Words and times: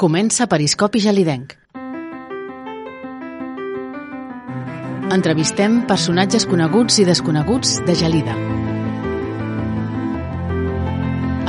Comença 0.00 0.46
Periscopi 0.48 0.96
Gelidenc. 1.04 1.50
Entrevistem 5.12 5.74
personatges 5.90 6.46
coneguts 6.48 6.96
i 7.02 7.04
desconeguts 7.04 7.74
de 7.84 7.96
Gelida. 8.00 8.32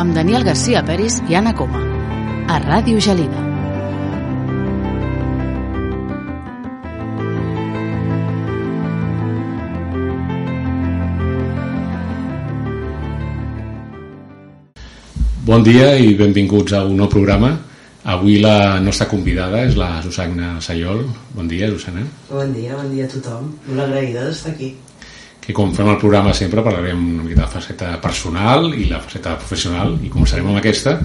Amb 0.04 0.12
Daniel 0.20 0.44
García 0.44 0.84
Peris 0.84 1.22
i 1.32 1.40
Anna 1.40 1.56
Coma. 1.56 1.80
A 2.52 2.60
Ràdio 2.60 3.00
Gelida. 3.00 3.48
Bon 15.48 15.64
dia 15.64 15.96
i 15.96 16.18
benvinguts 16.20 16.76
a 16.76 16.84
un 16.92 17.00
nou 17.00 17.08
programa. 17.08 17.56
Avui 18.12 18.42
la 18.44 18.76
nostra 18.84 19.06
convidada 19.08 19.62
és 19.64 19.78
la 19.80 20.02
Susana 20.04 20.58
Sayol. 20.60 21.06
Bon 21.32 21.48
dia, 21.48 21.70
Susana. 21.72 22.02
Bon 22.28 22.50
dia, 22.52 22.76
bon 22.76 22.90
dia 22.92 23.06
a 23.08 23.12
tothom. 23.12 23.46
Molt 23.70 23.86
agraïda 23.86 24.26
d'estar 24.26 24.52
aquí. 24.52 24.74
Que 25.42 25.56
com 25.56 25.72
fem 25.74 25.88
el 25.88 26.00
programa 26.02 26.34
sempre 26.36 26.64
parlarem 26.66 27.00
una 27.00 27.24
mica 27.24 27.38
de 27.38 27.46
la 27.46 27.54
faceta 27.54 27.94
personal 28.04 28.74
i 28.76 28.90
la 28.90 29.00
faceta 29.00 29.38
professional 29.40 29.96
i 30.04 30.12
començarem 30.12 30.50
amb 30.50 30.60
aquesta 30.60 30.98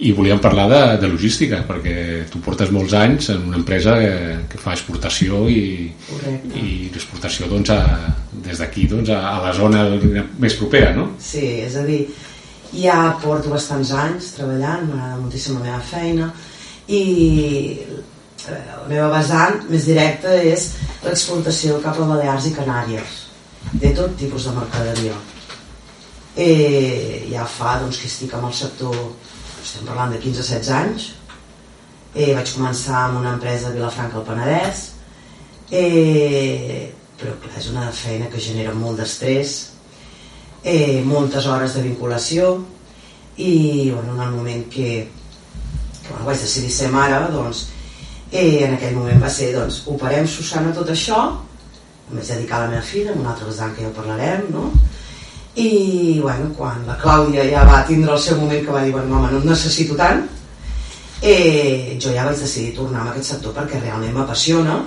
i 0.00 0.10
volíem 0.16 0.40
parlar 0.42 0.66
de, 0.72 0.80
de 1.04 1.10
logística 1.12 1.60
perquè 1.68 1.94
tu 2.32 2.40
portes 2.42 2.72
molts 2.74 2.96
anys 2.98 3.30
en 3.34 3.46
una 3.52 3.58
empresa 3.60 3.94
que, 4.00 4.12
que 4.50 4.60
fa 4.60 4.74
exportació 4.74 5.44
i, 5.52 5.62
Correcte. 6.08 6.50
i 6.56 6.88
l'exportació 6.90 7.50
doncs, 7.52 7.70
a, 7.76 8.10
des 8.48 8.58
d'aquí 8.64 8.88
doncs, 8.90 9.12
a, 9.14 9.20
a 9.36 9.38
la 9.44 9.54
zona 9.54 9.84
més 10.40 10.58
propera, 10.58 10.90
no? 10.96 11.12
Sí, 11.22 11.44
és 11.68 11.76
a 11.76 11.84
dir, 11.86 12.00
ja 12.72 13.16
porto 13.22 13.50
bastants 13.50 13.90
anys 13.96 14.34
treballant, 14.36 14.86
m'agrada 14.88 15.18
moltíssim 15.20 15.58
la 15.58 15.64
meva 15.66 15.80
feina 15.80 16.30
i 16.86 17.02
eh, 17.80 18.60
la 18.76 18.86
meva 18.88 19.08
vessant 19.16 19.64
més 19.70 19.88
directa 19.88 20.34
és 20.34 20.70
l'exportació 21.04 21.80
cap 21.84 21.98
a 21.98 22.06
Balears 22.12 22.46
i 22.50 22.54
Canàries 22.54 23.18
de 23.72 23.92
tot 23.94 24.16
tipus 24.18 24.46
de 24.46 24.54
mercaderia. 24.56 25.16
Eh, 26.36 27.26
ja 27.30 27.44
fa 27.44 27.78
doncs, 27.82 27.98
que 28.00 28.08
estic 28.08 28.34
amb 28.34 28.48
el 28.48 28.54
sector, 28.56 28.96
estem 29.60 29.84
parlant 29.88 30.14
de 30.14 30.20
15-16 30.22 30.70
anys, 30.76 31.08
eh, 32.14 32.32
vaig 32.34 32.54
començar 32.54 33.04
amb 33.06 33.20
una 33.20 33.34
empresa 33.36 33.68
a 33.68 33.74
Vilafranca 33.74 34.18
al 34.20 34.26
Penedès, 34.28 34.86
eh, 35.70 36.92
però 37.20 37.34
clar, 37.42 37.58
és 37.58 37.68
una 37.70 37.90
feina 37.92 38.30
que 38.32 38.40
genera 38.40 38.74
molt 38.74 39.02
d'estrès, 39.02 39.58
eh, 40.64 41.02
moltes 41.06 41.46
hores 41.46 41.74
de 41.74 41.82
vinculació 41.82 42.58
i 43.36 43.90
bueno, 43.90 44.14
en 44.14 44.20
el 44.20 44.32
moment 44.36 44.64
que, 44.68 45.08
que 46.02 46.08
bueno, 46.10 46.26
vaig 46.26 46.40
decidir 46.40 46.70
ser 46.72 46.90
mare 46.92 47.20
doncs, 47.32 47.68
eh, 48.32 48.64
en 48.66 48.74
aquell 48.76 48.96
moment 48.96 49.22
va 49.22 49.30
ser 49.32 49.52
doncs, 49.56 49.82
operem 49.88 50.28
Susana 50.28 50.74
tot 50.76 50.90
això 50.92 51.22
em 52.10 52.18
vaig 52.18 52.26
dedicar 52.26 52.58
a 52.58 52.64
la 52.66 52.74
meva 52.74 52.82
filla 52.84 53.14
amb 53.14 53.22
un 53.22 53.30
altre 53.32 53.48
vessant 53.48 53.72
que 53.76 53.86
ja 53.86 53.94
parlarem 53.96 54.50
no? 54.52 54.68
i 55.60 56.20
bueno, 56.20 56.52
quan 56.56 56.84
la 56.86 56.98
Clàudia 57.00 57.46
ja 57.48 57.64
va 57.66 57.82
tindre 57.88 58.14
el 58.14 58.22
seu 58.22 58.38
moment 58.38 58.64
que 58.66 58.76
va 58.76 58.84
dir 58.84 58.92
bueno, 58.92 59.08
mama, 59.14 59.30
no 59.32 59.40
et 59.40 59.48
necessito 59.48 59.96
tant 59.98 60.26
eh, 61.22 61.98
jo 62.00 62.12
ja 62.14 62.26
vaig 62.28 62.38
decidir 62.38 62.76
tornar 62.76 63.06
a 63.06 63.10
aquest 63.14 63.32
sector 63.34 63.56
perquè 63.56 63.80
realment 63.80 64.14
m'apassiona 64.16 64.78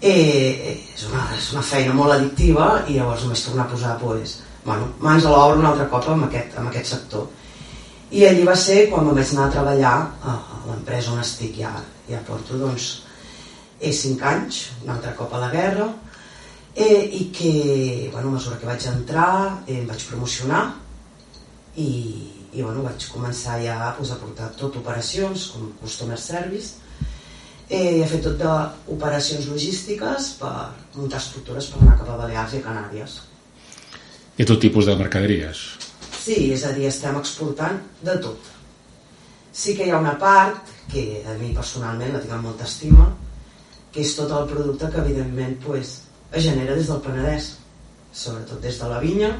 eh, 0.00 0.78
és, 0.94 1.04
una, 1.08 1.26
és 1.38 1.52
una 1.54 1.64
feina 1.66 1.94
molt 1.96 2.16
addictiva 2.16 2.72
i 2.88 2.98
llavors 2.98 3.24
només 3.24 3.44
tornar 3.46 3.66
a 3.66 3.72
posar 3.72 3.98
pues, 4.02 4.40
bueno, 4.64 4.92
mans 5.02 5.24
a 5.26 5.30
l'obra 5.30 5.58
un 5.58 5.66
altre 5.66 5.88
cop 5.90 6.08
amb 6.12 6.28
aquest, 6.28 6.58
amb 6.58 6.70
aquest 6.70 6.92
sector. 6.94 7.28
I 8.12 8.26
allí 8.28 8.44
va 8.44 8.56
ser 8.58 8.90
quan 8.90 9.08
em 9.08 9.16
vaig 9.16 9.32
anar 9.32 9.46
a 9.48 9.54
treballar 9.54 9.94
a, 10.28 10.36
l'empresa 10.68 11.14
on 11.14 11.22
estic 11.22 11.56
ja, 11.62 11.72
ja 12.08 12.20
porto 12.26 12.58
doncs 12.60 12.90
eh, 13.80 13.92
5 13.92 14.28
anys, 14.28 14.66
un 14.84 14.92
altre 14.94 15.14
cop 15.18 15.32
a 15.32 15.40
la 15.42 15.48
guerra 15.54 15.88
eh, 16.74 17.08
i 17.18 17.24
que 17.34 18.10
bueno, 18.12 18.28
a 18.28 18.36
mesura 18.36 18.58
que 18.60 18.68
vaig 18.68 18.86
entrar 18.92 19.64
eh, 19.66 19.80
em 19.80 19.88
vaig 19.88 20.04
promocionar 20.10 20.62
i, 21.76 21.88
i 22.52 22.62
bueno, 22.62 22.84
vaig 22.84 23.08
començar 23.10 23.58
ja 23.64 23.94
pues, 23.96 24.12
a 24.12 24.20
portar 24.20 24.52
tot 24.60 24.76
operacions 24.78 25.48
com 25.54 25.72
customer 25.80 26.20
service 26.20 26.76
eh, 27.72 28.04
a 28.04 28.06
fer 28.12 28.20
tot 28.28 28.38
d'operacions 28.38 29.48
logístiques 29.50 30.34
per 30.38 30.54
muntar 30.94 31.20
estructures 31.24 31.72
per 31.72 31.80
anar 31.82 31.98
cap 31.98 32.12
a 32.12 32.22
Balears 32.22 32.60
i 32.60 32.64
Canàries 32.64 33.20
I 34.42 34.46
tot 34.48 34.58
tipus 34.58 34.88
de 34.88 34.94
mercaderies. 34.98 35.58
Sí, 36.18 36.48
és 36.50 36.64
a 36.66 36.72
dir, 36.74 36.88
estem 36.88 37.14
exportant 37.14 37.76
de 38.02 38.16
tot. 38.24 38.48
Sí 39.54 39.76
que 39.78 39.86
hi 39.86 39.92
ha 39.92 40.00
una 40.02 40.16
part, 40.18 40.72
que 40.90 41.20
a 41.30 41.36
mi 41.38 41.52
personalment 41.54 42.10
la 42.10 42.22
tinc 42.24 42.34
amb 42.34 42.48
molta 42.48 42.66
estima, 42.66 43.06
que 43.94 44.02
és 44.02 44.16
tot 44.18 44.32
el 44.34 44.48
producte 44.50 44.88
que 44.90 44.98
evidentment 45.04 45.54
pues, 45.62 45.92
es 46.32 46.48
genera 46.48 46.74
des 46.74 46.90
del 46.90 46.98
Penedès, 47.04 47.52
sobretot 48.10 48.58
des 48.64 48.80
de 48.82 48.90
la 48.90 48.98
vinya, 49.04 49.30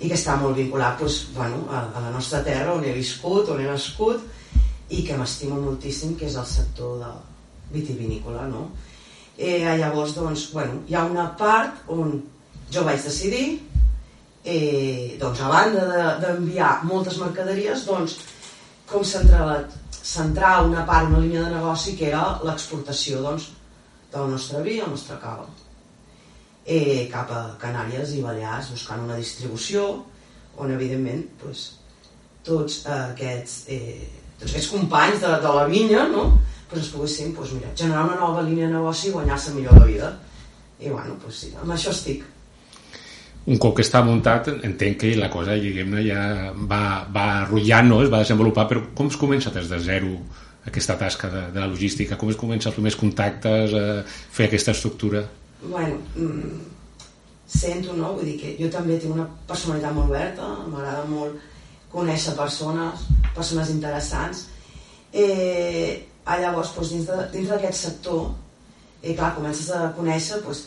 i 0.00 0.10
que 0.10 0.18
està 0.18 0.34
molt 0.40 0.58
vinculat 0.58 0.98
pues, 0.98 1.20
bueno, 1.36 1.62
a, 1.70 1.84
a 1.86 2.04
la 2.08 2.10
nostra 2.10 2.42
terra, 2.42 2.74
on 2.74 2.82
he 2.88 2.96
viscut, 2.96 3.52
on 3.54 3.62
he 3.62 3.70
nascut, 3.70 4.26
i 4.90 5.04
que 5.06 5.20
m'estimo 5.20 5.60
moltíssim, 5.62 6.18
que 6.18 6.26
és 6.26 6.34
el 6.34 6.50
sector 6.56 6.98
de 7.04 7.14
vitivinícola, 7.76 8.50
no? 8.50 8.66
Eh, 9.38 9.62
llavors, 9.78 10.18
doncs, 10.18 10.48
bueno, 10.56 10.82
hi 10.90 10.98
ha 10.98 11.06
una 11.06 11.30
part 11.38 11.86
on 11.94 12.16
jo 12.74 12.82
vaig 12.82 13.04
decidir 13.04 13.60
eh, 14.48 15.16
doncs 15.20 15.40
a 15.44 15.48
banda 15.52 15.84
de- 15.92 16.16
d'enviar 16.22 16.72
moltes 16.88 17.18
mercaderies 17.20 17.84
doncs 17.86 18.18
com 18.88 19.04
centrar, 19.04 19.68
centrar 19.92 20.64
una 20.64 20.86
part, 20.88 21.08
una 21.10 21.20
línia 21.20 21.42
de 21.44 21.54
negoci 21.56 21.96
que 21.98 22.08
era 22.08 22.40
l'exportació 22.44 23.20
doncs, 23.22 23.50
de 24.12 24.18
la 24.18 24.28
nostra 24.30 24.62
vi, 24.64 24.78
el 24.80 24.88
nostre 24.90 25.18
cava. 25.20 25.44
Eh, 26.64 27.08
cap 27.12 27.30
a 27.32 27.42
Canàries 27.60 28.14
i 28.16 28.22
Balears 28.24 28.70
buscant 28.72 29.04
una 29.04 29.16
distribució 29.16 29.84
on 30.56 30.72
evidentment 30.72 31.22
doncs, 31.42 31.66
tots 32.44 32.80
aquests 32.92 33.58
eh, 33.72 34.08
tots 34.38 34.52
aquests 34.52 34.72
companys 34.72 35.20
de, 35.20 35.30
de 35.44 35.52
la 35.58 35.66
vinya 35.68 36.06
no? 36.08 36.24
pues 36.68 36.82
es 36.82 36.90
poguessin 36.92 37.34
pues, 37.34 37.52
mira, 37.56 37.68
generar 37.76 38.04
una 38.04 38.16
nova 38.20 38.42
línia 38.44 38.66
de 38.66 38.74
negoci 38.74 39.08
i 39.08 39.12
guanyar-se 39.12 39.54
millor 39.54 39.78
la 39.80 39.86
vida. 39.86 40.10
I 40.80 40.90
bueno, 40.90 41.16
pues, 41.22 41.38
sí, 41.40 41.54
amb 41.56 41.72
això 41.72 41.90
estic 41.96 42.24
un 43.46 43.58
cop 43.62 43.76
que 43.76 43.84
està 43.86 44.02
muntat 44.04 44.50
entenc 44.56 44.98
que 45.00 45.14
la 45.16 45.30
cosa 45.32 45.56
diguem-ne 45.56 46.02
ja 46.04 46.22
va, 46.54 47.06
va 47.14 47.28
rotllant, 47.46 47.88
no? 47.88 48.02
es 48.02 48.12
va 48.12 48.24
desenvolupar 48.24 48.66
però 48.68 48.82
com 48.94 49.08
es 49.08 49.16
comença 49.16 49.54
des 49.54 49.70
de 49.70 49.78
zero 49.80 50.16
aquesta 50.68 50.98
tasca 51.00 51.30
de, 51.32 51.42
de 51.54 51.60
la 51.60 51.70
logística, 51.70 52.18
com 52.20 52.28
es 52.28 52.36
comença 52.36 52.68
els 52.68 52.76
primers 52.76 52.98
contactes 52.98 53.72
a 53.72 53.86
fer 54.08 54.48
aquesta 54.48 54.74
estructura 54.76 55.24
bueno, 55.62 55.96
mm, 56.16 56.76
sento, 57.48 57.94
no? 57.94 58.12
Vull 58.14 58.28
dir 58.28 58.36
que 58.40 58.52
jo 58.58 58.68
també 58.70 58.98
tinc 59.00 59.14
una 59.16 59.26
personalitat 59.48 59.94
molt 59.96 60.12
oberta, 60.12 60.48
m'agrada 60.68 61.06
molt 61.08 61.38
conèixer 61.92 62.36
persones, 62.36 63.06
persones 63.34 63.72
interessants. 63.72 64.44
Eh, 65.12 66.04
ah, 66.26 66.36
llavors, 66.38 66.74
doncs, 66.76 66.92
dins 67.32 67.48
d'aquest 67.48 67.80
sector, 67.80 68.28
eh, 69.02 69.14
clar, 69.14 69.34
comences 69.38 69.70
a 69.72 69.88
conèixer 69.96 70.42
doncs, 70.44 70.66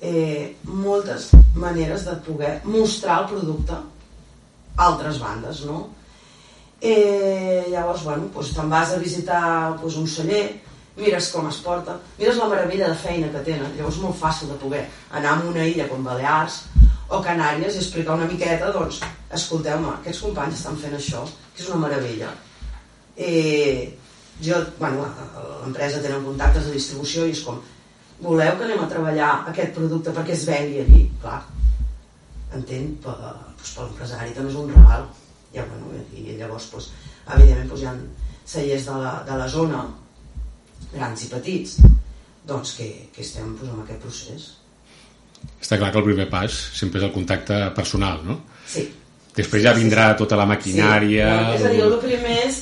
eh, 0.00 0.56
moltes 0.64 1.30
maneres 1.54 2.04
de 2.04 2.16
poder 2.24 2.60
mostrar 2.64 3.22
el 3.22 3.30
producte 3.34 3.76
a 3.76 4.86
altres 4.86 5.20
bandes, 5.20 5.64
no? 5.68 5.88
Eh, 6.80 7.66
llavors, 7.68 8.04
bueno, 8.04 8.30
doncs 8.32 8.54
te'n 8.56 8.70
vas 8.72 8.94
a 8.94 8.98
visitar 8.98 9.42
doncs, 9.80 9.98
un 10.00 10.08
celler, 10.08 10.46
mires 10.96 11.28
com 11.32 11.48
es 11.48 11.58
porta, 11.64 11.98
mires 12.18 12.38
la 12.40 12.48
meravella 12.48 12.88
de 12.88 13.00
feina 13.02 13.28
que 13.32 13.44
tenen, 13.44 13.74
llavors 13.76 13.98
és 13.98 14.02
molt 14.02 14.16
fàcil 14.16 14.48
de 14.48 14.56
poder 14.62 14.86
anar 15.12 15.36
a 15.36 15.48
una 15.50 15.66
illa 15.68 15.88
com 15.88 16.04
Balears 16.04 16.62
o 17.10 17.20
Canàries 17.24 17.76
i 17.76 17.82
explicar 17.82 18.16
una 18.16 18.28
miqueta, 18.30 18.72
doncs, 18.72 19.02
escolteu-me, 19.36 19.92
aquests 19.98 20.22
companys 20.24 20.56
estan 20.56 20.78
fent 20.80 20.96
això, 20.96 21.26
que 21.52 21.62
és 21.62 21.68
una 21.68 21.82
meravella. 21.84 22.30
Eh, 23.16 23.92
jo, 24.40 24.56
bueno, 24.78 25.04
l'empresa 25.60 26.00
tenen 26.00 26.24
contactes 26.24 26.64
de 26.64 26.78
distribució 26.78 27.26
i 27.28 27.34
és 27.36 27.44
com, 27.44 27.60
voleu 28.22 28.56
que 28.58 28.66
anem 28.66 28.84
a 28.84 28.90
treballar 28.90 29.30
aquest 29.52 29.72
producte 29.76 30.14
perquè 30.16 30.36
es 30.36 30.44
vengui 30.48 30.82
allí? 30.84 31.04
Clar, 31.22 31.40
entenc, 32.56 32.98
per, 33.04 33.16
doncs, 33.20 33.74
per 33.76 33.86
l'empresari 33.86 34.36
també 34.36 34.52
és 34.52 34.60
un 34.60 34.72
regal. 34.74 35.08
Ja, 35.54 35.64
bueno, 35.66 36.04
I 36.14 36.36
llavors, 36.38 36.68
doncs, 36.72 36.90
evidentment, 37.26 37.72
doncs, 37.72 37.82
hi 37.82 37.88
ha 37.90 37.96
cellers 38.50 38.86
de 38.86 39.00
la, 39.02 39.14
de 39.26 39.40
la 39.40 39.48
zona, 39.50 39.82
grans 40.94 41.24
i 41.24 41.30
petits, 41.30 41.76
doncs 42.46 42.74
que, 42.78 42.88
que 43.14 43.22
estem 43.24 43.54
doncs, 43.54 43.74
en 43.74 43.84
aquest 43.84 44.02
procés. 44.04 44.48
està 45.60 45.78
clar 45.80 45.90
que 45.92 46.00
el 46.00 46.04
primer 46.04 46.26
pas 46.28 46.52
sempre 46.76 47.00
és 47.00 47.04
el 47.06 47.12
contacte 47.14 47.56
personal 47.72 48.18
no? 48.26 48.34
Sí. 48.68 48.82
després 49.32 49.62
ja 49.64 49.72
vindrà 49.72 50.10
tota 50.18 50.36
la 50.36 50.44
maquinària 50.44 51.28
Sí. 51.30 51.54
És 51.56 51.64
a 51.64 51.70
dir, 51.72 51.80
el 51.86 51.96
primer 52.02 52.34
és 52.44 52.58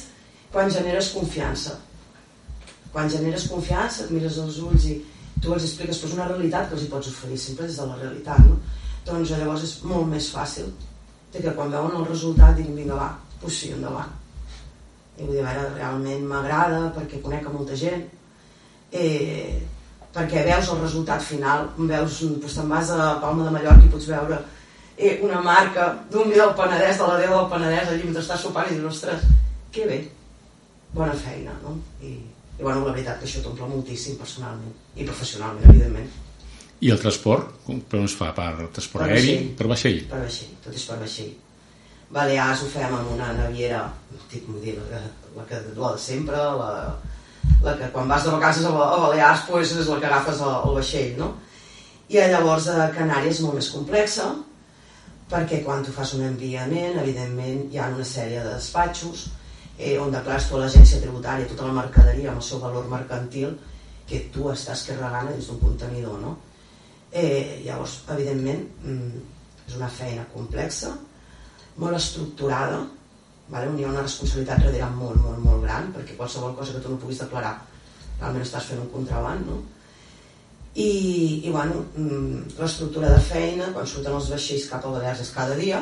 quan 0.53 0.71
generes 0.71 1.11
confiança. 1.13 1.75
Quan 2.93 3.11
generes 3.11 3.49
confiança, 3.51 4.05
et 4.05 4.13
mires 4.15 4.39
als 4.41 4.61
ulls 4.65 4.87
i 4.89 4.95
tu 5.43 5.55
els 5.55 5.65
expliques 5.65 6.03
pues, 6.03 6.15
una 6.17 6.29
realitat 6.29 6.69
que 6.69 6.77
els 6.79 6.85
hi 6.85 6.91
pots 6.93 7.11
oferir 7.13 7.39
sempre 7.39 7.67
des 7.67 7.79
de 7.79 7.87
la 7.87 7.97
realitat, 8.03 8.45
no? 8.47 8.59
Doncs 9.07 9.33
llavors 9.33 9.65
és 9.65 9.75
molt 9.89 10.09
més 10.11 10.29
fàcil 10.35 10.69
de 11.33 11.43
que 11.45 11.55
quan 11.57 11.73
veuen 11.73 11.97
el 11.97 12.07
resultat 12.09 12.57
diguin, 12.57 12.77
vinga 12.83 12.99
va, 12.99 13.09
pues 13.41 13.61
sí, 13.63 13.73
endavant. 13.73 14.15
i 15.19 15.25
vull 15.25 15.35
dir, 15.35 15.43
a 15.43 15.51
veure, 15.51 15.75
realment 15.75 16.27
m'agrada 16.31 16.93
perquè 16.95 17.19
conec 17.23 17.47
a 17.47 17.51
molta 17.51 17.75
gent 17.77 18.05
eh, 18.93 19.59
perquè 20.15 20.45
veus 20.47 20.69
el 20.73 20.81
resultat 20.85 21.25
final 21.25 21.67
veus, 21.77 22.21
doncs 22.23 22.55
te'n 22.55 22.71
vas 22.71 22.93
a 22.95 23.17
Palma 23.23 23.49
de 23.49 23.55
Mallorca 23.57 23.85
i 23.85 23.91
pots 23.93 24.07
veure 24.09 24.39
eh, 24.97 25.19
una 25.27 25.41
marca 25.43 25.91
d'un 26.13 26.31
vi 26.31 26.39
del 26.39 26.55
Penedès, 26.59 27.01
de 27.01 27.11
la 27.11 27.19
Déu 27.19 27.35
del 27.35 27.51
Penedès 27.53 27.91
allí 27.91 28.07
mentre 28.07 28.23
estàs 28.23 28.47
sopant 28.47 28.71
i 28.71 28.79
dius, 28.79 28.95
ostres, 28.95 29.27
que 29.75 29.87
bé 29.91 29.99
bona 30.95 31.15
feina, 31.19 31.53
no? 31.63 31.77
I, 32.03 32.17
i 32.59 32.63
bueno, 32.63 32.85
la 32.85 32.93
veritat 32.93 33.21
que 33.21 33.29
això 33.29 33.43
t'omple 33.45 33.69
moltíssim 33.71 34.19
personalment 34.19 34.75
i 34.97 35.07
professionalment, 35.07 35.69
evidentment 35.71 36.09
i 36.81 36.93
el 36.95 37.01
transport? 37.03 37.51
Per 37.67 37.99
on 37.99 38.07
es 38.07 38.15
fa? 38.15 38.31
Per 38.37 38.69
transport 38.77 39.03
per 39.03 39.17
aeri? 39.17 39.35
Per 39.59 39.67
vaixell? 39.71 40.05
Per 40.11 40.21
vaixell, 40.23 40.51
tot 40.63 40.77
és 40.79 40.85
per 40.87 40.99
vaixell. 41.01 41.33
Balears 42.15 42.63
ho 42.63 42.69
fem 42.71 42.95
amb 42.95 43.11
una 43.17 43.33
naviera, 43.37 43.83
dic, 44.31 44.47
dir, 44.63 44.77
la, 44.79 45.01
la, 45.37 45.47
que, 45.49 45.59
la 45.77 45.91
de 45.97 46.01
sempre, 46.01 46.39
la, 46.61 46.71
la 47.67 47.75
que 47.81 47.91
quan 47.93 48.09
vas 48.09 48.25
de 48.25 48.33
vacances 48.33 48.69
a, 48.69 48.73
Balears 48.73 49.45
pues, 49.49 49.75
és 49.75 49.91
la 49.91 49.99
que 49.99 50.09
agafes 50.09 50.45
el, 50.47 50.55
el 50.71 50.79
vaixell, 50.79 51.17
no? 51.19 51.33
I 52.09 52.23
llavors 52.31 52.71
a 52.73 52.87
Canàries 52.95 53.37
és 53.37 53.43
molt 53.45 53.59
més 53.59 53.73
complexa, 53.75 54.31
perquè 55.29 55.61
quan 55.67 55.83
tu 55.85 55.93
fas 55.93 56.15
un 56.17 56.25
enviament, 56.31 57.03
evidentment 57.03 57.67
hi 57.69 57.83
ha 57.83 57.91
una 57.91 58.07
sèrie 58.07 58.41
de 58.41 58.55
despatxos 58.55 59.27
eh, 59.79 59.97
on 60.03 60.13
declares 60.13 60.49
tu 60.49 60.59
a 60.59 60.65
l'agència 60.65 61.01
tributària 61.01 61.49
tota 61.49 61.69
la 61.69 61.77
mercaderia 61.79 62.33
amb 62.33 62.43
el 62.43 62.47
seu 62.47 62.61
valor 62.61 62.89
mercantil 62.91 63.55
que 64.09 64.25
tu 64.35 64.51
estàs 64.51 64.85
carregant 64.89 65.31
dins 65.31 65.49
d'un 65.49 65.61
contenidor, 65.63 66.19
no? 66.21 66.37
Eh, 67.13 67.63
llavors, 67.65 68.03
evidentment, 68.13 68.67
mm, 68.83 69.23
és 69.69 69.77
una 69.77 69.89
feina 69.89 70.27
complexa, 70.35 70.93
molt 71.77 71.97
estructurada, 71.97 72.83
vale? 73.49 73.69
on 73.69 73.79
hi 73.79 73.85
ha 73.85 73.93
una 73.93 74.05
responsabilitat 74.05 74.65
darrere 74.65 74.91
molt, 74.97 75.21
molt, 75.23 75.39
molt 75.45 75.63
gran, 75.63 75.93
perquè 75.95 76.17
qualsevol 76.17 76.57
cosa 76.57 76.75
que 76.75 76.81
tu 76.85 76.91
no 76.93 77.01
puguis 77.01 77.21
declarar 77.23 77.55
realment 78.21 78.43
estàs 78.43 78.67
fent 78.67 78.81
un 78.83 78.91
contraband, 78.93 79.47
no? 79.47 79.63
I, 80.75 81.43
i 81.47 81.51
bueno, 81.51 81.85
mm, 81.97 82.59
l'estructura 82.59 83.11
de 83.11 83.21
feina, 83.25 83.71
quan 83.75 83.87
surten 83.87 84.15
els 84.15 84.29
vaixells 84.31 84.69
cap 84.71 84.85
a 84.85 84.93
Balears 84.95 85.23
és 85.25 85.33
cada 85.35 85.57
dia, 85.59 85.81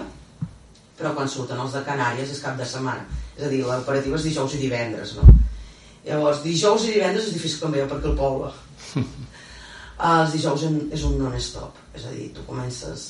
però 0.96 1.12
quan 1.16 1.28
surten 1.28 1.60
els 1.60 1.74
de 1.76 1.82
Canàries 1.84 2.32
és 2.32 2.42
cap 2.44 2.56
de 2.56 2.64
setmana. 2.64 3.04
És 3.36 3.44
a 3.44 3.50
dir, 3.52 3.62
l'operativa 3.64 4.16
és 4.16 4.26
dijous 4.28 4.54
i 4.56 4.62
divendres, 4.62 5.16
no? 5.18 5.26
Llavors, 6.06 6.42
dijous 6.44 6.86
i 6.86 6.94
divendres 6.94 7.28
és 7.28 7.36
difícil 7.36 7.64
canviar 7.64 7.88
perquè 7.90 8.10
el 8.12 8.16
poble. 8.18 8.52
Els 10.10 10.32
dijous 10.36 10.64
és 10.94 11.04
un 11.08 11.18
non-stop, 11.20 11.78
és 11.96 12.06
a 12.06 12.14
dir, 12.14 12.30
tu 12.36 12.44
comences 12.48 13.06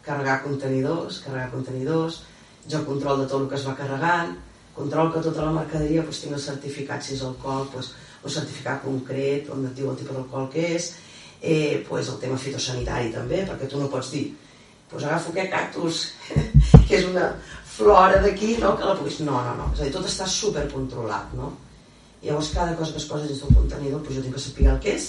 a 0.00 0.04
carregar 0.06 0.40
contenidors, 0.44 1.20
carregar 1.24 1.50
contenidors, 1.52 2.22
jo 2.68 2.80
control 2.86 3.22
de 3.22 3.26
tot 3.28 3.42
el 3.42 3.48
que 3.50 3.58
es 3.58 3.66
va 3.68 3.76
carregant, 3.78 4.36
control 4.76 5.12
que 5.12 5.24
tota 5.24 5.44
la 5.44 5.56
mercaderia 5.58 6.04
doncs, 6.04 6.22
tingui 6.22 6.38
el 6.38 6.44
certificat 6.44 7.04
si 7.04 7.16
és 7.16 7.24
alcohol, 7.26 7.68
doncs, 7.74 7.92
un 8.24 8.32
certificat 8.32 8.82
concret 8.84 9.48
on 9.52 9.64
et 9.68 9.76
diu 9.76 9.90
el 9.92 9.98
tipus 10.00 10.16
d'alcohol 10.16 10.48
que 10.52 10.66
és, 10.76 10.92
eh, 11.40 11.82
doncs, 11.88 12.08
el 12.08 12.20
tema 12.24 12.40
fitosanitari 12.40 13.12
també, 13.12 13.44
perquè 13.48 13.68
tu 13.68 13.80
no 13.80 13.92
pots 13.92 14.12
dir 14.16 14.28
doncs 14.90 15.04
agafo 15.06 15.30
aquest 15.30 15.50
cactus, 15.52 15.98
que 16.88 16.96
és 16.98 17.04
una 17.06 17.28
flora 17.80 18.20
d'aquí, 18.20 18.54
no? 18.60 18.76
que 18.76 18.84
la 18.84 18.94
puguis... 18.98 19.18
No, 19.24 19.40
no, 19.46 19.56
no. 19.56 19.72
És 19.72 19.80
a 19.80 19.88
dir, 19.88 19.94
tot 19.96 20.06
està 20.08 20.28
supercontrolat, 20.28 21.32
no? 21.38 21.54
Llavors, 22.20 22.52
cada 22.52 22.76
cosa 22.76 22.92
que 22.92 23.00
es 23.00 23.08
posa 23.08 23.28
dins 23.28 23.40
d'un 23.40 23.56
contenidor, 23.56 24.02
doncs 24.04 24.18
jo 24.18 24.24
tinc 24.26 24.36
que 24.36 24.42
saber 24.44 24.68
el 24.74 24.80
que 24.84 24.94
és, 24.98 25.06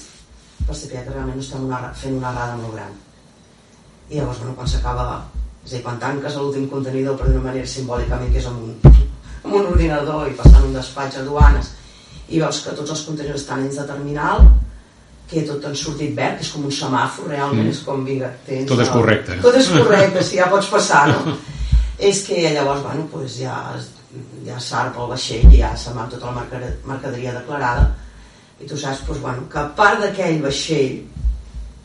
per 0.63 0.77
saber 0.77 1.03
que 1.03 1.11
realment 1.11 1.35
no 1.35 1.43
estem 1.43 1.67
una, 1.67 1.81
fent 1.99 2.15
una 2.15 2.31
errada 2.31 2.55
molt 2.61 2.77
gran. 2.77 2.95
I 4.07 4.19
llavors, 4.21 4.39
bueno, 4.39 4.55
quan 4.55 4.71
s'acaba, 4.71 5.07
és 5.65 5.73
a 5.73 5.75
dir, 5.75 5.83
quan 5.83 5.99
tanques 5.99 6.39
l'últim 6.39 6.69
contenidor 6.71 7.19
per 7.19 7.27
d'una 7.27 7.43
manera 7.49 7.67
simbòlicament, 7.67 8.31
que 8.31 8.39
és 8.39 8.47
amb 8.47 8.63
un, 8.63 8.97
amb 9.43 9.59
un 9.59 9.69
ordinador 9.73 10.31
i 10.31 10.37
passant 10.39 10.69
un 10.69 10.75
despatx 10.79 11.19
a 11.19 11.27
duanes, 11.27 11.73
i 12.31 12.39
veus 12.39 12.63
que 12.63 12.75
tots 12.79 12.95
els 12.95 13.05
contenidors 13.09 13.43
estan 13.43 13.65
dins 13.65 13.81
de 13.81 13.87
terminal, 13.91 14.47
que 15.31 15.43
tot 15.47 15.63
han 15.67 15.75
sortit 15.79 16.15
verd, 16.15 16.39
que 16.39 16.47
és 16.47 16.51
com 16.55 16.63
un 16.67 16.75
semàfor, 16.75 17.27
realment 17.31 17.65
mm. 17.65 17.75
és 17.75 17.83
com, 17.83 18.03
vinga, 18.07 18.31
tens... 18.47 18.67
Tot 18.71 18.83
és 18.83 18.91
correcte. 18.91 19.39
Tot 19.43 19.59
és 19.59 19.67
correcte, 19.71 20.23
si 20.27 20.39
ja 20.39 20.47
pots 20.51 20.71
passar, 20.71 21.09
no? 21.11 21.35
és 22.01 22.23
que 22.25 22.41
llavors, 22.53 22.83
bueno, 22.83 23.07
pues 23.11 23.37
ja, 23.37 23.55
ja 24.45 24.57
s'arpa 24.59 25.03
el 25.03 25.11
vaixell 25.13 25.53
i 25.53 25.61
ja 25.61 25.75
se'n 25.77 25.97
va 25.97 26.07
tota 26.09 26.31
la 26.31 26.45
mercaderia 26.89 27.35
declarada 27.37 27.87
i 28.61 28.67
tu 28.69 28.77
saps 28.77 29.05
doncs, 29.07 29.21
bueno, 29.21 29.47
que 29.51 29.61
a 29.61 29.69
part 29.77 30.01
d'aquell 30.01 30.41
vaixell 30.41 30.99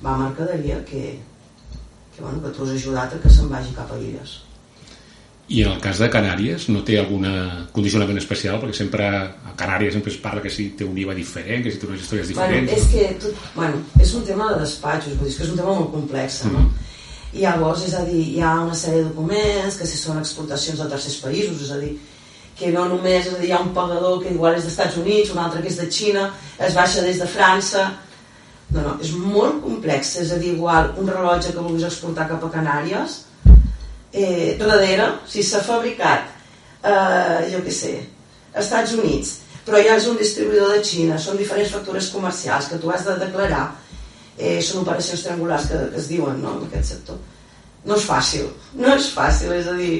va 0.05 0.17
mercaderia 0.25 0.81
que, 0.89 1.05
que, 2.17 2.23
bueno, 2.23 2.41
que 2.43 2.53
tu 2.57 2.65
has 2.65 2.75
ajudat 2.79 3.15
a 3.15 3.23
que 3.23 3.33
se'n 3.33 3.53
vagi 3.53 3.77
cap 3.77 3.93
a 3.93 4.01
illes 4.01 4.41
i 5.49 5.61
en 5.63 5.77
el 5.77 5.81
cas 5.81 6.01
de 6.03 6.09
Canàries 6.11 6.65
no 6.75 6.81
té 6.87 6.97
algun 6.99 7.27
condicionament 7.75 8.19
especial 8.19 8.59
perquè 8.63 8.81
sempre 8.81 9.07
a 9.07 9.53
Canàries 9.59 9.95
sempre 9.95 10.11
es 10.11 10.19
parla 10.19 10.43
que 10.43 10.51
si 10.51 10.73
té 10.79 10.89
un 10.89 10.97
IVA 10.99 11.15
diferent, 11.15 11.63
que 11.63 11.71
si 11.71 11.79
té 11.79 11.87
unes 11.87 12.03
històries 12.03 12.33
diferents 12.33 12.73
bueno, 12.73 12.81
és 12.81 12.89
que 12.91 13.05
tot, 13.23 13.47
bueno, 13.55 13.85
és 14.03 14.17
un 14.19 14.27
tema 14.27 14.51
de 14.51 14.65
despatxos 14.65 15.15
vull 15.15 15.29
dir, 15.29 15.37
que 15.37 15.47
és 15.47 15.53
un 15.53 15.61
tema 15.61 15.77
molt 15.79 15.93
complex 15.93 16.43
no? 16.49 16.59
Mm 16.59 16.65
-hmm. 16.65 16.86
I 17.37 17.44
llavors 17.44 17.85
és 17.85 17.94
a 17.94 18.03
dir, 18.06 18.23
hi 18.33 18.41
ha 18.41 18.55
una 18.65 18.77
sèrie 18.77 19.03
de 19.03 19.11
documents 19.11 19.77
que 19.77 19.87
si 19.88 19.99
són 20.00 20.21
exportacions 20.21 20.81
a 20.81 20.88
tercers 20.88 21.19
països 21.21 21.67
és 21.67 21.73
a 21.75 21.79
dir, 21.83 21.93
que 22.56 22.73
no 22.73 22.87
només 22.88 23.27
és 23.27 23.35
a 23.35 23.41
dir, 23.43 23.50
hi 23.50 23.53
ha 23.53 23.61
un 23.61 23.75
pagador 23.77 24.23
que 24.23 24.33
igual 24.33 24.56
és 24.56 24.65
dels 24.65 24.73
Estats 24.73 24.97
Units, 25.03 25.33
un 25.35 25.43
altre 25.43 25.61
que 25.61 25.69
és 25.69 25.79
de 25.81 25.88
Xina, 25.93 26.31
es 26.59 26.77
baixa 26.79 27.05
des 27.06 27.23
de 27.23 27.31
França... 27.31 27.93
No, 28.67 28.81
no, 28.83 28.93
és 28.99 29.12
molt 29.15 29.61
complex, 29.62 30.17
és 30.19 30.33
a 30.35 30.41
dir, 30.43 30.56
igual 30.56 30.88
un 30.99 31.06
rellotge 31.06 31.53
que 31.55 31.62
vulguis 31.62 31.85
exportar 31.87 32.25
cap 32.27 32.43
a 32.43 32.49
Canàries, 32.50 33.12
eh, 34.11 34.56
darrere, 34.59 35.06
si 35.31 35.44
s'ha 35.47 35.61
fabricat, 35.62 36.32
eh, 36.82 37.44
jo 37.53 37.61
què 37.62 37.75
sé, 37.77 37.93
Estats 38.59 38.97
Units, 38.99 39.37
però 39.62 39.79
ja 39.87 39.94
és 40.00 40.09
un 40.11 40.19
distribuïdor 40.19 40.75
de 40.75 40.82
Xina, 40.82 41.21
són 41.23 41.39
diferents 41.39 41.71
factures 41.77 42.11
comercials 42.11 42.67
que 42.73 42.81
tu 42.82 42.91
has 42.91 43.06
de 43.06 43.15
declarar, 43.23 43.69
eh, 44.38 44.59
són 44.62 44.83
operacions 44.83 45.25
triangulars 45.25 45.69
que, 45.71 45.81
que 45.93 46.00
es 46.03 46.09
diuen 46.11 46.43
no, 46.43 46.56
en 46.59 46.67
aquest 46.69 46.93
sector. 46.94 47.19
No 47.87 47.97
és 47.97 48.06
fàcil, 48.09 48.50
no 48.83 48.94
és 48.94 49.09
fàcil, 49.15 49.55
és 49.56 49.71
a 49.71 49.77
dir, 49.79 49.94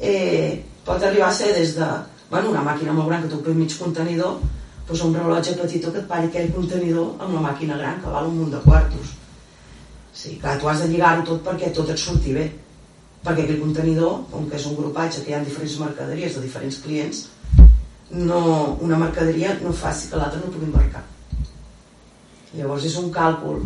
eh, 0.00 0.62
pot 0.86 1.02
arribar 1.02 1.30
a 1.30 1.38
ser 1.38 1.52
des 1.56 1.76
de 1.78 1.88
bueno, 2.30 2.50
una 2.50 2.64
màquina 2.66 2.94
molt 2.94 3.08
gran 3.08 3.22
que 3.22 3.30
t'ocupa 3.30 3.54
mig 3.54 3.74
contenidor 3.78 4.40
doncs 4.86 5.02
un 5.02 5.14
rellotge 5.14 5.54
petitó 5.58 5.92
que 5.92 5.98
et 6.02 6.08
pari 6.10 6.28
aquell 6.28 6.52
contenidor 6.54 7.22
amb 7.22 7.34
la 7.34 7.42
màquina 7.48 7.78
gran 7.78 8.00
que 8.02 8.10
val 8.10 8.28
un 8.28 8.36
munt 8.38 8.52
de 8.54 8.60
quartos. 8.62 9.14
Sí, 10.14 10.36
clar, 10.42 10.60
tu 10.60 10.68
has 10.70 10.82
de 10.82 10.86
lligar-ho 10.92 11.24
tot 11.26 11.42
perquè 11.46 11.72
tot 11.74 11.90
et 11.90 11.98
surti 11.98 12.34
bé. 12.36 12.44
Perquè 13.26 13.42
aquell 13.42 13.64
contenidor, 13.64 14.20
com 14.30 14.46
que 14.46 14.54
és 14.60 14.66
un 14.70 14.76
grupatge 14.78 15.24
que 15.24 15.32
hi 15.32 15.34
ha 15.34 15.42
diferents 15.42 15.80
mercaderies 15.82 16.36
de 16.36 16.44
diferents 16.44 16.78
clients 16.84 17.24
no, 18.10 18.78
una 18.80 18.98
mercaderia 18.98 19.58
no 19.62 19.72
faci 19.72 20.10
que 20.10 20.16
l'altra 20.16 20.40
no 20.40 20.52
pugui 20.52 20.68
embarcar 20.68 21.02
llavors 22.56 22.86
és 22.88 22.96
un 23.00 23.10
càlcul 23.14 23.60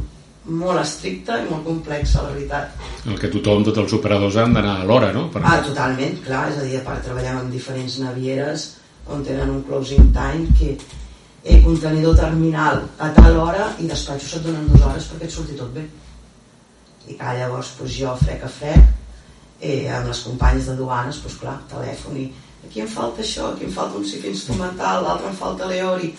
molt 0.50 0.80
estricta 0.80 1.36
i 1.40 1.48
molt 1.50 1.66
complexa, 1.66 2.22
la 2.24 2.32
veritat. 2.34 2.86
El 3.06 3.18
que 3.20 3.30
tothom, 3.32 3.64
tots 3.66 3.82
els 3.82 3.92
operadors 3.98 4.38
han 4.40 4.54
d'anar 4.56 4.78
a 4.80 4.86
l'hora, 4.88 5.10
no? 5.12 5.26
Per... 5.32 5.42
Ah, 5.44 5.58
totalment, 5.64 6.16
clar, 6.24 6.46
és 6.52 6.60
a 6.60 6.66
dir, 6.66 6.78
a 6.80 6.86
part 6.86 7.04
treballem 7.04 7.42
amb 7.42 7.52
diferents 7.52 7.98
navieres 8.02 8.70
on 9.10 9.24
tenen 9.26 9.50
un 9.52 9.62
closing 9.66 10.10
time 10.14 10.48
que 10.58 10.74
eh, 11.44 11.60
contenidor 11.64 12.16
terminal 12.16 12.84
a 12.98 13.10
tal 13.16 13.36
hora 13.42 13.70
i 13.80 13.88
despatxos 13.90 14.38
et 14.38 14.46
donen 14.46 14.68
dues 14.70 14.84
hores 14.86 15.08
perquè 15.10 15.28
et 15.28 15.36
surti 15.36 15.58
tot 15.58 15.72
bé. 15.76 15.84
I 17.08 17.16
clar, 17.18 17.36
llavors 17.38 17.74
pues, 17.78 17.92
jo 17.96 18.14
frec 18.20 18.44
a 18.46 18.52
frec 18.52 18.80
eh, 19.60 19.88
amb 19.92 20.08
les 20.08 20.24
companyes 20.24 20.70
de 20.70 20.78
duanes, 20.78 21.20
pues, 21.24 21.36
clar, 21.40 21.58
telèfon 21.70 22.20
i 22.20 22.28
aquí 22.64 22.82
em 22.84 22.90
falta 22.90 23.24
això, 23.24 23.52
aquí 23.52 23.68
em 23.68 23.72
falta 23.72 23.98
un 24.00 24.08
cif 24.08 24.24
instrumental, 24.28 25.04
l'altre 25.04 25.30
em 25.30 25.36
falta 25.36 25.68
l'eori 25.68 26.12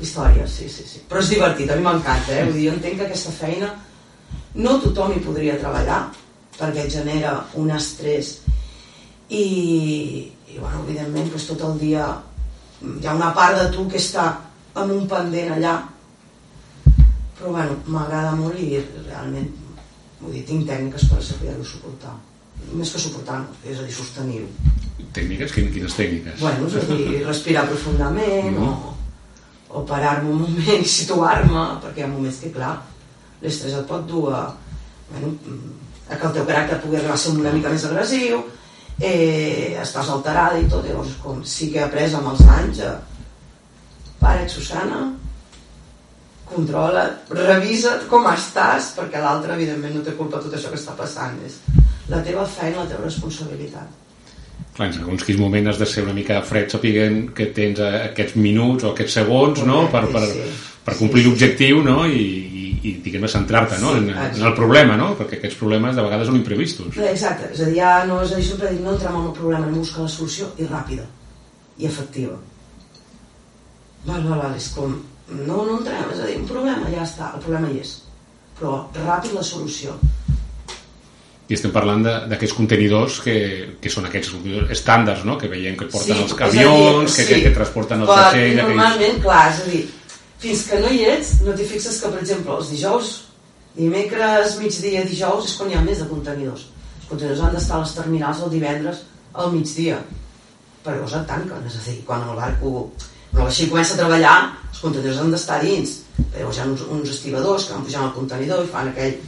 històries, 0.00 0.50
sí, 0.50 0.68
sí, 0.68 0.86
sí. 0.88 1.04
Però 1.08 1.20
és 1.22 1.30
divertit, 1.32 1.70
a 1.70 1.76
mi 1.78 1.84
m'encanta, 1.84 2.34
eh? 2.34 2.44
Vull 2.48 2.58
dir, 2.58 2.66
jo 2.68 2.76
entenc 2.76 3.00
que 3.00 3.06
aquesta 3.08 3.32
feina 3.36 3.70
no 4.54 4.78
tothom 4.82 5.14
hi 5.14 5.22
podria 5.22 5.58
treballar 5.60 6.00
perquè 6.56 6.88
genera 6.90 7.36
un 7.60 7.70
estrès 7.72 8.40
i, 9.30 9.44
i 10.50 10.58
bueno, 10.58 10.82
evidentment 10.84 11.30
doncs 11.30 11.46
tot 11.52 11.62
el 11.68 11.78
dia 11.80 12.08
hi 12.82 13.06
ha 13.06 13.14
una 13.14 13.30
part 13.36 13.60
de 13.60 13.68
tu 13.74 13.86
que 13.88 14.00
està 14.00 14.26
amb 14.74 14.92
un 14.96 15.06
pendent 15.08 15.54
allà 15.54 15.76
però 17.38 17.54
bueno, 17.54 17.78
m'agrada 17.86 18.34
molt 18.36 18.58
i 18.60 18.74
realment 19.06 19.48
vull 20.20 20.34
dir, 20.34 20.44
tinc 20.48 20.66
tècniques 20.68 21.06
per 21.08 21.22
saber-ho 21.24 21.64
suportar 21.64 22.16
més 22.76 22.90
que 22.92 23.00
suportar, 23.00 23.38
és 23.64 23.78
a 23.78 23.86
dir, 23.86 23.94
sostenir-ho 23.94 24.50
Tècniques? 25.16 25.54
Quines 25.56 25.94
tècniques? 25.96 26.42
Bueno, 26.42 26.68
és 26.68 26.74
a 26.76 26.82
dir, 26.90 27.22
respirar 27.24 27.64
profundament 27.70 28.52
no. 28.54 28.66
o 28.68 28.99
o 29.70 29.84
parar-me 29.86 30.30
un 30.30 30.40
moment 30.44 30.84
i 30.84 30.94
situar-me, 30.98 31.66
perquè 31.84 32.02
hi 32.02 32.06
ha 32.06 32.12
moments 32.12 32.40
que, 32.42 32.52
clar, 32.54 32.74
l'estrès 33.42 33.76
et 33.78 33.86
pot 33.88 34.06
dur 34.08 34.28
a, 34.34 34.46
bueno, 35.10 35.34
a 36.10 36.16
que 36.16 36.26
el 36.26 36.34
teu 36.38 36.48
caràcter 36.48 36.80
pugui 36.82 36.98
arribar 36.98 37.16
a 37.16 37.22
ser 37.22 37.36
una 37.36 37.54
mica 37.54 37.72
més 37.72 37.86
agressiu, 37.88 38.42
eh, 39.00 39.78
estàs 39.80 40.10
alterada 40.12 40.58
i 40.60 40.68
tot, 40.68 40.84
llavors 40.86 41.16
com 41.22 41.40
sí 41.46 41.70
que 41.72 41.80
he 41.80 41.86
après 41.86 42.12
amb 42.14 42.34
els 42.34 42.44
anys 42.58 42.82
a 42.84 42.98
para, 44.20 44.44
Susana, 44.52 45.06
controla, 46.50 47.06
revisa 47.30 47.94
com 48.10 48.26
estàs, 48.28 48.90
perquè 48.98 49.22
l'altre 49.22 49.54
evidentment 49.56 49.96
no 49.96 50.04
té 50.04 50.12
culpa 50.18 50.42
tot 50.42 50.52
això 50.56 50.72
que 50.72 50.80
està 50.80 50.92
passant, 50.98 51.38
és 51.46 51.56
la 52.10 52.20
teva 52.26 52.44
feina, 52.44 52.82
la 52.82 52.90
teva 52.90 53.06
responsabilitat. 53.06 54.09
Clar, 54.80 54.88
en 54.90 54.96
segons 54.96 55.26
quins 55.26 55.40
moments 55.40 55.74
has 55.74 55.80
de 55.80 55.88
ser 55.88 56.04
una 56.06 56.16
mica 56.16 56.40
fred 56.46 56.72
sapiguent 56.72 57.20
que 57.36 57.50
tens 57.56 57.80
eh, 57.84 57.92
aquests 58.10 58.38
minuts 58.40 58.86
o 58.86 58.94
aquests 58.94 59.20
segons 59.20 59.62
no? 59.68 59.84
per, 59.92 60.06
per, 60.12 60.24
per 60.86 60.96
complir 60.98 61.26
l'objectiu 61.26 61.84
no? 61.84 62.02
i, 62.08 62.24
i, 62.24 62.66
i 62.88 62.94
diguem-ne 63.04 63.30
centrar-te 63.30 63.80
no? 63.82 63.94
En, 63.98 64.10
en 64.10 64.42
el 64.48 64.56
problema 64.56 64.96
no? 65.00 65.12
perquè 65.20 65.38
aquests 65.38 65.60
problemes 65.60 65.96
de 65.98 66.04
vegades 66.06 66.30
són 66.32 66.40
imprevistos 66.40 67.00
Exacte, 67.10 67.52
és 67.52 67.62
a 67.62 67.70
dir, 67.70 67.78
ja 67.78 67.94
no, 68.08 68.22
és 68.24 68.32
a 68.32 68.40
dir, 68.40 68.48
sempre 68.48 68.72
dic, 68.72 68.84
no 68.84 68.96
entrem 68.96 69.20
en 69.20 69.30
el 69.30 69.36
problema, 69.36 69.66
anem 69.66 69.80
a 69.80 69.84
buscar 69.84 70.06
la 70.06 70.14
solució 70.16 70.52
i 70.58 70.68
ràpida 70.68 71.08
i 71.80 71.88
efectiva. 71.88 72.36
Val, 74.04 74.22
val, 74.24 74.38
val, 74.38 74.54
és 74.56 74.68
com, 74.76 74.94
no, 75.30 75.56
no 75.64 75.78
entrem, 75.78 76.12
és 76.12 76.20
a 76.20 76.28
dir, 76.28 76.38
un 76.40 76.48
problema, 76.48 76.88
ja 76.92 77.04
està, 77.06 77.32
el 77.36 77.44
problema 77.44 77.70
hi 77.70 77.80
és, 77.80 77.94
però 78.58 78.82
ràpid 78.96 79.36
la 79.36 79.44
solució. 79.46 79.96
I 81.50 81.56
estem 81.56 81.72
parlant 81.74 82.04
d'aquests 82.30 82.54
contenidors 82.54 83.16
que, 83.24 83.34
que 83.82 83.90
són 83.90 84.06
aquests 84.06 84.36
estàndards 84.70 85.24
no? 85.26 85.34
que 85.38 85.48
veiem 85.50 85.74
que 85.78 85.88
porten 85.90 86.20
els 86.22 86.30
és 86.30 86.36
a 86.36 86.38
camions, 86.38 87.16
dir, 87.16 87.16
que, 87.16 87.24
que, 87.26 87.38
que 87.48 87.54
transporten 87.56 88.04
els 88.04 88.12
Però, 88.12 88.20
vaixells 88.20 88.60
aquells... 88.62 88.68
Normalment, 88.68 89.16
clar, 89.24 89.40
és 89.50 89.58
a 89.58 89.66
dir, 89.66 89.80
fins 90.44 90.62
que 90.68 90.78
no 90.84 90.92
hi 90.94 91.00
ets, 91.10 91.32
no 91.42 91.56
t'hi 91.58 91.66
fixes 91.72 91.98
que, 91.98 92.12
per 92.12 92.20
exemple, 92.22 92.54
els 92.54 92.70
dijous, 92.70 93.08
dimecres, 93.74 94.54
migdia, 94.60 95.02
dijous, 95.08 95.48
és 95.50 95.56
quan 95.58 95.72
hi 95.72 95.78
ha 95.80 95.82
més 95.88 96.04
de 96.04 96.06
contenidors. 96.12 96.68
Els 97.00 97.10
contenidors 97.10 97.42
han 97.48 97.58
d'estar 97.58 97.80
a 97.80 97.82
les 97.82 97.96
terminals 97.98 98.44
el 98.46 98.54
divendres 98.54 99.02
al 99.34 99.50
migdia, 99.56 99.98
perquè 100.84 101.00
llavors 101.00 101.18
et 101.18 101.26
tanquen, 101.32 101.66
és 101.66 101.80
a 101.80 101.84
dir, 101.88 101.96
quan 102.06 102.28
el 102.30 102.38
barco, 102.38 102.86
quan 103.32 103.42
el 103.42 103.50
vaixell 103.50 103.74
comença 103.74 103.98
a 103.98 104.02
treballar, 104.04 104.36
els 104.70 104.86
contenidors 104.86 105.18
han 105.24 105.34
d'estar 105.34 105.58
dins. 105.66 105.98
Llavors 106.38 106.62
hi 106.62 106.62
ha 106.62 106.70
uns, 106.70 106.86
uns 106.94 107.12
estibadors 107.18 107.66
que 107.66 107.74
van 107.74 107.84
pujant 107.90 108.06
al 108.06 108.14
contenidor 108.14 108.62
i 108.62 108.70
fan 108.70 108.94
aquell 108.94 109.18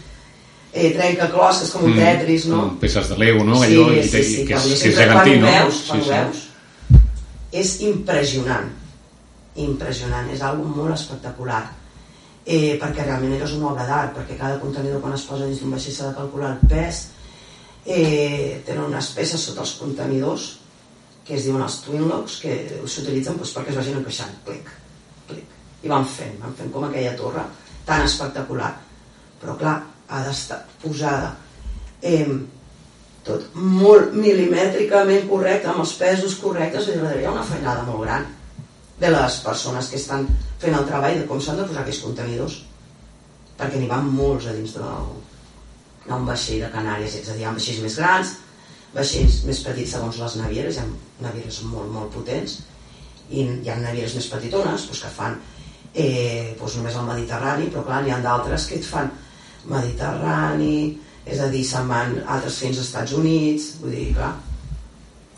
eh, 0.72 0.90
trencaclòs, 0.96 1.60
que 1.60 1.68
és 1.68 1.74
com 1.76 1.88
un 1.88 1.98
tetris, 1.98 2.46
no? 2.50 2.62
com 2.64 2.78
peces 2.82 3.10
de 3.12 3.18
Lego, 3.20 3.44
no? 3.44 3.60
Sí, 3.62 3.72
Allò, 3.72 3.90
i, 3.92 4.02
sí, 4.04 4.22
sí, 4.24 4.46
que, 4.48 4.56
és, 4.56 4.80
que 4.82 4.92
és 4.92 4.96
gegantí, 4.96 5.36
no? 5.40 5.52
veus, 5.52 5.82
sí, 5.86 5.98
ho 5.98 6.06
veus, 6.08 6.46
és 7.52 7.74
impressionant 7.88 8.70
impressionant, 9.60 10.30
és 10.32 10.40
algo 10.40 10.64
molt 10.64 10.94
espectacular 10.94 11.62
eh, 12.46 12.78
perquè 12.80 13.04
realment 13.04 13.36
és 13.36 13.54
una 13.58 13.68
obra 13.72 13.84
d'art 13.88 14.14
perquè 14.16 14.38
cada 14.38 14.60
contenidor 14.62 15.02
quan 15.02 15.14
es 15.16 15.26
posa 15.28 15.46
dins 15.46 15.60
d'un 15.60 15.74
vaixell 15.74 15.94
s'ha 15.94 16.08
de 16.08 16.16
calcular 16.16 16.54
el 16.54 16.68
pes 16.70 17.02
eh, 17.84 18.62
tenen 18.66 18.86
unes 18.88 19.12
peces 19.16 19.44
sota 19.44 19.60
els 19.66 19.74
contenidors 19.80 20.48
que 21.26 21.36
es 21.36 21.44
diuen 21.46 21.62
els 21.62 21.82
twin 21.84 22.08
locks 22.08 22.40
que 22.42 22.56
s'utilitzen 22.86 23.36
doncs, 23.36 23.52
perquè 23.54 23.74
es 23.74 23.78
vagin 23.78 24.00
encaixant 24.00 24.32
clic, 24.46 24.72
clic, 25.28 25.58
i 25.84 25.92
van 25.92 26.08
fent 26.08 26.40
van 26.40 26.56
fent 26.58 26.72
com 26.72 26.88
aquella 26.88 27.12
torre 27.18 27.44
tan 27.86 28.06
espectacular 28.08 28.72
però 29.42 29.58
clar, 29.58 29.76
ha 30.12 30.20
d'estar 30.26 30.60
posada 30.82 31.32
eh, 32.02 32.26
tot 33.26 33.54
molt 33.54 34.14
milimètricament 34.18 35.28
correcte, 35.30 35.70
amb 35.70 35.84
els 35.84 35.94
pesos 35.98 36.36
correctes, 36.42 36.88
hi 36.90 37.24
ha 37.24 37.34
una 37.34 37.46
feinada 37.46 37.86
molt 37.86 38.04
gran 38.04 38.26
de 39.02 39.10
les 39.10 39.38
persones 39.44 39.88
que 39.90 39.98
estan 39.98 40.26
fent 40.62 40.76
el 40.78 40.86
treball 40.88 41.20
de 41.20 41.26
com 41.30 41.40
s'han 41.40 41.58
de 41.58 41.66
posar 41.68 41.82
aquells 41.82 42.02
contenidors 42.04 42.58
perquè 43.58 43.78
n'hi 43.78 43.90
van 43.90 44.08
molts 44.10 44.48
a 44.50 44.54
dins 44.56 44.74
del, 44.74 45.08
d'un 46.06 46.26
vaixell 46.26 46.64
de 46.64 46.70
Canàries, 46.72 47.14
és 47.20 47.28
a 47.28 47.36
dir, 47.36 47.44
hi 47.44 47.48
ha 47.48 47.54
vaixells 47.54 47.82
més 47.84 47.98
grans, 48.00 48.34
vaixells 48.94 49.40
més 49.48 49.62
petits 49.66 49.94
segons 49.96 50.18
les 50.18 50.36
navieres, 50.40 50.78
hi 50.78 50.82
ha 50.82 51.26
navieres 51.28 51.60
molt, 51.70 51.90
molt 51.94 52.14
potents, 52.14 52.58
i 53.30 53.44
hi 53.46 53.70
ha 53.70 53.78
navieres 53.80 54.16
més 54.18 54.30
petitones 54.32 54.88
doncs, 54.88 55.02
que 55.04 55.12
fan 55.12 55.38
eh, 55.94 56.56
doncs 56.58 56.78
només 56.78 56.98
el 56.98 57.06
Mediterrani, 57.10 57.68
però 57.70 57.84
clar, 57.86 58.02
n'hi 58.02 58.14
ha 58.14 58.22
d'altres 58.24 58.66
que 58.68 58.80
et 58.80 58.88
fan 58.88 59.12
Mediterrani, 59.70 60.98
és 61.24 61.38
a 61.40 61.48
dir, 61.52 61.62
se'n 61.64 61.86
van 61.88 62.16
altres 62.26 62.58
fins 62.58 62.78
als 62.78 62.88
Estats 62.88 63.12
Units, 63.18 63.76
vull 63.82 63.94
dir, 63.94 64.08
clar, 64.16 64.32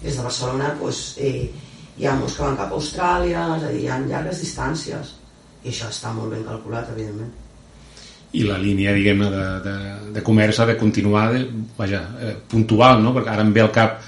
des 0.02 0.16
de 0.16 0.23
Barcelona 0.25 0.75
doncs, 0.81 1.02
eh, 1.19 1.50
hi 1.99 2.07
ha 2.07 2.14
molts 2.16 2.37
que 2.37 2.43
van 2.43 2.57
cap 2.57 2.73
a 2.73 2.78
Austràlia, 2.78 3.45
és 3.59 3.62
a 3.64 3.73
dir, 3.73 3.85
hi 3.85 3.88
ha 3.88 4.00
llargues 4.07 4.40
distàncies, 4.40 5.14
i 5.64 5.69
això 5.73 5.88
està 5.93 6.12
molt 6.12 6.33
ben 6.33 6.45
calculat, 6.45 6.90
evidentment. 6.97 7.33
i 8.35 8.43
la 8.43 8.57
línia, 8.59 8.90
diguem-ne, 8.97 9.28
de, 9.31 9.45
de, 9.62 9.75
de 10.16 10.23
comerç 10.26 10.59
ha 10.59 10.66
de 10.66 10.75
continuar 10.76 11.28
de, 11.33 11.45
vaja, 11.76 12.00
eh, 12.19 12.33
puntual, 12.50 12.99
no? 13.02 13.12
Perquè 13.14 13.31
ara 13.31 13.45
em 13.47 13.52
ve 13.54 13.62
al 13.62 13.71
cap, 13.71 14.00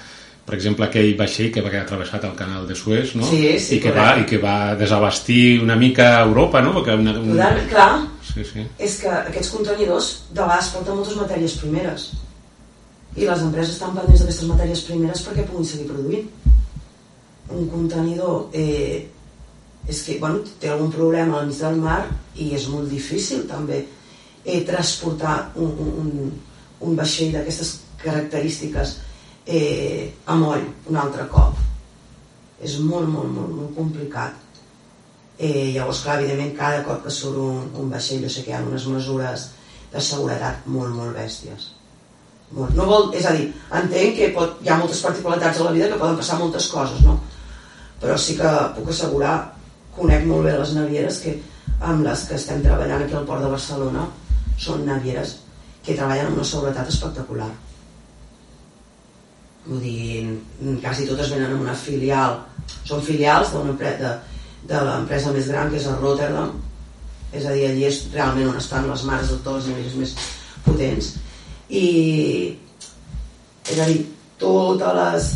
per 0.43 0.55
exemple, 0.57 0.83
aquell 0.83 1.13
vaixell 1.15 1.47
que 1.55 1.63
va 1.63 1.71
quedar 1.71 1.85
travessat 1.87 2.25
al 2.27 2.35
canal 2.35 2.67
de 2.67 2.75
Suez, 2.75 3.13
no? 3.15 3.23
Sí, 3.23 3.55
sí, 3.59 3.77
I 3.77 3.79
que, 3.85 3.93
va. 3.95 4.09
I 4.19 4.25
que 4.27 4.41
va 4.43 4.75
desabastir 4.75 5.61
una 5.63 5.77
mica 5.79 6.09
Europa, 6.25 6.59
no? 6.61 6.73
Perquè 6.75 6.97
una, 6.99 7.15
un... 7.21 7.31
Totalment, 7.31 7.69
clar, 7.71 7.89
Sí, 8.27 8.43
sí. 8.45 8.63
és 8.77 8.97
que 9.01 9.09
aquests 9.09 9.51
contenidors 9.55 10.07
de 10.29 10.41
vegades 10.41 10.71
porten 10.73 10.97
moltes 10.99 11.17
matèries 11.19 11.57
primeres. 11.61 12.07
I 13.17 13.25
les 13.25 13.43
empreses 13.45 13.75
estan 13.75 13.95
pendents 13.95 14.21
d'aquestes 14.21 14.49
matèries 14.51 14.83
primeres 14.85 15.23
perquè 15.25 15.45
puguin 15.47 15.65
seguir 15.65 15.87
produint. 15.89 16.27
Un 17.57 17.69
contenidor 17.71 18.49
eh, 18.53 19.07
és 19.87 20.01
que 20.03 20.17
bueno, 20.19 20.43
té 20.59 20.69
algun 20.69 20.91
problema 20.91 21.39
al 21.39 21.47
mig 21.47 21.59
del 21.61 21.79
mar 21.81 22.01
i 22.35 22.51
és 22.57 22.67
molt 22.69 22.91
difícil 22.91 23.45
també 23.49 23.79
eh, 24.43 24.61
transportar 24.67 25.37
un, 25.55 25.71
un, 26.01 26.09
un, 26.79 26.97
vaixell 26.99 27.31
d'aquestes 27.33 27.77
característiques 28.03 28.97
eh, 29.47 30.11
a 30.25 30.35
moll 30.35 30.67
un 30.91 30.99
altre 30.99 31.25
cop. 31.31 31.55
És 32.61 32.77
molt, 32.81 33.07
molt, 33.07 33.31
molt, 33.31 33.53
molt 33.53 33.73
complicat 33.77 34.46
Eh, 35.37 35.71
llavors, 35.75 36.01
clar, 36.01 36.17
evidentment, 36.19 36.55
cada 36.57 36.83
cop 36.85 37.03
que 37.05 37.13
surt 37.13 37.37
un, 37.37 37.65
un 37.77 37.89
vaixell, 37.93 38.23
jo 38.25 38.29
sé 38.33 38.43
que 38.43 38.51
hi 38.51 38.57
ha 38.57 38.63
unes 38.65 38.87
mesures 38.89 39.49
de 39.91 40.01
seguretat 40.01 40.65
molt, 40.65 40.95
molt 40.97 41.13
bèsties. 41.17 41.67
Molt. 42.57 42.73
No 42.77 42.87
vol, 42.89 43.09
és 43.17 43.27
a 43.27 43.33
dir, 43.35 43.51
entenc 43.79 44.15
que 44.17 44.31
pot, 44.35 44.55
hi 44.63 44.71
ha 44.71 44.79
moltes 44.79 45.03
particularitats 45.05 45.59
a 45.59 45.67
la 45.67 45.73
vida 45.75 45.89
que 45.91 45.99
poden 45.99 46.17
passar 46.17 46.39
moltes 46.39 46.69
coses, 46.71 47.03
no? 47.05 47.19
Però 48.01 48.15
sí 48.21 48.37
que 48.39 48.53
puc 48.77 48.89
assegurar, 48.93 49.35
conec 49.97 50.25
molt 50.29 50.47
bé 50.47 50.55
les 50.57 50.73
navieres 50.77 51.19
que 51.21 51.35
amb 51.91 52.05
les 52.05 52.23
que 52.29 52.37
estem 52.37 52.63
treballant 52.63 53.03
aquí 53.03 53.17
al 53.17 53.27
Port 53.27 53.43
de 53.43 53.51
Barcelona 53.51 54.07
són 54.57 54.85
navieres 54.87 55.35
que 55.85 55.95
treballen 55.95 56.31
amb 56.31 56.39
una 56.39 56.47
seguretat 56.47 56.89
espectacular. 56.89 57.49
Vull 59.67 59.83
dir, 59.83 60.23
quasi 60.81 61.05
totes 61.09 61.29
venen 61.33 61.51
amb 61.51 61.65
una 61.67 61.75
filial, 61.77 62.39
són 62.87 63.03
filials 63.03 63.51
d'una 63.51 63.75
empresa, 63.75 63.99
de, 64.01 64.36
de 64.67 64.83
l'empresa 64.87 65.33
més 65.35 65.47
gran 65.51 65.71
que 65.71 65.79
és 65.79 65.87
a 65.87 65.95
Rotterdam. 65.99 66.53
És 67.35 67.45
a 67.45 67.55
dir, 67.55 67.65
allí 67.67 67.87
és 67.87 68.03
realment 68.13 68.51
on 68.51 68.59
estan 68.59 68.87
les 68.89 69.03
mares 69.07 69.33
de 69.33 69.39
tots 69.45 69.67
els 69.71 69.97
més 69.99 70.13
potents. 70.65 71.13
I 71.69 71.87
és 73.67 73.81
a 73.83 73.89
dir, 73.89 73.99
totes 74.39 74.95
les, 74.99 75.29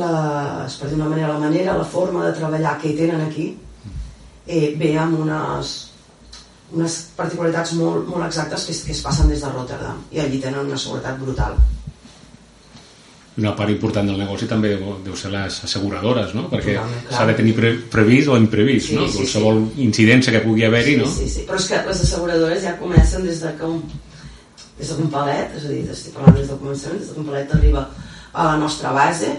les 0.00 0.80
per 0.80 0.90
dir 0.90 0.98
una 0.98 1.10
manera, 1.12 1.34
la 1.34 1.42
manera, 1.42 1.78
la 1.78 1.86
forma 1.86 2.26
de 2.26 2.34
treballar 2.38 2.78
que 2.80 2.90
hi 2.90 2.98
tenen 2.98 3.22
aquí 3.26 3.52
eh, 4.46 4.74
ve 4.78 4.94
amb 4.98 5.20
unes 5.22 5.78
unes 6.72 6.94
particularitats 7.12 7.74
molt, 7.76 8.06
molt 8.08 8.24
exactes 8.24 8.64
que 8.64 8.72
es, 8.72 8.78
que 8.86 8.94
es 8.94 9.02
passen 9.04 9.28
des 9.28 9.42
de 9.44 9.50
Rotterdam. 9.52 9.98
I 10.10 10.22
allí 10.22 10.40
tenen 10.40 10.70
una 10.70 10.78
seguretat 10.80 11.18
brutal 11.20 11.58
Una 13.40 13.54
part 13.56 13.70
important 13.72 14.04
del 14.10 14.18
negoci 14.20 14.44
també 14.44 14.74
deu, 14.74 14.98
deu 15.04 15.14
ser 15.16 15.30
les 15.32 15.54
asseguradores, 15.64 16.34
no? 16.36 16.50
Perquè 16.52 16.74
s'ha 17.08 17.24
de 17.30 17.34
tenir 17.38 17.54
pre 17.56 17.70
previst 17.94 18.28
o 18.28 18.36
imprevist, 18.36 18.90
Sí, 18.90 18.96
no? 18.98 19.06
sí, 19.08 19.22
Qualsevol 19.22 19.62
incidència 19.80 20.34
que 20.34 20.42
pugui 20.44 20.66
haver-hi, 20.66 20.98
no? 21.00 21.06
Sí, 21.08 21.24
sí, 21.24 21.38
sí, 21.38 21.44
però 21.48 21.56
és 21.56 21.68
que 21.70 21.80
les 21.86 22.02
asseguradores 22.04 22.62
ja 22.66 22.74
comencen 22.76 23.24
des 23.24 23.40
de 23.40 23.54
que 23.56 23.64
un, 23.64 23.80
des 24.78 24.90
un 24.98 25.08
palet, 25.14 25.56
és 25.56 25.64
a 25.64 25.72
dir, 25.72 25.80
estic 25.94 26.12
parlant 26.18 26.36
des 26.36 26.50
del 26.52 26.60
començament, 26.60 27.00
des 27.00 27.16
un 27.16 27.24
palet 27.30 27.54
arriba 27.56 27.86
a 28.34 28.44
la 28.50 28.56
nostra 28.60 28.92
base, 28.92 29.32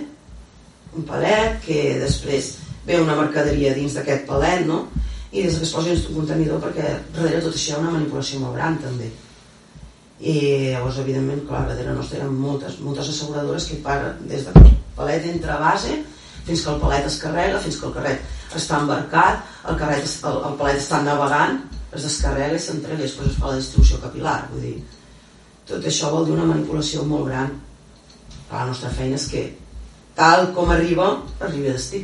un 0.97 1.05
palet 1.05 1.61
que 1.65 1.99
després 2.01 2.55
ve 2.87 2.97
una 3.01 3.15
mercaderia 3.15 3.75
dins 3.77 3.93
d'aquest 3.93 4.25
palet, 4.25 4.65
no? 4.65 4.87
I 5.33 5.43
des 5.45 5.55
que 5.57 5.65
es 5.65 5.73
posa 5.73 5.89
dins 5.89 6.01
d'un 6.07 6.17
contenidor, 6.23 6.59
perquè 6.65 6.97
darrere 7.13 7.41
tot 7.45 7.53
això 7.53 7.69
hi 7.69 7.77
ha 7.77 7.83
una 7.85 7.93
manipulació 7.93 8.41
molt 8.41 8.57
gran, 8.57 8.77
també. 8.81 9.11
I 10.23 10.35
llavors, 10.71 11.01
evidentment, 11.03 11.43
clar, 11.49 11.65
darrere 11.67 11.93
nostre 11.97 12.21
hi 12.21 12.23
ha 12.23 12.29
moltes, 12.31 12.77
moltes 12.79 13.09
asseguradores 13.11 13.67
que 13.67 13.81
paguen 13.83 14.21
des 14.29 14.45
de 14.47 14.53
que 14.55 14.63
el 14.69 14.77
palet 14.95 15.25
entra 15.27 15.59
base 15.59 15.97
fins 16.47 16.63
que 16.63 16.71
el 16.71 16.79
palet 16.79 17.05
es 17.07 17.17
carrega, 17.19 17.59
fins 17.63 17.79
que 17.79 17.87
el 17.89 17.93
carret 17.95 18.55
està 18.55 18.79
embarcat, 18.83 19.43
el, 19.67 19.77
carret, 19.79 20.07
el, 20.29 20.39
el 20.49 20.57
palet 20.59 20.79
està 20.79 21.01
navegant, 21.03 21.61
es 21.93 22.07
descarrega 22.07 22.57
i 22.57 22.63
s'entrega 22.63 22.99
i 22.99 23.05
després 23.05 23.31
es 23.31 23.37
fa 23.39 23.51
la 23.51 23.59
distribució 23.59 23.99
capilar. 24.03 24.37
Vull 24.51 24.65
dir, 24.65 24.73
tot 25.69 25.85
això 25.87 26.11
vol 26.13 26.27
dir 26.27 26.35
una 26.35 26.49
manipulació 26.49 27.05
molt 27.07 27.29
gran. 27.29 27.53
Però 28.49 28.59
la 28.59 28.71
nostra 28.71 28.91
feina 28.93 29.19
és 29.19 29.29
que 29.31 29.45
tal 30.17 30.49
com 30.55 30.71
arriba, 30.73 31.13
arribi 31.39 31.71
a 31.71 31.77
destí. 31.77 32.03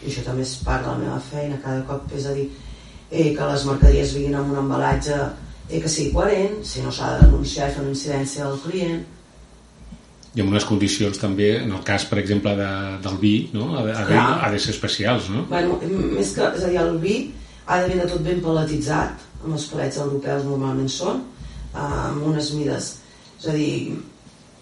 I 0.00 0.08
això 0.08 0.24
també 0.24 0.46
és 0.46 0.56
part 0.64 0.86
de 0.86 0.92
la 0.94 0.98
meva 1.02 1.20
feina, 1.30 1.60
cada 1.64 1.84
cop, 1.88 2.08
és 2.16 2.26
a 2.26 2.34
dir, 2.36 2.48
eh, 3.10 3.30
que 3.36 3.52
les 3.52 3.66
mercaderies 3.68 4.14
vinguin 4.16 4.38
amb 4.40 4.54
un 4.54 4.62
embalatge 4.64 5.18
eh, 5.70 5.80
que 5.80 5.88
sigui 5.88 6.12
coherent, 6.12 6.60
si 6.66 6.82
no 6.84 6.92
s'ha 6.92 7.14
de 7.16 7.26
denunciar 7.26 7.70
i 7.70 7.74
fer 7.76 7.82
una 7.84 7.94
incidència 7.94 8.46
al 8.46 8.60
client, 8.66 9.00
I 10.30 10.44
amb 10.44 10.52
unes 10.52 10.62
condicions 10.62 11.18
també, 11.18 11.48
en 11.58 11.72
el 11.74 11.80
cas, 11.82 12.04
per 12.06 12.20
exemple, 12.20 12.52
de, 12.54 12.68
del 13.02 13.16
vi, 13.18 13.32
no? 13.50 13.72
Ha 13.74 13.80
de, 13.82 13.94
ha 13.98 14.04
de, 14.06 14.14
Clar. 14.14 14.26
ha 14.46 14.50
de 14.52 14.60
ser 14.62 14.70
especials, 14.76 15.26
no? 15.34 15.42
Bueno, 15.50 15.80
més 16.14 16.30
que, 16.36 16.46
és 16.54 16.66
a 16.66 16.70
dir, 16.70 16.78
el 16.78 17.00
vi 17.02 17.16
ha 17.66 17.80
de 17.82 17.88
vindre 17.90 18.06
tot 18.12 18.22
ben 18.22 18.38
paletitzat, 18.44 19.24
amb 19.40 19.56
els 19.56 19.66
palets 19.72 19.98
europeus 20.04 20.46
normalment 20.46 20.92
són, 20.92 21.24
amb 21.74 22.28
unes 22.30 22.52
mides, 22.54 22.92
és 23.40 23.48
a 23.50 23.56
dir, 23.56 23.98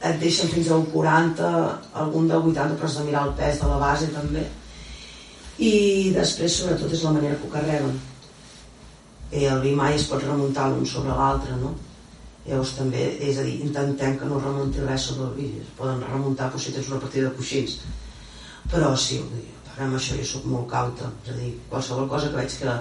et 0.08 0.20
deixen 0.22 0.48
fins 0.54 0.70
a 0.72 0.78
40, 0.94 1.52
algun 2.04 2.30
del 2.30 2.48
80, 2.52 2.78
però 2.78 2.88
has 2.88 2.98
de 3.00 3.06
mirar 3.10 3.26
el 3.28 3.36
pes 3.36 3.60
de 3.60 3.68
la 3.68 3.78
base 3.82 4.08
també. 4.14 4.44
I 5.58 5.72
després, 6.14 6.60
sobretot, 6.62 6.92
és 6.94 7.04
la 7.04 7.12
manera 7.16 7.36
que 7.36 7.48
ho 7.48 7.52
carreguen. 7.52 7.96
I 9.32 9.44
el 9.52 9.60
vi 9.60 9.74
mai 9.76 9.96
es 9.98 10.06
pot 10.08 10.24
remuntar 10.24 10.70
l'un 10.72 10.86
sobre 10.88 11.16
l'altre, 11.16 11.56
no? 11.60 11.74
Llavors 12.46 12.74
també, 12.78 13.04
és 13.20 13.38
a 13.38 13.44
dir, 13.44 13.58
intentem 13.66 14.16
que 14.18 14.28
no 14.28 14.40
remunti 14.40 14.84
res 14.86 15.10
sobre 15.10 15.26
el 15.28 15.34
vi. 15.36 15.48
Es 15.60 15.72
poden 15.76 16.00
remuntar 16.06 16.48
si 16.56 16.72
tens 16.72 16.88
una 16.88 17.00
partida 17.02 17.28
de 17.28 17.36
coixins. 17.36 17.78
Però 18.72 18.94
sí, 18.96 19.20
amb 19.76 19.96
això 19.98 20.16
jo 20.16 20.24
sóc 20.24 20.46
molt 20.48 20.68
cauta. 20.70 21.10
És 21.26 21.32
a 21.34 21.36
dir, 21.36 21.52
qualsevol 21.68 22.08
cosa 22.08 22.30
que 22.30 22.40
veig 22.40 22.60
que... 22.60 22.76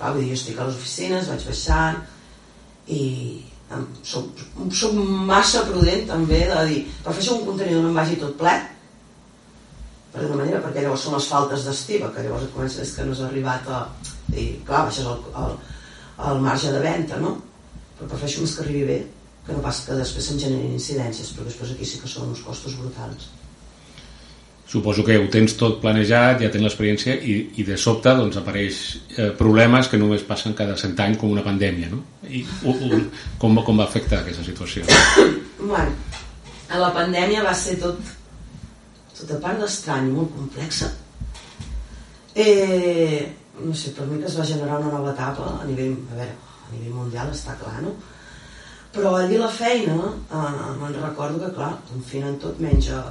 Clar, 0.00 0.12
vull 0.14 0.22
dir, 0.22 0.30
jo 0.32 0.36
estic 0.38 0.58
a 0.60 0.66
les 0.68 0.76
oficines, 0.80 1.28
vaig 1.28 1.46
baixant 1.48 1.98
i 2.88 3.00
soc, 4.02 4.40
soc 4.74 4.94
massa 5.28 5.62
prudent 5.68 6.06
també 6.08 6.40
de 6.48 6.60
dir, 6.70 6.78
prefereixo 7.04 7.36
un 7.36 7.44
contenidor 7.46 7.84
no 7.84 7.90
em 7.92 7.98
vagi 8.00 8.16
tot 8.20 8.32
ple 8.40 8.54
per 10.12 10.24
d'una 10.24 10.40
manera, 10.42 10.60
perquè 10.64 10.82
llavors 10.84 11.04
són 11.06 11.16
les 11.16 11.28
faltes 11.30 11.66
d'estiva, 11.66 12.10
que 12.14 12.24
llavors 12.26 12.46
et 12.46 12.54
comences 12.54 12.94
que 12.96 13.06
no 13.06 13.14
has 13.14 13.22
arribat 13.26 13.68
a... 13.70 13.84
I 14.30 14.46
clar, 14.66 14.84
baixes 14.86 15.06
el, 15.10 15.22
el, 15.42 15.56
el 16.30 16.42
marge 16.44 16.70
de 16.74 16.82
venda, 16.82 17.18
no? 17.22 17.36
Però 17.98 18.08
prefereixo 18.10 18.44
més 18.44 18.54
que 18.56 18.64
arribi 18.64 18.86
bé, 18.88 18.98
que 19.46 19.56
no 19.56 19.62
pas 19.64 19.82
que 19.86 19.98
després 19.98 20.26
se'm 20.26 20.38
generin 20.38 20.74
incidències, 20.76 21.30
però 21.34 21.46
després 21.46 21.74
aquí 21.74 21.86
sí 21.86 22.02
que 22.02 22.10
són 22.10 22.30
uns 22.30 22.42
costos 22.46 22.76
brutals. 22.78 23.30
Suposo 24.70 25.02
que 25.02 25.16
ho 25.18 25.26
tens 25.30 25.56
tot 25.58 25.80
planejat, 25.82 26.44
ja 26.44 26.50
tens 26.54 26.62
l'experiència 26.62 27.16
i, 27.26 27.36
i 27.58 27.66
de 27.66 27.78
sobte 27.80 28.12
doncs, 28.14 28.38
apareix 28.38 28.76
eh, 29.16 29.32
problemes 29.38 29.90
que 29.90 29.98
només 29.98 30.22
passen 30.26 30.54
cada 30.58 30.76
cent 30.78 30.94
anys 31.02 31.18
com 31.18 31.34
una 31.34 31.42
pandèmia, 31.42 31.90
no? 31.90 32.04
I 32.30 32.44
u, 32.62 32.74
u, 32.74 33.00
com, 33.42 33.58
com 33.66 33.82
va 33.82 33.88
afectar 33.90 34.20
aquesta 34.22 34.46
situació? 34.46 34.86
bueno, 35.58 35.90
a 36.70 36.78
la 36.78 36.94
pandèmia 36.94 37.42
va 37.42 37.54
ser 37.58 37.80
tot 37.82 37.98
tot 39.20 39.36
a 39.36 39.40
part 39.42 39.60
d'estrany, 39.60 40.10
molt 40.14 40.32
complexa. 40.36 40.90
Eh, 42.34 43.26
no 43.60 43.74
sé, 43.76 43.92
per 43.96 44.06
mi 44.08 44.20
que 44.20 44.28
es 44.30 44.38
va 44.38 44.46
generar 44.48 44.78
una 44.80 44.92
nova 44.96 45.12
etapa 45.12 45.48
a 45.60 45.66
nivell, 45.68 45.96
a 46.12 46.18
veure, 46.20 46.36
a 46.66 46.72
nivell 46.72 46.96
mundial 46.96 47.32
està 47.34 47.56
clar, 47.60 47.80
no? 47.84 47.94
Però 48.94 49.14
allí 49.16 49.38
la 49.38 49.50
feina, 49.54 49.96
eh, 50.10 50.70
me'n 50.80 51.00
recordo 51.02 51.42
que, 51.44 51.54
clar, 51.58 51.74
confinen 51.90 52.38
tot 52.42 52.58
menys 52.62 52.90
a 52.96 53.02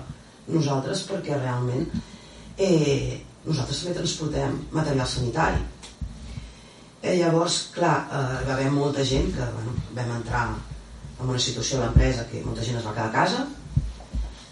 nosaltres 0.50 1.06
perquè 1.08 1.38
realment 1.38 1.86
eh, 2.58 3.20
nosaltres 3.46 3.84
també 3.84 4.00
transportem 4.00 4.58
material 4.76 5.08
sanitari. 5.08 5.62
Eh, 7.02 7.16
llavors, 7.22 7.62
clar, 7.76 7.96
eh, 8.10 8.42
va 8.48 8.58
haver 8.58 8.72
molta 8.76 9.06
gent 9.08 9.32
que 9.36 9.46
bueno, 9.54 9.78
vam 9.96 10.12
entrar 10.18 10.44
en 10.50 11.30
una 11.30 11.40
situació 11.40 11.80
a 11.80 11.86
l'empresa 11.86 12.26
que 12.32 12.44
molta 12.44 12.66
gent 12.66 12.80
es 12.80 12.86
va 12.88 12.96
quedar 12.98 13.08
a 13.08 13.16
casa, 13.16 13.46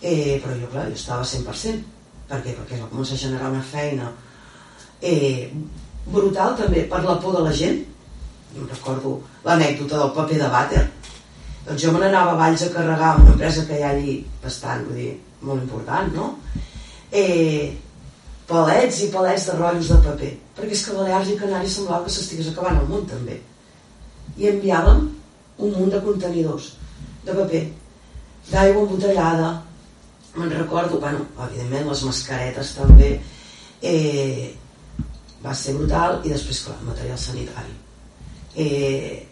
eh, 0.02 0.40
però 0.44 0.56
jo, 0.60 0.70
clar, 0.72 0.88
jo 0.92 1.00
estava 1.00 1.26
100%. 1.26 1.84
Per 2.28 2.40
què? 2.44 2.54
Perquè 2.58 2.82
va 2.82 2.90
començar 2.92 3.16
a 3.16 3.24
generar 3.24 3.52
una 3.52 3.64
feina 3.64 4.12
eh, 5.02 5.48
brutal 6.12 6.58
també 6.60 6.84
per 6.92 7.04
la 7.06 7.18
por 7.22 7.38
de 7.38 7.44
la 7.46 7.54
gent. 7.56 7.84
Jo 8.56 8.68
recordo 8.68 9.18
l'anècdota 9.46 10.02
del 10.02 10.14
paper 10.16 10.40
de 10.42 10.52
vàter. 10.54 10.86
Doncs 11.68 11.84
jo 11.84 11.92
me 11.92 12.00
n'anava 12.00 12.34
a 12.34 12.40
Valls 12.40 12.64
a 12.64 12.72
carregar 12.72 13.18
una 13.20 13.34
empresa 13.34 13.66
que 13.68 13.80
hi 13.80 13.84
ha 13.84 13.92
allí 13.92 14.14
bastant, 14.44 14.86
vull 14.88 15.02
dir, 15.02 15.12
molt 15.42 15.66
important, 15.66 16.14
no? 16.16 16.30
Eh, 17.12 17.76
palets 18.48 19.02
i 19.04 19.10
palets 19.12 19.50
de 19.50 19.58
rotllos 19.58 19.92
de 19.92 19.98
paper, 20.06 20.32
perquè 20.56 20.78
és 20.78 20.84
que 20.86 20.96
Balears 20.96 21.34
i 21.34 21.38
Canàries 21.42 21.76
semblava 21.76 22.06
que 22.06 22.14
s'estigués 22.16 22.48
acabant 22.54 22.80
el 22.80 22.88
món 22.88 23.04
també. 23.10 23.36
I 24.40 24.48
enviàvem 24.54 25.04
un 25.58 25.76
munt 25.76 25.92
de 25.92 26.02
contenidors 26.06 26.72
de 27.28 27.36
paper, 27.36 27.64
d'aigua 28.48 28.86
embotellada, 28.86 29.52
me'n 30.38 30.54
recordo, 30.54 31.00
bueno, 31.04 31.26
evidentment 31.48 31.90
les 31.90 32.04
mascaretes 32.08 32.76
també, 32.78 33.12
eh, 33.82 34.54
va 35.44 35.54
ser 35.54 35.76
brutal 35.78 36.22
i 36.26 36.34
després, 36.34 36.64
clar, 36.66 36.78
material 36.88 37.18
sanitari. 37.22 37.74
Eh, 38.56 39.28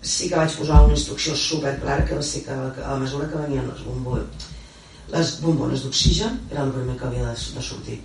sí 0.00 0.28
que 0.28 0.36
vaig 0.36 0.54
posar 0.56 0.84
una 0.84 0.96
instrucció 0.96 1.34
super 1.36 1.74
clara 1.80 2.06
que 2.08 2.16
va 2.16 2.22
ser 2.22 2.42
que, 2.44 2.54
a 2.84 2.96
mesura 2.96 3.28
que 3.28 3.42
venien 3.42 3.66
les 3.68 3.82
bombones 3.84 4.46
les 5.12 5.32
bombones 5.42 5.82
d'oxigen 5.84 6.38
era 6.50 6.64
el 6.64 6.72
primer 6.72 6.96
que 6.96 7.06
havia 7.06 7.26
de, 7.26 7.34
de 7.56 7.62
sortir 7.62 7.98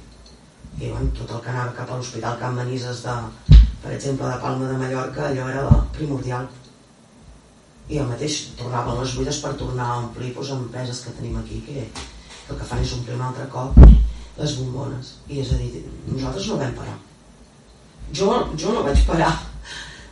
i 0.80 0.90
bueno, 0.90 1.12
tot 1.16 1.32
el 1.32 1.42
que 1.46 1.54
anava 1.54 1.76
cap 1.78 1.92
a 1.92 2.00
l'Hospital 2.00 2.40
Can 2.42 2.58
Manises 2.58 3.04
de, 3.06 3.16
per 3.84 3.94
exemple 3.96 4.28
de 4.28 4.42
Palma 4.44 4.68
de 4.72 4.80
Mallorca 4.82 5.30
allò 5.30 5.48
era 5.54 5.64
primordial 5.96 6.50
i 7.88 8.02
el 8.02 8.10
mateix 8.10 8.42
tornaven 8.60 9.00
les 9.00 9.16
buides 9.16 9.40
per 9.46 9.54
tornar 9.62 9.88
a 9.88 9.98
omplir 10.02 10.34
doncs, 10.36 10.52
empreses 10.58 11.04
que 11.06 11.16
tenim 11.20 11.38
aquí 11.40 11.62
que 11.70 11.86
el 12.50 12.60
que 12.60 12.70
fan 12.70 12.84
és 12.84 12.94
omplir 12.98 13.18
un 13.18 13.26
altre 13.30 13.48
cop 13.54 13.80
les 14.36 14.56
bombones 14.60 15.16
i 15.32 15.42
és 15.42 15.52
a 15.56 15.60
dir, 15.60 15.84
nosaltres 16.12 16.48
no 16.52 16.62
vam 16.62 16.74
parar 16.78 16.96
jo, 18.14 18.32
jo 18.60 18.74
no 18.76 18.84
vaig 18.86 19.02
parar 19.08 19.34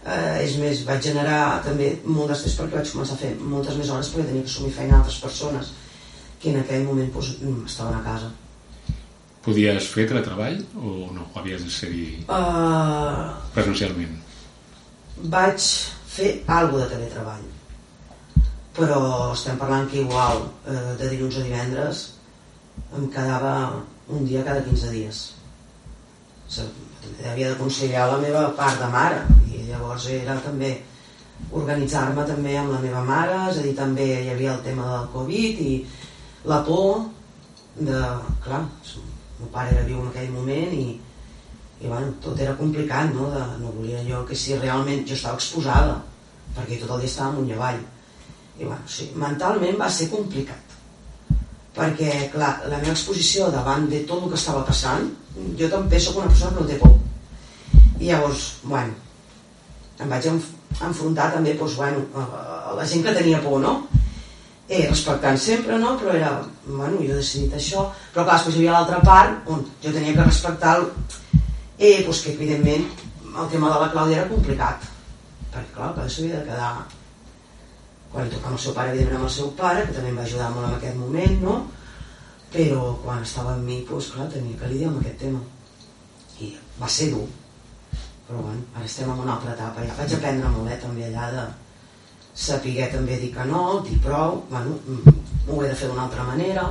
eh, 0.05 0.43
és 0.43 0.57
més, 0.61 0.83
vaig 0.87 1.03
generar 1.03 1.61
també 1.65 1.93
molt 2.05 2.31
d'estrès 2.31 2.57
perquè 2.59 2.79
vaig 2.79 2.93
començar 2.95 3.17
a 3.17 3.21
fer 3.23 3.33
moltes 3.39 3.79
més 3.79 3.91
hores 3.93 4.11
perquè 4.13 4.29
tenia 4.29 4.45
que 4.45 4.51
assumir 4.51 4.75
feina 4.77 4.97
a 4.97 5.01
altres 5.01 5.19
persones 5.23 5.73
que 6.43 6.51
en 6.51 6.59
aquell 6.59 6.83
moment 6.83 7.11
doncs, 7.13 7.37
estaven 7.71 7.95
a 7.95 8.03
casa. 8.03 8.29
Podies 9.43 9.87
fer 9.91 10.05
treball 10.11 10.59
o 10.75 11.09
no? 11.15 11.27
O 11.31 11.39
havies 11.39 11.63
de 11.63 11.71
ser-hi 11.71 12.05
uh, 12.27 13.31
presencialment? 13.55 14.17
Vaig 15.31 15.67
fer 16.13 16.33
alguna 16.47 16.87
de 16.87 16.97
teletreball. 16.97 17.47
Però 18.75 18.99
estem 19.31 19.59
parlant 19.61 19.87
que 19.89 20.01
igual 20.01 20.47
eh, 20.65 20.93
de 20.97 21.09
dilluns 21.11 21.35
a 21.37 21.43
divendres 21.45 21.99
em 22.97 23.07
quedava 23.09 23.53
un 24.07 24.25
dia 24.27 24.43
cada 24.43 24.63
15 24.63 24.91
dies. 24.93 25.21
O 26.47 26.51
sigui, 26.57 26.89
havia 27.29 27.51
de 27.51 27.59
conciliar 27.59 28.07
la 28.11 28.19
meva 28.21 28.43
part 28.57 28.79
de 28.79 28.89
mare 28.91 29.21
i 29.51 29.63
llavors 29.69 30.07
era 30.13 30.35
també 30.43 30.73
organitzar-me 31.51 32.25
també 32.27 32.57
amb 32.57 32.73
la 32.73 32.81
meva 32.83 33.01
mare, 33.05 33.39
és 33.49 33.59
a 33.59 33.63
dir, 33.65 33.73
també 33.77 34.05
hi 34.05 34.29
havia 34.31 34.53
el 34.53 34.61
tema 34.65 34.85
del 34.91 35.09
Covid 35.15 35.59
i 35.63 35.73
la 36.49 36.61
por 36.67 37.03
de... 37.75 37.99
clar, 38.43 38.61
el 38.61 39.39
meu 39.39 39.49
pare 39.51 39.73
era 39.75 39.87
viu 39.87 39.99
en 40.01 40.11
aquell 40.11 40.31
moment 40.31 40.75
i, 40.77 40.87
i 41.81 41.89
bueno, 41.89 42.13
tot 42.23 42.39
era 42.39 42.55
complicat 42.59 43.11
no? 43.15 43.29
De, 43.33 43.43
no 43.61 43.73
volia 43.75 44.03
jo 44.07 44.21
que 44.27 44.37
si 44.37 44.57
realment 44.59 45.07
jo 45.09 45.17
estava 45.17 45.39
exposada 45.41 45.97
perquè 46.55 46.79
tot 46.81 46.93
el 46.95 47.03
dia 47.03 47.11
estava 47.11 47.33
amunt 47.33 47.49
i 47.49 47.57
avall 47.57 47.81
i 47.81 48.67
bueno, 48.67 48.81
sí, 48.87 49.09
mentalment 49.19 49.79
va 49.81 49.89
ser 49.91 50.11
complicat 50.13 50.62
perquè 51.73 52.29
clar, 52.33 52.53
la 52.69 52.79
meva 52.79 52.93
exposició 52.93 53.49
davant 53.53 53.87
de 53.89 54.03
tot 54.09 54.23
el 54.23 54.33
que 54.33 54.39
estava 54.39 54.65
passant 54.67 55.09
jo 55.59 55.69
també 55.71 55.99
sóc 55.99 56.19
una 56.21 56.29
persona 56.29 56.53
que 56.53 56.61
no 56.61 56.69
té 56.69 56.77
por 56.81 56.93
i 57.99 58.11
llavors, 58.11 58.45
bueno 58.63 58.93
em 60.03 60.09
vaig 60.09 60.27
enfrontar 60.29 61.31
també 61.33 61.53
doncs, 61.57 61.75
bueno, 61.77 62.05
a 62.17 62.73
la 62.77 62.85
gent 62.89 63.03
que 63.05 63.13
tenia 63.15 63.41
por 63.41 63.61
no? 63.61 63.73
eh, 64.67 64.87
respectant 64.89 65.37
sempre, 65.37 65.77
no? 65.79 65.97
però 65.99 66.15
era, 66.17 66.31
bueno, 66.65 66.97
jo 67.01 67.11
he 67.11 67.19
decidit 67.19 67.53
això, 67.57 67.87
però 68.13 68.25
clar, 68.25 68.37
després 68.37 68.57
hi 68.57 68.63
havia 68.63 68.77
l'altra 68.77 69.01
part 69.05 69.49
on 69.53 69.63
jo 69.83 69.93
tenia 69.93 70.15
que 70.17 70.27
respectar 70.27 70.77
el, 70.79 70.89
eh, 71.77 72.01
doncs 72.05 72.23
que 72.23 72.33
evidentment 72.33 72.89
el 73.33 73.49
tema 73.51 73.71
de 73.73 73.79
la 73.81 73.91
Clàudia 73.93 74.21
era 74.21 74.29
complicat, 74.31 74.89
perquè 75.53 75.77
clar, 75.77 75.93
que 75.97 76.09
s'havia 76.09 76.41
de 76.41 76.49
quedar 76.49 76.73
quan 78.13 78.27
li 78.27 78.35
tocava 78.35 78.55
el 78.55 78.61
seu 78.61 78.75
pare, 78.77 78.93
evidentment 78.93 79.19
amb 79.19 79.29
el 79.29 79.35
seu 79.35 79.51
pare, 79.57 79.85
que 79.87 79.95
també 79.97 80.13
em 80.13 80.19
va 80.21 80.27
ajudar 80.27 80.51
molt 80.53 80.69
en 80.69 80.75
aquest 80.77 80.99
moment, 81.01 81.39
no? 81.41 81.55
però 82.53 82.81
quan 83.01 83.23
estava 83.25 83.55
amb 83.57 83.65
mi, 83.65 83.79
doncs 83.89 84.11
clar, 84.13 84.27
tenia 84.29 84.59
que 84.59 84.69
lidiar 84.69 84.91
amb 84.91 85.01
aquest 85.01 85.17
tema. 85.23 85.39
I 86.45 86.51
va 86.77 86.89
ser 86.95 87.09
dur, 87.09 87.25
però 88.27 88.43
bueno, 88.45 88.61
ara 88.75 88.85
estem 88.85 89.09
en 89.09 89.23
una 89.25 89.33
altra 89.35 89.55
etapa, 89.55 89.85
ja 89.87 89.97
vaig 89.97 90.13
aprendre 90.13 90.51
molt, 90.53 90.69
eh, 90.69 90.77
també 90.83 91.07
allà 91.07 91.29
de, 91.33 91.45
saber 92.33 92.89
també 92.91 93.17
dir 93.21 93.31
que 93.33 93.45
no, 93.49 93.63
dir 93.87 93.99
prou, 94.01 94.43
bueno, 94.49 94.77
ho 95.47 95.61
he 95.61 95.69
de 95.69 95.75
fer 95.77 95.89
d'una 95.89 96.05
altra 96.05 96.25
manera 96.25 96.67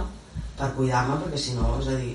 per 0.59 0.71
cuidar-me, 0.77 1.19
perquè 1.25 1.39
si 1.39 1.55
no, 1.59 1.75
és 1.81 1.91
a 1.91 1.99
dir, 1.99 2.15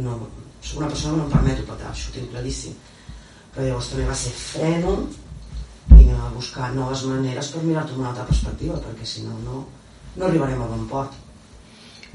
no, 0.00 0.18
soc 0.62 0.80
una 0.80 0.88
persona 0.88 1.14
que 1.14 1.20
no 1.20 1.26
em 1.26 1.32
permeto 1.32 1.68
petar, 1.68 1.90
això 1.90 2.10
ho 2.10 2.16
tinc 2.16 2.32
claríssim. 2.32 2.76
Però 3.52 3.66
llavors 3.66 3.90
també 3.92 4.08
va 4.08 4.16
ser 4.16 4.32
freno 4.32 4.96
i 5.98 6.08
a 6.14 6.30
buscar 6.34 6.72
noves 6.74 7.04
maneres 7.10 7.52
per 7.52 7.62
mirar-t'ho 7.66 7.98
d'una 7.98 8.10
altra 8.12 8.26
perspectiva, 8.28 8.78
perquè 8.82 9.06
si 9.08 9.26
no, 9.26 9.36
no, 9.44 9.64
no 10.16 10.26
arribarem 10.28 10.62
a 10.62 10.70
bon 10.70 10.88
port. 10.90 11.16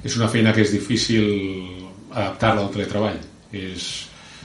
És 0.03 0.15
una 0.17 0.29
feina 0.31 0.53
que 0.53 0.63
és 0.63 0.75
difícil 0.75 1.25
adaptar-la 2.13 2.67
al 2.67 2.71
teletreball. 2.75 3.19
És, 3.51 3.89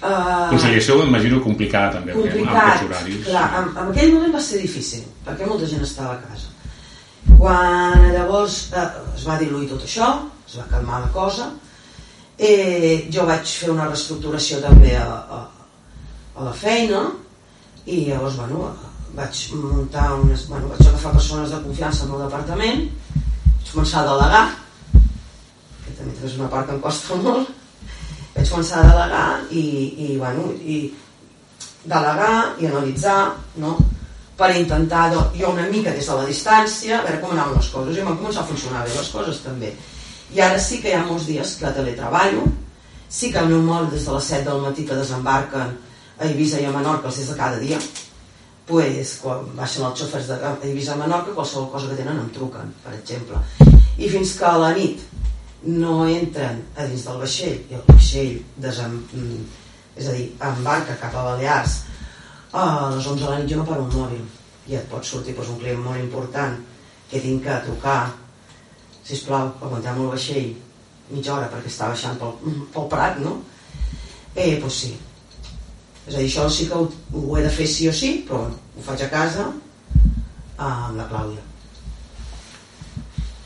Uh, 0.03 0.49
Conciliació 0.51 0.97
m'imagino 0.99 1.37
complicada 1.45 2.01
també, 2.01 2.15
complicat, 2.17 2.49
amb 2.49 2.57
aquests 2.59 2.87
horaris. 2.89 3.19
Clar, 3.29 3.43
en, 3.61 3.69
en 3.71 3.91
aquell 3.93 4.09
moment 4.11 4.33
va 4.35 4.41
ser 4.43 4.59
difícil, 4.59 5.05
perquè 5.23 5.47
molta 5.47 5.69
gent 5.71 5.85
estava 5.87 6.17
a 6.17 6.23
casa. 6.25 6.49
Quan 7.39 8.09
llavors 8.11 8.57
eh, 8.75 8.87
es 9.15 9.27
va 9.29 9.37
diluir 9.39 9.69
tot 9.71 9.85
això, 9.87 10.09
es 10.49 10.57
va 10.59 10.67
calmar 10.73 11.05
la 11.05 11.13
cosa, 11.15 11.47
eh, 12.35 13.07
jo 13.15 13.29
vaig 13.31 13.47
fer 13.47 13.71
una 13.71 13.87
reestructuració 13.87 14.59
també 14.65 14.97
a, 14.99 15.07
a, 15.07 15.41
a 16.35 16.49
la 16.49 16.57
feina 16.65 17.05
i 17.87 18.03
llavors 18.09 18.41
bueno, 18.43 18.73
vaig 19.17 19.45
muntar 19.61 20.09
unes, 20.23 20.49
bueno, 20.49 20.73
vaig 20.73 20.87
agafar 20.87 21.13
persones 21.19 21.51
de 21.53 21.63
confiança 21.67 22.05
al 22.05 22.13
meu 22.15 22.25
departament 22.25 22.89
vaig 22.89 23.73
començar 23.73 24.03
a 24.03 24.11
delegar 24.11 24.45
també 26.03 26.27
és 26.27 26.37
una 26.39 26.51
part 26.51 26.69
que 26.69 26.77
em 26.77 26.83
costa 26.83 27.17
molt, 27.23 27.51
vaig 28.35 28.51
començar 28.51 28.83
a 28.83 28.91
delegar 28.91 29.27
i, 29.51 29.65
i, 30.07 30.09
bueno, 30.19 30.49
i 30.63 30.79
delegar 31.85 32.35
i 32.61 32.69
analitzar, 32.69 33.19
no? 33.63 33.77
per 34.39 34.49
intentar 34.57 35.05
jo 35.13 35.51
una 35.53 35.69
mica 35.71 35.93
des 35.95 36.07
de 36.09 36.15
la 36.19 36.27
distància 36.27 36.97
a 36.99 37.03
veure 37.05 37.21
com 37.23 37.35
anaven 37.35 37.59
les 37.61 37.69
coses. 37.71 37.99
I 37.99 38.03
m'han 38.07 38.17
començat 38.19 38.43
a 38.43 38.49
funcionar 38.49 38.87
bé 38.87 38.95
les 38.97 39.11
coses 39.13 39.43
també. 39.45 39.71
I 40.35 40.41
ara 40.41 40.59
sí 40.59 40.81
que 40.83 40.91
hi 40.91 40.97
ha 40.97 41.05
molts 41.07 41.29
dies 41.29 41.53
que 41.61 41.71
teletreballo 41.77 42.47
sí 43.13 43.29
que 43.31 43.43
el 43.43 43.51
meu 43.53 43.61
mòbil 43.63 43.91
des 43.93 44.07
de 44.09 44.15
les 44.17 44.31
7 44.33 44.49
del 44.49 44.63
matí 44.65 44.87
que 44.89 44.97
desembarquen 44.97 45.77
a 46.19 46.25
Eivissa 46.27 46.63
i 46.63 46.65
a 46.65 46.73
Menorca 46.73 47.11
els 47.11 47.21
és 47.21 47.29
de 47.29 47.37
cada 47.37 47.61
dia 47.61 47.79
pues, 48.67 49.17
quan 49.23 49.49
baixen 49.57 49.87
els 49.87 49.99
xofers 50.01 50.29
de 50.31 50.37
Eivissa 50.69 50.95
a 50.95 51.01
Menorca 51.01 51.35
qualsevol 51.37 51.71
cosa 51.73 51.91
que 51.91 51.99
tenen 51.99 52.21
em 52.21 52.29
truquen 52.35 52.71
per 52.85 52.95
exemple 52.99 53.41
i 53.99 54.11
fins 54.13 54.37
que 54.39 54.47
a 54.49 54.59
la 54.61 54.71
nit 54.77 55.03
no 55.63 56.03
entren 56.09 56.63
a 56.77 56.87
dins 56.91 57.05
del 57.07 57.21
vaixell 57.23 57.59
i 57.71 57.79
el 57.79 57.85
vaixell 57.89 58.39
desem... 58.63 59.03
Mm, 59.15 59.43
és 59.93 60.07
a 60.09 60.15
dir, 60.17 60.31
embarca 60.41 60.97
cap 60.97 61.13
a 61.21 61.27
Balears 61.27 61.83
a 62.57 62.63
les 62.95 63.07
11 63.07 63.21
de 63.21 63.29
la 63.29 63.39
nit 63.41 63.51
jo 63.51 63.59
no 63.61 63.67
paro 63.69 63.85
un 63.85 63.93
mòbil 63.93 64.23
i 64.71 64.79
et 64.79 64.89
pot 64.89 65.05
sortir 65.05 65.35
doncs, 65.37 65.51
un 65.53 65.61
client 65.61 65.83
molt 65.85 66.01
important 66.01 66.57
que 67.11 67.21
tinc 67.21 67.45
que 67.45 67.59
trucar 67.67 68.01
sisplau, 69.05 69.53
aguantem 69.61 70.01
el 70.01 70.13
vaixell 70.15 70.53
mitja 71.13 71.35
hora 71.37 71.51
perquè 71.53 71.69
està 71.69 71.91
baixant 71.93 72.19
pel, 72.21 72.37
pel 72.73 72.89
Prat, 72.93 73.19
no? 73.21 73.41
Eh, 74.35 74.57
doncs 74.63 74.79
sí. 74.85 74.93
És 76.07 76.15
a 76.15 76.19
dir, 76.19 76.27
això 76.27 76.49
sí 76.51 76.67
que 76.71 76.79
ho, 76.79 76.89
ho 77.15 77.39
he 77.39 77.45
de 77.45 77.53
fer 77.55 77.69
sí 77.71 77.89
o 77.89 77.95
sí, 77.95 78.13
però 78.27 78.43
bueno, 78.45 78.59
ho 78.77 78.85
faig 78.89 79.07
a 79.07 79.11
casa 79.13 79.47
amb 80.59 80.99
la 80.99 81.09
Clàudia. 81.11 81.49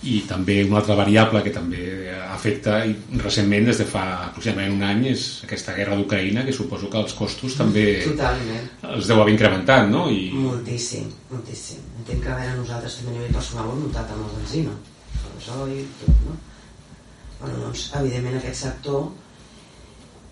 I 0.06 0.20
també 0.28 0.60
una 0.62 0.78
altra 0.78 0.94
variable 0.94 1.40
que 1.42 1.50
també 1.50 1.84
afecta 2.30 2.78
i 2.86 2.92
recentment 3.18 3.66
des 3.66 3.80
de 3.80 3.86
fa 3.90 4.04
aproximadament 4.28 4.76
un 4.76 4.84
any 4.86 5.06
és 5.10 5.24
aquesta 5.46 5.74
guerra 5.74 5.96
d'Ucraïna 5.98 6.44
que 6.46 6.54
suposo 6.54 6.90
que 6.92 7.00
els 7.00 7.16
costos 7.18 7.56
també 7.58 7.86
Totalment. 8.04 8.68
els 8.92 9.08
deu 9.10 9.22
haver 9.22 9.34
incrementat, 9.34 9.88
no? 9.90 10.06
I... 10.12 10.28
Moltíssim, 10.36 11.08
moltíssim. 11.32 11.82
Entenc 12.02 12.22
que 12.22 12.30
a 12.30 12.38
veure, 12.38 12.60
nosaltres 12.60 13.00
també 13.00 13.16
a 13.16 13.18
nivell 13.18 13.40
personal 13.40 13.66
ho 13.66 13.74
hem 13.74 13.88
notat 13.88 14.14
amb 14.14 14.28
la 14.28 14.36
benzina 14.36 14.76
gasoil, 15.46 15.86
tot, 16.00 16.22
no? 16.26 16.36
Bueno, 17.40 17.58
doncs, 17.66 17.90
evidentment, 18.00 18.38
aquest 18.38 18.62
sector 18.62 19.10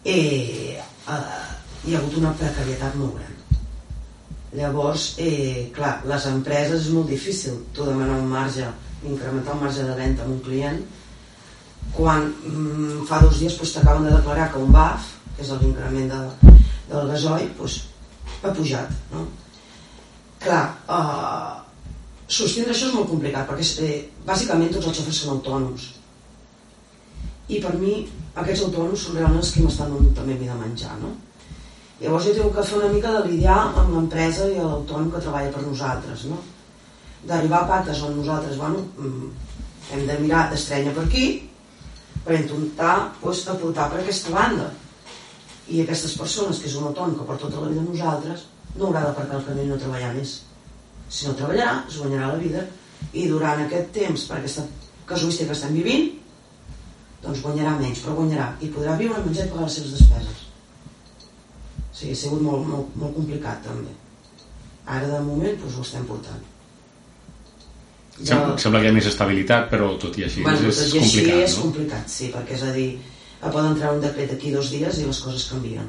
eh, 0.05 0.81
eh, 0.81 1.54
hi 1.85 1.94
ha 1.94 2.01
hagut 2.01 2.18
una 2.20 2.33
precarietat 2.38 2.97
molt 3.01 3.18
gran. 3.18 3.33
Llavors, 4.55 5.14
eh, 5.18 5.70
clar, 5.75 5.97
les 6.09 6.27
empreses 6.31 6.87
és 6.87 6.92
molt 6.94 7.11
difícil 7.11 7.59
tu 7.75 7.87
demanar 7.87 8.20
un 8.20 8.29
marge, 8.31 8.68
incrementar 9.05 9.57
un 9.57 9.64
marge 9.66 9.83
de 9.83 9.97
venda 9.99 10.23
amb 10.23 10.37
un 10.37 10.44
client 10.47 10.79
quan 11.94 12.31
mm, 12.31 13.03
fa 13.09 13.20
dos 13.23 13.40
dies 13.40 13.59
doncs, 13.59 13.75
t'acaben 13.75 14.07
de 14.07 14.14
declarar 14.14 14.51
que 14.53 14.62
un 14.62 14.73
BAF, 14.73 15.11
que 15.37 15.42
és 15.42 15.51
l'increment 15.61 16.09
de, 16.14 16.53
del 16.92 17.11
gasoil, 17.11 17.51
doncs, 17.59 17.81
ha 18.42 18.55
pujat. 18.55 18.94
No? 19.12 19.27
Clar, 20.44 20.64
eh, 20.88 21.64
sostindre 22.29 22.73
això 22.73 22.88
és 22.88 22.94
molt 22.97 23.11
complicat 23.11 23.47
perquè 23.49 23.66
eh, 23.85 24.01
bàsicament 24.27 24.73
tots 24.73 24.88
els 24.88 24.99
xofers 24.99 25.20
són 25.23 25.37
autònoms 25.37 25.90
i 27.53 27.61
per 27.61 27.75
mi 27.77 27.99
aquests 28.40 28.64
autònoms 28.66 29.05
són 29.05 29.18
realment 29.18 29.42
els 29.42 29.53
que 29.53 29.64
m'estan 29.64 29.92
donant 29.92 30.14
també 30.16 30.38
vida 30.40 30.55
de 30.57 30.62
menjar 30.62 30.94
no? 31.03 31.12
Llavors 32.00 32.26
jo 32.26 32.35
tinc 32.35 32.54
que 32.57 32.66
fer 32.66 32.78
una 32.80 32.92
mica 32.92 33.12
de 33.14 33.22
lidiar 33.28 33.61
amb 33.70 33.94
l'empresa 33.94 34.48
i 34.50 34.59
l'autònom 34.59 35.11
que 35.12 35.22
treballa 35.22 35.52
per 35.54 35.62
nosaltres 35.62 36.24
no? 36.30 36.40
d'arribar 37.28 37.61
a 37.62 37.68
pactes 37.68 38.02
on 38.02 38.16
nosaltres 38.18 38.59
bueno, 38.59 38.83
mm, 38.98 39.28
hem 39.94 40.07
de 40.09 40.16
mirar 40.20 40.48
d'estrenya 40.50 40.94
per 40.96 41.04
aquí 41.04 41.26
per 42.24 42.38
intentar 42.40 43.12
pues, 43.20 43.44
aportar 43.48 43.90
per 43.92 44.00
aquesta 44.00 44.33
banda. 44.33 44.70
I 45.68 45.83
aquestes 45.83 46.16
persones 46.20 46.61
que 46.61 46.68
és 46.68 46.76
un 46.76 46.88
autònom 46.88 47.18
que 47.18 47.26
per 47.28 47.37
tota 47.40 47.61
la 47.61 47.70
vida 47.72 47.85
nosaltres 47.85 48.46
no 48.76 48.88
haurà 48.88 49.04
d'aparcar 49.07 49.40
el 49.40 49.46
camí 49.48 49.64
i 49.64 49.70
no 49.70 49.80
treballar 49.80 50.12
més. 50.16 50.38
Si 51.09 51.28
no 51.28 51.37
treballarà, 51.37 51.85
es 51.88 52.00
guanyarà 52.00 52.33
la 52.33 52.40
vida. 52.40 52.64
I 53.12 53.26
durant 53.28 53.61
aquest 53.64 53.92
temps, 53.96 54.24
per 54.28 54.40
aquesta 54.40 54.64
casuística 55.09 55.52
que 55.52 55.57
estem 55.59 55.76
vivint 55.76 56.11
doncs 57.24 57.40
guanyarà 57.44 57.76
menys, 57.78 58.02
però 58.04 58.16
guanyarà. 58.18 58.50
I 58.61 58.72
podrà 58.72 58.96
viure, 59.00 59.20
menjar 59.24 59.46
i 59.46 59.52
pagar 59.52 59.68
les 59.68 59.78
seves 59.80 59.96
despeses 59.96 60.43
sigui, 62.05 62.14
ha 62.14 62.23
sigut 62.23 62.43
molt, 62.45 62.67
molt, 62.69 62.97
molt 63.01 63.17
complicat 63.17 63.64
també. 63.64 63.95
Ara 64.85 65.09
de 65.09 65.21
moment 65.25 65.57
doncs, 65.61 65.79
ho 65.79 65.87
estem 65.87 66.05
portant. 66.09 66.43
De... 68.14 68.29
Sembla, 68.29 68.55
sembla 68.62 68.81
que 68.81 68.87
hi 68.87 68.93
ha 68.93 68.95
més 68.95 69.11
estabilitat 69.11 69.67
però 69.73 69.88
tot 69.99 70.14
i 70.21 70.23
així 70.29 70.45
bueno, 70.45 70.69
és, 70.71 70.79
tot 70.79 70.93
i 70.95 71.01
així 71.01 71.19
complicat 71.19 71.40
és 71.49 71.57
no? 71.57 71.62
complicat, 71.64 72.12
sí, 72.12 72.29
perquè 72.31 72.55
és 72.55 72.62
a 72.62 72.71
dir 72.77 72.88
poden 73.43 73.73
entrar 73.73 73.90
un 73.97 74.01
decret 74.05 74.31
aquí 74.33 74.53
dos 74.55 74.71
dies 74.73 75.01
i 75.01 75.07
les 75.09 75.21
coses 75.21 75.49
canvien. 75.51 75.88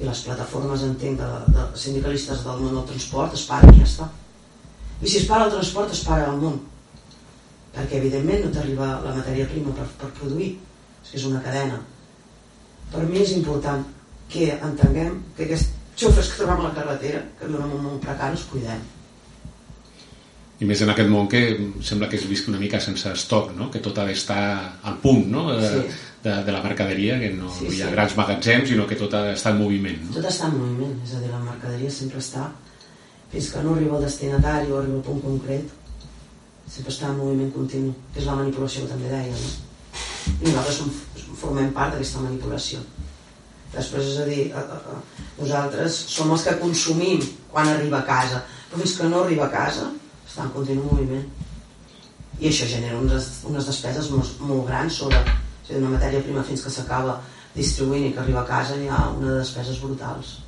I 0.00 0.06
les 0.06 0.22
plataformes 0.24 0.84
entenc 0.86 1.18
de, 1.20 1.28
de 1.56 1.66
sindicalistes 1.76 2.44
del 2.46 2.62
món 2.62 2.76
del 2.78 2.86
transport 2.92 3.34
es 3.36 3.44
paren 3.48 3.74
i 3.74 3.82
ja 3.82 3.88
està. 3.88 4.08
I 5.00 5.08
si 5.08 5.18
es 5.20 5.26
para 5.28 5.48
el 5.48 5.54
transport 5.56 5.92
es 5.92 6.04
para 6.06 6.30
el 6.30 6.38
món. 6.40 6.60
Perquè 7.74 7.98
evidentment 7.98 8.46
no 8.46 8.52
t'arriba 8.54 8.92
la 9.04 9.16
matèria 9.18 9.48
prima 9.50 9.74
per, 9.76 9.88
per 10.00 10.12
produir. 10.20 10.54
És 11.02 11.12
que 11.12 11.20
és 11.20 11.26
una 11.28 11.42
cadena. 11.44 11.82
Per 12.92 13.04
mi 13.08 13.20
és 13.20 13.34
important 13.36 13.84
que 14.30 14.46
entenguem 14.62 15.18
que 15.36 15.44
aquests 15.48 15.68
xofers 16.00 16.28
que 16.32 16.38
trobem 16.40 16.64
a 16.64 16.68
la 16.70 16.74
carretera 16.76 17.22
que 17.38 17.46
viuen 17.50 17.66
en 17.66 17.76
un 17.78 17.84
món 17.88 18.00
precari 18.02 18.36
els 18.38 18.46
cuidem 18.52 18.80
i 20.60 20.66
més 20.68 20.82
en 20.84 20.90
aquest 20.92 21.08
món 21.08 21.28
que 21.32 21.40
sembla 21.88 22.08
que 22.08 22.18
es 22.20 22.26
visqui 22.28 22.50
una 22.52 22.58
mica 22.60 22.78
sense 22.84 23.08
estoc, 23.16 23.54
no? 23.56 23.70
que 23.72 23.80
tot 23.80 23.96
ha 23.98 24.04
d'estar 24.04 24.40
al 24.84 24.98
punt 25.00 25.26
no? 25.32 25.46
de, 25.56 25.68
Sí. 25.70 26.00
de, 26.24 26.34
de 26.44 26.52
la 26.52 26.60
mercaderia, 26.62 27.18
que 27.18 27.30
no, 27.32 27.48
Sí, 27.54 27.64
no 27.64 27.72
hi 27.72 27.80
ha 27.80 27.86
sí. 27.88 27.92
grans 27.94 28.16
magatzems, 28.18 28.68
sinó 28.68 28.84
que 28.86 28.98
tot 29.00 29.14
ha 29.16 29.22
d'estar 29.24 29.54
en 29.54 29.62
moviment. 29.62 30.02
No? 30.04 30.12
tot 30.18 30.28
està 30.28 30.50
en 30.50 30.58
moviment, 30.58 30.98
és 31.06 31.14
a 31.16 31.20
dir, 31.22 31.30
la 31.32 31.40
mercaderia 31.46 31.90
sempre 31.90 32.20
està 32.20 32.50
fins 33.32 33.48
que 33.54 33.62
no 33.64 33.72
arriba 33.74 33.96
al 33.96 34.04
destinatari 34.04 34.68
o 34.72 34.78
arriba 34.82 34.98
al 35.00 35.06
punt 35.08 35.22
concret 35.24 35.72
sempre 36.68 36.92
està 36.92 37.08
en 37.08 37.16
moviment 37.22 37.50
continu 37.56 37.94
que 38.12 38.20
és 38.20 38.26
la 38.28 38.36
manipulació 38.42 38.84
que 38.84 38.92
també 38.92 39.08
deia 39.08 39.32
no? 39.32 39.50
i 40.42 40.44
nosaltres 40.50 40.76
som, 40.82 40.90
formem 41.40 41.72
part 41.72 41.94
d'aquesta 41.96 42.20
manipulació 42.26 42.84
després 43.74 44.12
és 44.12 44.18
a 44.22 44.26
dir 44.28 44.46
a, 44.52 44.62
a, 44.62 44.78
a, 44.94 45.26
nosaltres 45.38 45.98
som 46.12 46.32
els 46.34 46.46
que 46.46 46.58
consumim 46.62 47.22
quan 47.52 47.70
arriba 47.70 48.00
a 48.00 48.08
casa. 48.08 48.42
Però 48.70 48.82
fins 48.82 48.96
que 48.98 49.08
no 49.10 49.22
arriba 49.24 49.46
a 49.46 49.54
casa 49.54 49.88
està 50.26 50.46
en 50.46 50.52
continu 50.54 50.86
moviment. 50.86 51.26
I 52.40 52.48
això 52.48 52.68
genera 52.68 52.98
unes, 52.98 53.30
unes 53.48 53.66
despeses 53.68 54.10
molt, 54.14 54.36
molt 54.40 54.66
grans 54.68 55.00
sobre 55.02 55.20
a 55.20 55.24
dir, 55.24 55.78
una 55.78 55.94
matèria 55.94 56.22
prima 56.24 56.42
fins 56.46 56.64
que 56.64 56.72
s'acaba 56.72 57.20
distribuint 57.54 58.08
i 58.08 58.14
que 58.14 58.22
arriba 58.22 58.42
a 58.42 58.48
casa 58.48 58.78
hi 58.78 58.88
ha 58.90 59.02
de 59.18 59.34
despeses 59.38 59.78
brutals 59.82 60.38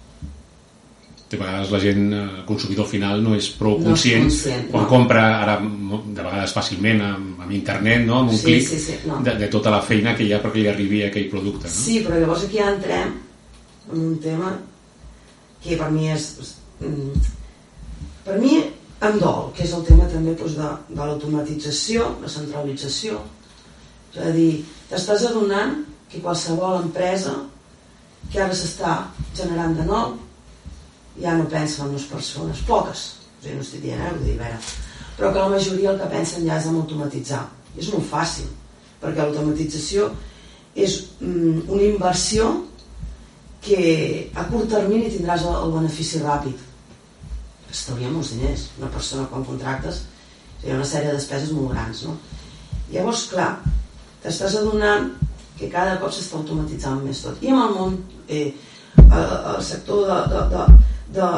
De 1.32 1.38
vegades 1.40 1.70
la 1.72 1.78
gent, 1.80 2.02
eh, 2.12 2.22
el 2.40 2.44
consumidor 2.44 2.84
final, 2.90 3.22
no 3.24 3.32
és 3.38 3.46
prou 3.56 3.78
No 3.80 3.94
és 3.96 4.02
conscient, 4.04 4.66
quan 4.70 4.82
no. 4.84 4.88
compra 4.90 5.22
ara 5.40 5.54
de 5.62 6.22
vegades 6.22 6.52
fàcilment 6.52 7.00
amb, 7.06 7.38
amb 7.46 7.54
internet, 7.56 8.02
no? 8.04 8.18
amb 8.20 8.34
un 8.34 8.36
Sí, 8.36 8.44
clic, 8.50 8.66
sí, 8.68 8.78
sí, 8.78 8.96
no. 9.08 9.22
de, 9.24 9.34
de 9.40 9.48
tota 9.48 9.70
la 9.72 9.80
feina 9.82 10.12
que 10.18 10.26
hi 10.26 10.32
ha 10.36 10.42
perquè 10.44 10.60
li 10.60 10.68
arribi 10.68 11.00
aquell 11.06 11.30
producte. 11.32 11.70
No? 11.70 11.74
Sí, 11.74 12.02
però 12.04 12.18
llavors 12.20 12.44
aquí 12.44 12.60
ja 12.60 12.68
entrem 12.74 13.14
en 13.92 14.02
un 14.10 14.18
tema 14.20 14.52
que 15.64 15.76
per 15.80 15.88
mi 15.94 16.10
és... 16.12 16.28
mm, 16.80 17.30
Per 18.22 18.36
mi 18.38 18.58
em 19.02 19.16
dol, 19.18 19.48
que 19.56 19.64
és 19.64 19.72
el 19.74 19.80
tema 19.88 20.04
també 20.06 20.34
doncs, 20.38 20.52
de, 20.54 20.68
de 20.94 21.00
l'automatització, 21.00 22.04
la 22.22 22.28
centralització. 22.30 23.16
És 24.12 24.20
a 24.22 24.30
dir, 24.36 24.50
t'estàs 24.90 25.24
adonant 25.30 25.72
que 26.12 26.20
qualsevol 26.22 26.82
empresa 26.84 27.32
que 28.30 28.38
ara 28.44 28.54
s'està 28.54 28.92
generant 29.34 29.74
de 29.74 29.88
nou 29.88 30.12
ja 31.20 31.36
no 31.36 31.48
pensa 31.50 31.84
en 31.84 31.92
les 31.96 32.06
persones, 32.08 32.64
poques, 32.68 33.04
o 33.38 33.44
sigui, 33.44 33.58
no 33.58 33.66
estic 33.66 33.84
dient, 33.84 34.00
eh, 34.00 34.12
dir, 34.24 34.36
veure, 34.40 34.58
però 35.16 35.32
que 35.32 35.44
la 35.44 35.52
majoria 35.52 35.92
el 35.92 36.00
que 36.00 36.10
pensen 36.12 36.46
ja 36.48 36.58
és 36.58 36.68
en 36.70 36.80
automatitzar. 36.80 37.42
I 37.76 37.80
és 37.80 37.88
molt 37.92 38.08
fàcil, 38.08 38.48
perquè 39.00 39.20
l'automatització 39.20 40.10
és 40.74 40.98
mm, 41.20 41.68
una 41.68 41.88
inversió 41.88 42.50
que 43.62 44.30
a 44.34 44.44
curt 44.50 44.70
termini 44.72 45.10
tindràs 45.12 45.44
el, 45.46 45.56
el 45.66 45.74
benefici 45.76 46.22
ràpid. 46.22 46.68
Estalvia 47.72 48.10
molts 48.12 48.32
diners. 48.34 48.66
Una 48.80 48.90
persona 48.92 49.28
quan 49.30 49.44
contractes 49.48 50.02
hi 50.62 50.70
ha 50.70 50.78
una 50.78 50.88
sèrie 50.88 51.10
de 51.10 51.18
despeses 51.18 51.52
molt 51.54 51.72
grans, 51.74 52.02
no? 52.06 52.16
Llavors, 52.92 53.26
clar, 53.30 53.50
t'estàs 54.22 54.58
adonant 54.60 55.08
que 55.58 55.70
cada 55.72 55.96
cop 56.00 56.12
s'està 56.14 56.38
automatitzant 56.38 57.00
més 57.04 57.22
tot. 57.24 57.40
I 57.42 57.52
amb 57.52 57.64
el 57.64 57.74
món, 57.76 57.96
eh, 58.28 58.52
el 59.02 59.62
sector 59.64 60.04
de, 60.08 60.18
de, 60.32 60.42
de, 60.52 60.66
de, 61.12 61.28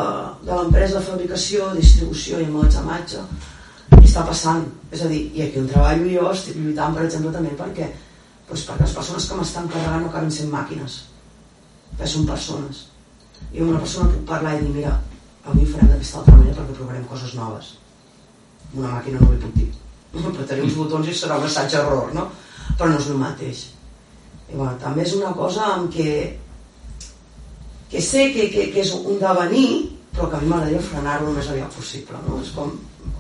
de 0.47 0.53
l'empresa 0.55 0.99
de 0.99 1.05
fabricació, 1.09 1.69
distribució 1.75 2.41
i 2.41 2.47
emmagatzematge, 2.49 3.23
està 4.05 4.25
passant. 4.29 4.65
És 4.95 5.03
a 5.03 5.11
dir, 5.11 5.21
i 5.35 5.45
aquí 5.45 5.61
on 5.61 5.71
treballo 5.71 6.11
jo 6.11 6.27
estic 6.31 6.59
lluitant, 6.61 6.95
per 6.95 7.07
exemple, 7.07 7.33
també 7.35 7.55
perquè, 7.59 7.91
doncs 8.49 8.67
perquè 8.69 8.87
les 8.87 8.97
persones 8.99 9.29
que 9.29 9.39
m'estan 9.41 9.71
carregant 9.73 10.05
no 10.05 10.13
acaben 10.13 10.31
sent 10.35 10.53
màquines, 10.53 11.01
que 11.99 12.11
són 12.11 12.29
persones. 12.29 12.87
I 13.53 13.63
una 13.65 13.81
persona 13.83 14.13
puc 14.13 14.23
parlar 14.29 14.55
i 14.59 14.63
dir, 14.63 14.73
mira, 14.77 14.95
avui 15.45 15.67
ho 15.67 15.73
farem 15.73 15.91
d'aquesta 15.91 16.21
altra 16.21 16.37
manera 16.39 16.59
perquè 16.61 16.79
provarem 16.79 17.09
coses 17.11 17.35
noves. 17.39 17.75
Una 18.75 18.95
màquina 18.97 19.21
no 19.21 19.33
hi 19.33 19.43
puc 19.43 19.59
dir. 19.59 19.71
Apretaré 20.31 20.63
uns 20.63 20.79
botons 20.79 21.11
i 21.11 21.17
serà 21.19 21.41
un 21.41 21.49
assaig 21.49 21.75
error, 21.81 22.15
no? 22.15 22.29
però 22.79 22.91
no 22.91 22.99
és 22.99 23.11
el 23.11 23.21
mateix. 23.21 23.67
I, 24.49 24.55
bueno, 24.55 24.73
també 24.81 25.03
és 25.05 25.15
una 25.19 25.33
cosa 25.37 25.67
amb 25.75 25.91
què 25.95 26.09
que 27.95 28.01
sé 28.03 28.33
que, 28.35 28.49
que, 28.51 28.65
que 28.75 28.81
és 28.83 28.91
un 28.91 29.21
devenir, 29.21 29.69
però 30.11 30.27
que 30.27 30.35
a 30.35 30.41
mi 30.43 30.49
m'agradaria 30.51 30.83
frenar-ho 30.83 31.29
el 31.31 31.37
més 31.37 31.51
aviat 31.53 31.77
possible. 31.79 32.19
No? 32.27 32.41
És 32.43 32.51
com, 32.51 32.73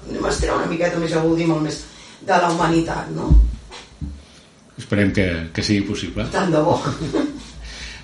anem 0.08 0.26
a 0.26 0.32
estirar 0.32 0.56
una 0.58 0.70
miqueta 0.72 0.98
més, 0.98 1.12
ja 1.12 1.22
ho 1.22 1.36
dir 1.38 1.46
molt 1.46 1.62
més, 1.62 1.84
de 2.26 2.38
la 2.42 2.48
humanitat, 2.50 3.12
no? 3.14 3.28
Esperem 4.74 5.14
que, 5.14 5.28
que 5.54 5.62
sigui 5.62 5.86
possible. 5.86 6.26
Tant 6.34 6.50
de 6.50 6.64
bo. 6.66 6.74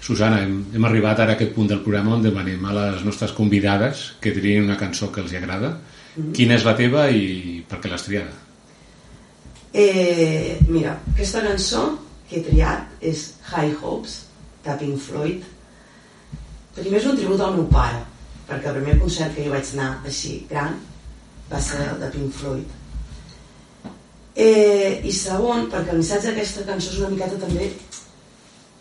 Susana, 0.07 0.45
hem, 0.45 0.61
hem 0.79 0.87
arribat 0.87 1.25
ara 1.25 1.35
a 1.35 1.41
aquest 1.41 1.57
punt 1.59 1.75
del 1.75 1.83
programa 1.83 2.15
on 2.21 2.23
demanem 2.23 2.63
a 2.71 2.79
les 2.79 3.03
nostres 3.03 3.35
convidades 3.35 4.07
que 4.23 4.31
triïn 4.39 4.71
una 4.71 4.79
cançó 4.79 5.11
que 5.11 5.27
els 5.27 5.35
agrada. 5.35 5.75
Mm 5.75 6.23
-hmm. 6.23 6.33
Quina 6.39 6.55
és 6.55 6.65
la 6.71 6.77
teva 6.77 7.11
i 7.11 7.65
per 7.69 7.81
què 7.81 7.91
l'has 7.91 8.07
triada? 8.07 8.33
Eh, 9.73 10.59
mira, 10.69 11.01
aquesta 11.15 11.43
cançó 11.43 11.99
que 12.29 12.39
he 12.39 12.43
triat 12.47 12.87
és 13.01 13.35
High 13.51 13.75
Hopes, 13.83 14.21
de 14.65 14.77
Pink 14.79 14.99
Floyd. 14.99 15.43
Primer 16.81 17.01
és 17.01 17.09
un 17.11 17.19
tribut 17.19 17.41
al 17.45 17.57
meu 17.57 17.67
pare, 17.73 18.03
perquè 18.49 18.71
el 18.71 18.79
primer 18.81 18.99
concert 19.01 19.35
que 19.37 19.47
jo 19.47 19.55
vaig 19.55 19.73
anar 19.77 19.91
així 20.09 20.37
gran 20.51 20.77
va 21.51 21.61
ser 21.63 21.81
el 21.87 21.99
de 22.01 22.11
Pink 22.15 22.37
Floyd. 22.41 22.77
Eh, 24.41 25.01
I 25.05 25.13
segon, 25.13 25.67
perquè 25.73 25.93
el 25.93 26.01
missatge 26.01 26.31
d'aquesta 26.31 26.65
cançó 26.69 26.93
és 26.95 27.01
una 27.03 27.11
miqueta 27.13 27.41
també 27.43 27.73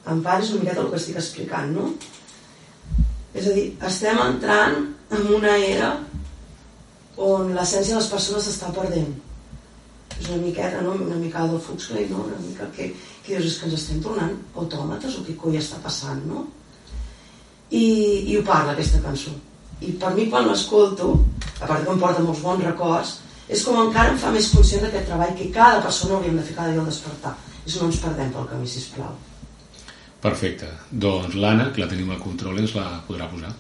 en 0.10 0.22
part 0.26 0.44
és 0.44 0.52
una 0.54 0.64
miqueta 0.64 0.84
el 0.84 0.92
que 0.92 1.00
estic 1.00 1.18
explicant, 1.22 1.74
no? 1.76 1.90
És 3.38 3.48
a 3.48 3.56
dir, 3.56 3.66
estem 3.90 4.20
entrant 4.24 4.78
en 5.18 5.34
una 5.36 5.56
era 5.62 5.90
on 7.20 7.52
l'essència 7.56 7.96
de 7.96 8.00
les 8.00 8.12
persones 8.14 8.48
s'està 8.48 8.72
perdent. 8.76 9.12
És 10.16 10.30
una 10.30 10.40
miqueta, 10.44 10.82
no? 10.86 10.96
Una 11.08 11.20
mica 11.20 11.46
del 11.48 11.62
Fuxley, 11.66 12.08
no? 12.10 12.24
Una 12.30 12.40
mica 12.46 12.70
que, 12.76 12.90
que 13.26 13.36
dius, 13.36 13.52
és 13.52 13.60
que 13.60 13.70
ens 13.70 13.78
estem 13.78 14.00
tornant 14.06 14.34
autòmates 14.56 15.20
o 15.20 15.26
què 15.28 15.36
coi 15.42 15.60
està 15.60 15.82
passant, 15.84 16.24
no? 16.32 16.48
I, 17.70 17.86
i 18.32 18.38
ho 18.38 18.44
parla 18.46 18.74
aquesta 18.74 19.02
cançó. 19.04 19.34
I 19.86 19.94
per 20.02 20.14
mi 20.16 20.28
quan 20.32 20.50
l'escolto, 20.50 21.14
a 21.62 21.66
part 21.66 21.86
que 21.86 21.94
em 21.94 22.02
porta 22.02 22.26
molts 22.26 22.42
bons 22.44 22.66
records, 22.66 23.16
és 23.50 23.64
com 23.66 23.80
encara 23.82 24.14
em 24.14 24.20
fa 24.22 24.34
més 24.34 24.50
conscient 24.54 24.84
d'aquest 24.86 25.08
treball 25.10 25.38
que 25.38 25.50
cada 25.54 25.82
persona 25.86 26.18
hauríem 26.18 26.38
de 26.38 26.46
fer 26.50 26.58
cada 26.58 26.74
dia 26.74 26.84
al 26.84 26.92
despertar. 26.92 27.38
És 27.66 27.78
no 27.80 27.88
ens 27.90 28.02
perdem 28.02 28.34
pel 28.34 28.50
camí, 28.52 28.68
sisplau. 28.68 29.16
Perfecte. 30.22 30.70
Doncs 30.92 31.38
l'Anna, 31.40 31.72
que 31.74 31.86
la 31.86 31.90
tenim 31.90 32.12
al 32.12 32.22
control, 32.22 32.60
ens 32.60 32.76
la 32.76 32.92
podrà 33.08 33.30
posar. 33.32 33.56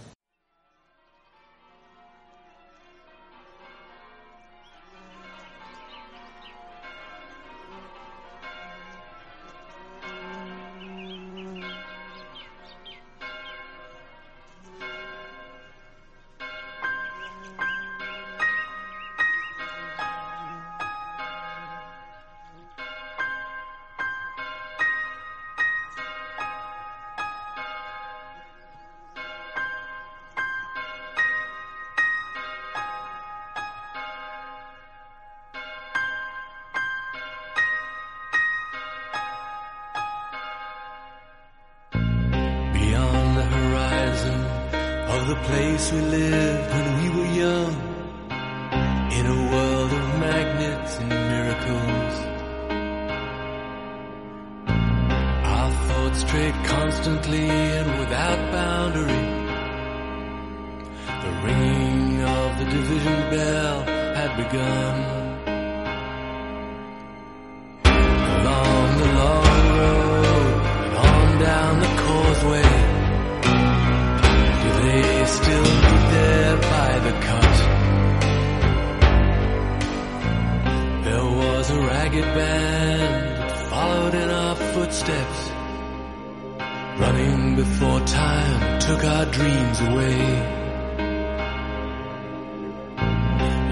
before 87.64 88.00
time 88.08 88.80
took 88.80 89.04
our 89.04 89.26
dreams 89.38 89.78
away. 89.90 90.20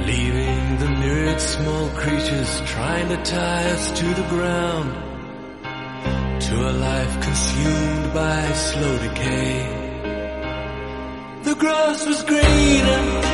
Leaving 0.10 0.64
the 0.84 0.90
myriad 1.00 1.40
small 1.40 1.88
creatures 2.02 2.52
trying 2.66 3.08
to 3.08 3.18
tie 3.24 3.66
us 3.76 3.92
to 4.00 4.06
the 4.20 4.28
ground. 4.34 4.90
To 6.48 6.56
a 6.72 6.74
life 6.88 7.14
consumed 7.28 8.14
by 8.14 8.42
slow 8.68 8.98
decay. 9.08 9.56
The 11.44 11.56
grass 11.56 12.06
was 12.06 12.24
greener. 12.24 13.27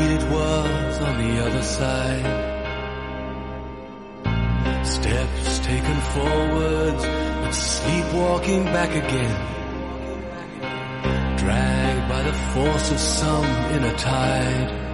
it 0.00 0.22
was 0.30 0.98
on 1.00 1.18
the 1.18 1.44
other 1.46 1.62
side. 1.62 2.26
Steps 4.86 5.58
taken 5.60 6.00
forwards, 6.14 7.04
but 7.42 7.52
sleepwalking 7.52 8.64
back 8.64 8.90
again. 8.90 9.36
Dragged 11.38 12.08
by 12.08 12.22
the 12.22 12.32
force 12.52 12.90
of 12.90 12.98
some 12.98 13.44
inner 13.74 13.96
tide. 13.96 14.89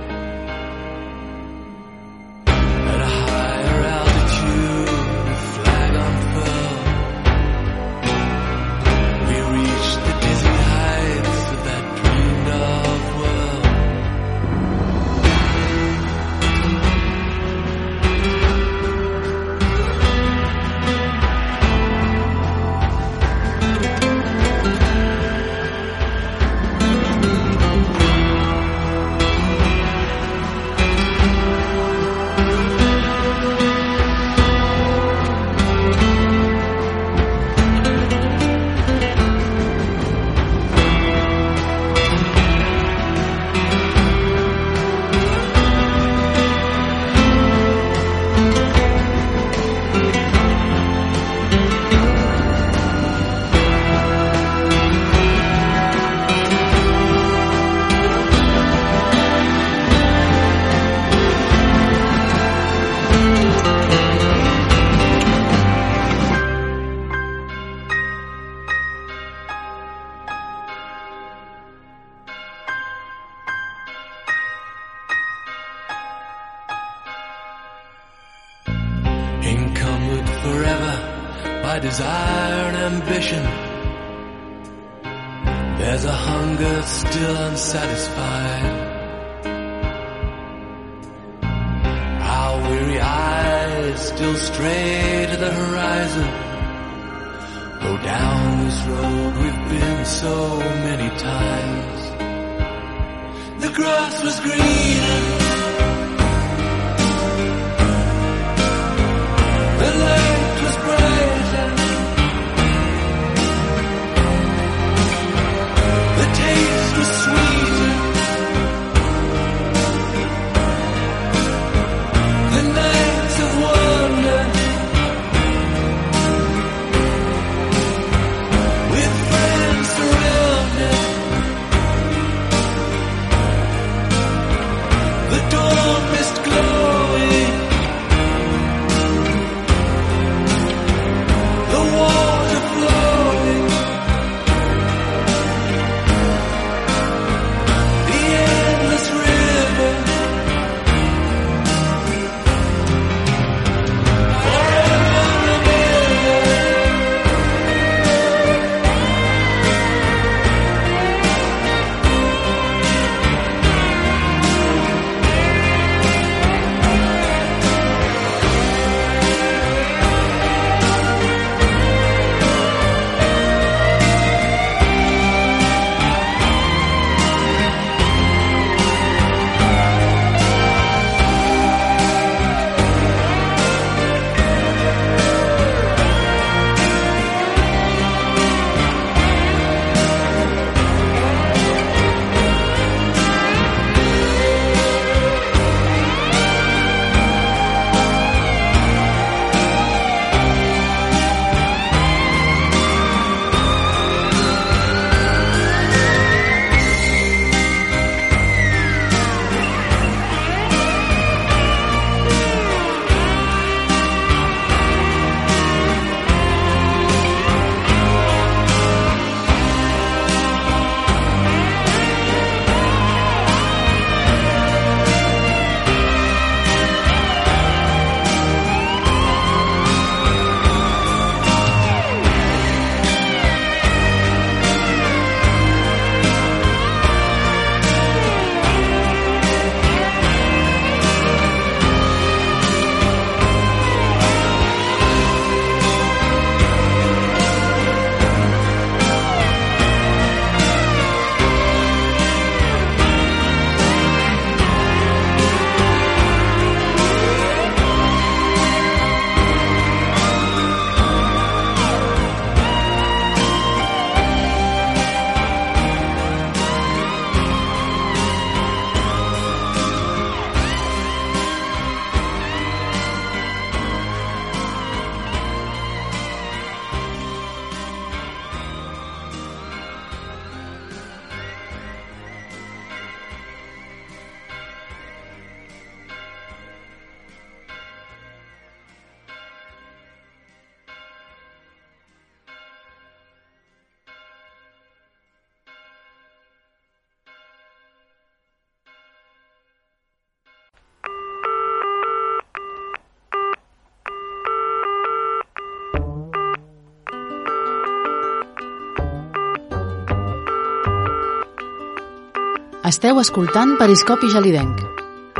Esteu 312.86 313.18
escoltant 313.20 313.72
Periscopi 313.80 314.28
Gelidenc 314.30 314.82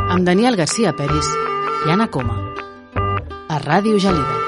amb 0.03 0.27
Daniel 0.27 0.59
Garcia 0.59 0.93
Peris 0.99 1.29
i 1.87 1.93
Anna 1.95 2.09
Coma 2.17 2.41
a 3.57 3.61
Ràdio 3.63 4.01
Gelida. 4.03 4.43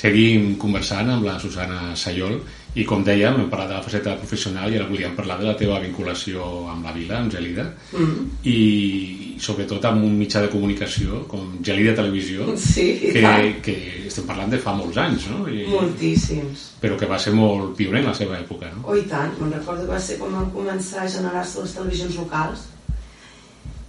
Seguim 0.00 0.54
conversant 0.56 1.10
amb 1.12 1.26
la 1.26 1.34
Susana 1.42 1.90
Sayol 1.98 2.38
i 2.78 2.84
com 2.88 3.02
dèiem, 3.04 3.40
hem 3.42 3.48
parlat 3.52 3.72
de 3.72 3.76
la 3.76 3.84
faceta 3.84 4.14
professional 4.16 4.70
i 4.72 4.78
ara 4.78 4.86
volíem 4.88 5.16
parlar 5.18 5.36
de 5.40 5.48
la 5.48 5.56
teva 5.58 5.80
vinculació 5.82 6.46
amb 6.72 6.86
la 6.86 6.94
vila, 6.94 7.18
amb 7.18 7.34
Gelida 7.34 7.66
Mm. 7.92 8.30
i 8.44 9.19
sobretot 9.40 9.84
amb 9.88 10.04
un 10.04 10.16
mitjà 10.18 10.42
de 10.44 10.50
comunicació 10.52 11.22
com 11.30 11.56
Gelida 11.64 11.94
Televisió 11.98 12.52
Sí, 12.60 12.86
que, 13.14 13.22
que 13.64 13.74
estem 14.06 14.26
parlant 14.28 14.52
de 14.52 14.58
fa 14.62 14.74
molts 14.76 14.98
anys 15.00 15.26
no? 15.32 15.44
I, 15.48 15.64
Moltíssims. 15.70 16.66
però 16.82 16.98
que 17.00 17.08
va 17.10 17.18
ser 17.18 17.32
molt 17.36 17.74
pioner 17.78 18.02
en 18.04 18.10
la 18.10 18.14
seva 18.18 18.38
època 18.38 18.70
no? 18.74 18.84
Oh, 18.86 18.96
i 18.96 19.06
tant. 19.10 19.32
Me'n 19.40 19.52
recordo 19.56 19.86
que 19.86 19.94
va 19.96 20.00
ser 20.00 20.18
quan 20.20 20.34
van 20.36 20.50
començar 20.54 21.04
a 21.04 21.10
generar-se 21.16 21.64
les 21.64 21.76
televisions 21.76 22.18
locals 22.20 22.66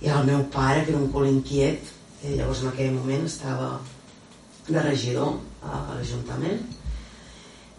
i 0.02 0.10
el 0.10 0.26
meu 0.26 0.44
pare, 0.54 0.84
que 0.86 0.96
era 0.96 1.00
un 1.02 1.12
cul 1.14 1.28
inquiet, 1.30 1.92
eh, 2.24 2.36
llavors 2.38 2.64
en 2.64 2.72
aquell 2.72 2.94
moment 2.96 3.28
estava 3.28 3.74
de 4.68 4.82
regidor 4.82 5.36
a 5.62 5.82
l'Ajuntament, 5.92 6.64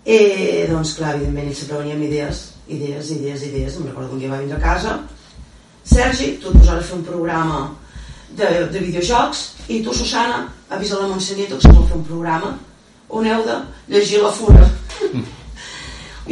eh, 0.04 0.66
doncs 0.70 0.94
clar, 0.98 1.16
evidentment 1.16 1.48
ell 1.50 1.56
sempre 1.58 1.80
venia 1.82 1.96
amb 1.96 2.06
idees, 2.06 2.44
idees, 2.68 3.10
idees, 3.16 3.42
idees. 3.48 3.76
Em 3.80 3.88
recordo 3.88 4.08
que 4.10 4.14
un 4.18 4.22
dia 4.22 4.30
va 4.30 4.40
vindre 4.42 4.58
a 4.58 4.62
casa 4.62 4.94
Sergi, 5.84 6.36
tu 6.40 6.48
et 6.48 6.58
posaràs 6.58 6.84
a 6.84 6.88
fer 6.88 6.96
un 6.96 7.04
programa 7.04 7.60
de, 8.36 8.48
de 8.72 8.78
videojocs 8.78 9.42
i 9.68 9.82
tu, 9.82 9.94
Susana, 9.94 10.46
avisa 10.70 11.00
la 11.00 11.08
Montse 11.10 11.34
Nieto 11.36 11.58
que 11.58 11.66
se 11.68 11.72
vol 11.74 11.86
fer 11.88 11.96
un 11.98 12.04
programa 12.06 12.54
on 13.12 13.26
heu 13.28 13.42
de 13.44 13.56
llegir 13.92 14.22
la 14.22 14.30
fura. 14.32 14.64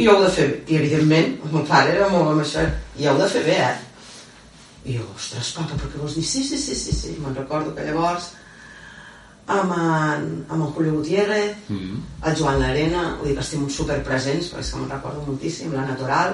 i 0.01 0.07
heu 0.07 0.21
de 0.23 0.29
fer 0.33 0.47
bé. 0.49 0.59
I 0.71 0.77
evidentment, 0.79 1.33
el 1.45 1.53
meu 1.53 1.65
pare 1.67 1.95
era 1.95 2.09
molt 2.09 2.31
amb 2.31 2.41
això, 2.45 2.63
i 2.97 3.05
heu 3.07 3.17
de 3.19 3.27
fer 3.29 3.43
bé, 3.45 3.57
eh? 3.61 3.79
I 4.89 4.95
jo, 4.97 5.05
ostres, 5.13 5.51
papa, 5.53 5.77
per 5.77 5.91
què 5.91 5.99
vols 6.01 6.15
dir? 6.17 6.23
Sí, 6.25 6.43
sí, 6.43 6.57
sí, 6.57 6.75
sí, 6.75 6.95
sí. 6.95 7.17
Me'n 7.21 7.35
recordo 7.37 7.75
que 7.75 7.85
llavors 7.85 8.31
amb 9.51 9.73
en, 9.75 10.23
amb 10.47 10.61
en 10.61 10.71
Julio 10.73 10.93
Gutiérrez, 10.95 11.55
Mm 11.67 11.77
-hmm. 11.77 12.29
el 12.29 12.35
Joan 12.39 12.59
Larena, 12.59 13.17
vull 13.19 13.27
dir 13.27 13.35
que 13.35 13.41
estem 13.41 13.69
superpresents, 13.69 14.51
perquè 14.53 14.59
és 14.59 14.71
que 14.71 14.77
me'n 14.77 14.89
recordo 14.89 15.23
moltíssim, 15.27 15.73
la 15.73 15.85
Natural, 15.85 16.33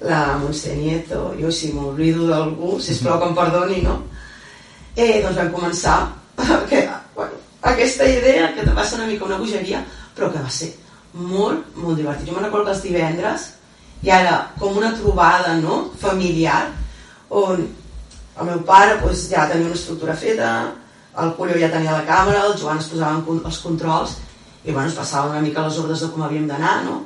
la 0.00 0.38
Montse 0.40 0.74
Nieto, 0.76 1.34
jo 1.40 1.50
si 1.52 1.72
m'oblido 1.72 2.26
d'algú, 2.28 2.78
sisplau 2.80 3.18
que 3.20 3.28
em 3.28 3.36
perdoni, 3.36 3.82
no? 3.84 3.98
Eh, 4.96 5.20
doncs 5.22 5.36
vam 5.36 5.50
començar 5.52 5.98
que, 6.70 6.86
bueno, 7.14 7.36
aquesta 7.62 8.08
idea 8.08 8.52
que 8.54 8.64
va 8.72 8.86
ser 8.86 9.00
una 9.00 9.10
mica 9.10 9.28
una 9.28 9.38
bogeria, 9.38 9.84
però 10.16 10.30
que 10.32 10.42
va 10.42 10.50
ser 10.50 10.72
molt, 11.12 11.76
molt 11.76 11.98
divertit. 11.98 12.28
Jo 12.28 12.36
me'n 12.36 12.46
recordo 12.46 12.70
que 12.70 12.76
els 12.78 12.84
divendres 12.84 13.50
i 14.02 14.10
ara 14.14 14.50
com 14.58 14.76
una 14.78 14.94
trobada 14.96 15.54
no? 15.60 15.90
familiar 16.00 16.70
on 17.28 17.66
el 18.40 18.46
meu 18.46 18.60
pare 18.64 18.96
doncs, 19.02 19.26
ja 19.28 19.48
tenia 19.50 19.68
una 19.68 19.76
estructura 19.76 20.14
feta, 20.16 20.50
el 21.20 21.32
Julio 21.36 21.58
ja 21.60 21.68
tenia 21.72 21.98
la 21.98 22.06
càmera, 22.08 22.46
el 22.46 22.56
Joan 22.56 22.80
es 22.80 22.88
posava 22.88 23.20
els 23.36 23.58
controls 23.60 24.16
i 24.64 24.72
bueno, 24.72 24.88
es 24.88 24.96
passaven 24.96 25.34
una 25.34 25.42
mica 25.44 25.66
les 25.66 25.78
ordres 25.78 26.00
de 26.00 26.08
com 26.12 26.22
havíem 26.24 26.46
d'anar, 26.48 26.80
no? 26.86 27.02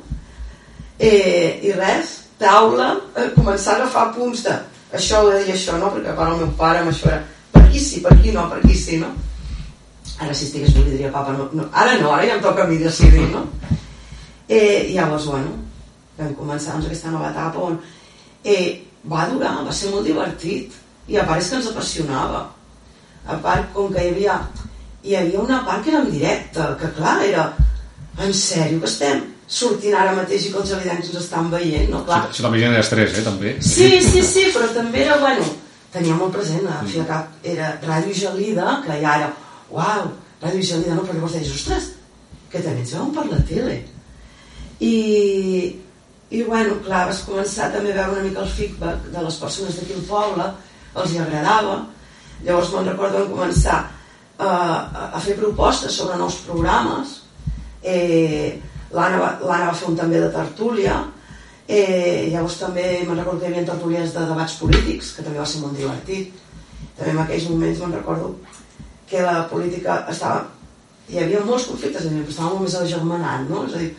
Eh, 0.98 1.60
I 1.66 1.72
res, 1.74 2.23
taula, 2.38 2.94
eh, 3.16 3.28
començar 3.36 3.74
a 3.74 3.82
agafar 3.82 4.12
punts 4.14 4.44
de 4.46 4.54
això 4.94 5.22
ho 5.22 5.30
he 5.32 5.40
de 5.40 5.44
dir 5.48 5.54
això, 5.54 5.78
no? 5.78 5.90
Perquè 5.94 6.14
part 6.16 6.32
el 6.32 6.42
meu 6.42 6.52
pare 6.58 6.82
amb 6.82 6.92
això 6.92 7.10
era 7.10 7.22
per 7.52 7.62
aquí 7.64 7.80
sí, 7.80 8.00
per 8.00 8.12
aquí 8.14 8.32
no, 8.34 8.48
per 8.50 8.60
aquí 8.62 8.78
sí, 8.78 8.98
no? 9.02 9.10
Ara 10.22 10.34
si 10.34 10.46
estigués 10.46 10.74
li 10.76 10.84
diria 10.92 11.10
papa, 11.12 11.34
no, 11.34 11.48
no, 11.52 11.68
ara 11.72 11.96
no, 11.98 12.12
ara 12.14 12.26
ja 12.28 12.36
em 12.38 12.42
toca 12.42 12.62
a 12.62 12.70
mi 12.70 12.78
decidir, 12.78 13.26
no? 13.32 13.46
Eh, 14.48 14.90
i 14.90 14.94
llavors, 14.94 15.26
bueno, 15.26 15.56
vam 16.18 16.34
començar 16.38 16.76
doncs, 16.76 16.86
aquesta 16.86 17.10
nova 17.10 17.30
etapa 17.32 17.62
on 17.64 17.78
eh, 18.44 18.84
va 19.10 19.26
durar, 19.32 19.56
va 19.66 19.72
ser 19.74 19.90
molt 19.90 20.06
divertit 20.06 20.74
i 21.10 21.18
a 21.18 21.24
part 21.26 21.42
és 21.42 21.50
que 21.50 21.58
ens 21.58 21.70
apassionava 21.70 22.44
a 23.26 23.38
part 23.42 23.72
com 23.74 23.90
que 23.92 24.04
hi 24.04 24.12
havia 24.12 24.38
hi 25.04 25.16
havia 25.18 25.40
una 25.42 25.60
part 25.66 25.84
que 25.84 25.92
era 25.92 26.02
en 26.04 26.10
directe 26.12 26.68
que 26.80 26.92
clar, 26.96 27.18
era 27.24 27.48
en 28.24 28.32
sèrio 28.36 28.80
que 28.80 28.90
estem 28.90 29.24
sortint 29.46 29.94
ara 29.98 30.14
mateix 30.16 30.46
i 30.46 30.52
que 30.52 30.60
els 30.62 30.70
gelidencs 30.72 31.10
ens 31.10 31.20
estan 31.20 31.50
veient 31.52 31.90
no? 31.92 32.00
clar, 32.06 32.22
Això, 32.24 32.32
això 32.32 32.46
també 32.46 32.62
genera 32.62 32.80
estrès, 32.84 33.18
eh, 33.18 33.24
també. 33.26 33.54
Sí, 33.60 33.90
sí, 34.00 34.24
sí, 34.24 34.46
però 34.54 34.70
també 34.72 35.04
era, 35.04 35.18
bueno, 35.20 35.46
tenia 35.94 36.16
molt 36.18 36.34
present, 36.34 36.66
a 36.66 36.80
fi 36.86 37.00
de 37.00 37.06
cap, 37.08 37.34
era 37.54 37.74
Ràdio 37.84 38.16
Gelida, 38.16 38.80
que 38.86 38.98
ja 39.02 39.16
era, 39.20 39.30
uau, 39.70 40.08
Ràdio 40.42 40.64
Gelida, 40.70 40.96
no, 40.96 41.04
però 41.06 41.18
llavors 41.18 41.36
deies, 41.36 41.52
ostres, 41.54 41.90
que 42.50 42.62
també 42.64 42.82
ens 42.82 42.94
veuen 42.96 43.12
per 43.14 43.26
la 43.30 43.40
tele. 43.48 43.78
I, 44.82 44.94
i 46.34 46.42
bueno, 46.48 46.80
clar, 46.86 47.06
vas 47.10 47.22
començar 47.28 47.70
també 47.74 47.92
a 47.92 48.00
veure 48.00 48.16
una 48.16 48.28
mica 48.28 48.42
el 48.42 48.54
feedback 48.56 49.10
de 49.12 49.22
les 49.26 49.40
persones 49.42 49.78
d'aquí 49.78 49.98
al 49.98 50.06
poble, 50.08 50.48
els 51.02 51.12
hi 51.12 51.20
agradava, 51.22 51.78
llavors 52.44 52.72
me'n 52.72 52.90
recordo 52.90 53.20
vam 53.20 53.34
començar 53.36 53.78
eh, 53.84 54.46
a, 54.46 55.10
a 55.14 55.22
fer 55.22 55.36
propostes 55.38 55.94
sobre 55.94 56.18
nous 56.18 56.40
programes, 56.46 57.20
eh, 57.82 58.58
l'Anna 58.92 59.20
va, 59.20 59.30
va 59.42 59.74
fer 59.74 59.88
un 59.88 59.96
també 59.96 60.20
de 60.20 60.30
tertúlia, 60.34 60.98
eh, 61.68 62.30
llavors 62.32 62.58
també 62.60 62.84
me'n 63.06 63.18
recordo 63.18 63.40
que 63.40 63.48
hi 63.48 63.52
havia 63.52 63.68
tertúlies 63.70 64.12
de 64.14 64.26
debats 64.28 64.58
polítics, 64.60 65.12
que 65.16 65.22
també 65.22 65.40
va 65.40 65.46
ser 65.46 65.62
molt 65.62 65.78
divertit. 65.78 66.34
També 66.98 67.10
en 67.14 67.22
aquells 67.24 67.48
moments 67.50 67.80
me'n 67.80 67.96
recordo 67.98 68.34
que 69.08 69.22
la 69.22 69.48
política 69.50 70.04
estava... 70.10 70.44
Hi 71.08 71.18
havia 71.20 71.42
molts 71.44 71.66
conflictes, 71.68 72.06
però 72.08 72.30
estava 72.32 72.52
molt 72.54 72.64
més 72.64 72.74
agermanant, 72.80 73.48
no? 73.50 73.66
És 73.68 73.74
a 73.76 73.80
dir, 73.82 73.90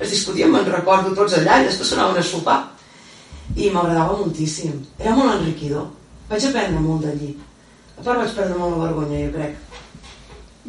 es 0.00 0.10
discutien, 0.12 0.50
me'n 0.52 0.66
recordo, 0.68 1.14
tots 1.16 1.38
allà, 1.38 1.60
i 1.60 1.68
després 1.68 1.92
s'anaven 1.92 2.20
a 2.20 2.24
sopar. 2.24 2.58
I 3.56 3.70
m'agradava 3.72 4.18
moltíssim. 4.18 4.74
Era 4.98 5.14
molt 5.16 5.38
enriquidor. 5.38 5.88
Vaig 6.28 6.44
aprendre 6.46 6.82
molt 6.84 7.06
d'allí. 7.06 7.32
A 7.96 8.04
part 8.04 8.20
vaig 8.20 8.36
perdre 8.36 8.58
molt 8.58 8.76
la 8.76 8.84
vergonya, 8.84 9.24
jo 9.24 9.32
crec. 9.38 9.69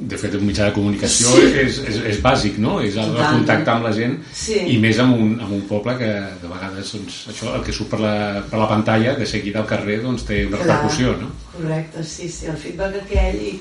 De 0.01 0.17
fet, 0.17 0.33
un 0.33 0.41
mitjà 0.47 0.65
de 0.65 0.73
comunicació 0.73 1.29
Sí. 1.35 1.41
és, 1.61 1.75
és, 1.85 1.97
és 2.09 2.21
bàsic, 2.23 2.55
no? 2.57 2.79
És 2.81 2.95
el, 2.97 3.11
Totalment. 3.11 3.35
contacte 3.37 3.69
amb 3.71 3.83
la 3.85 3.91
gent 3.93 4.15
Sí. 4.33 4.55
i 4.73 4.77
més 4.81 4.97
amb 4.99 5.13
un, 5.13 5.35
amb 5.39 5.51
un 5.53 5.61
poble 5.69 5.93
que 5.99 6.07
de 6.41 6.47
vegades 6.49 6.93
doncs, 6.95 7.19
això, 7.29 7.51
el 7.55 7.61
que 7.67 7.71
surt 7.75 7.91
per 7.91 7.99
la, 8.01 8.13
per 8.49 8.57
la 8.59 8.67
pantalla 8.71 9.13
de 9.19 9.27
seguida 9.29 9.59
al 9.61 9.67
carrer 9.69 9.99
doncs, 10.01 10.25
té 10.25 10.39
una 10.47 10.57
Clar. 10.57 10.67
repercussió, 10.67 11.13
no? 11.21 11.29
Correcte, 11.53 12.03
sí, 12.03 12.27
sí, 12.29 12.47
el 12.49 12.57
feedback 12.57 12.95
aquell 13.03 13.37
i, 13.51 13.53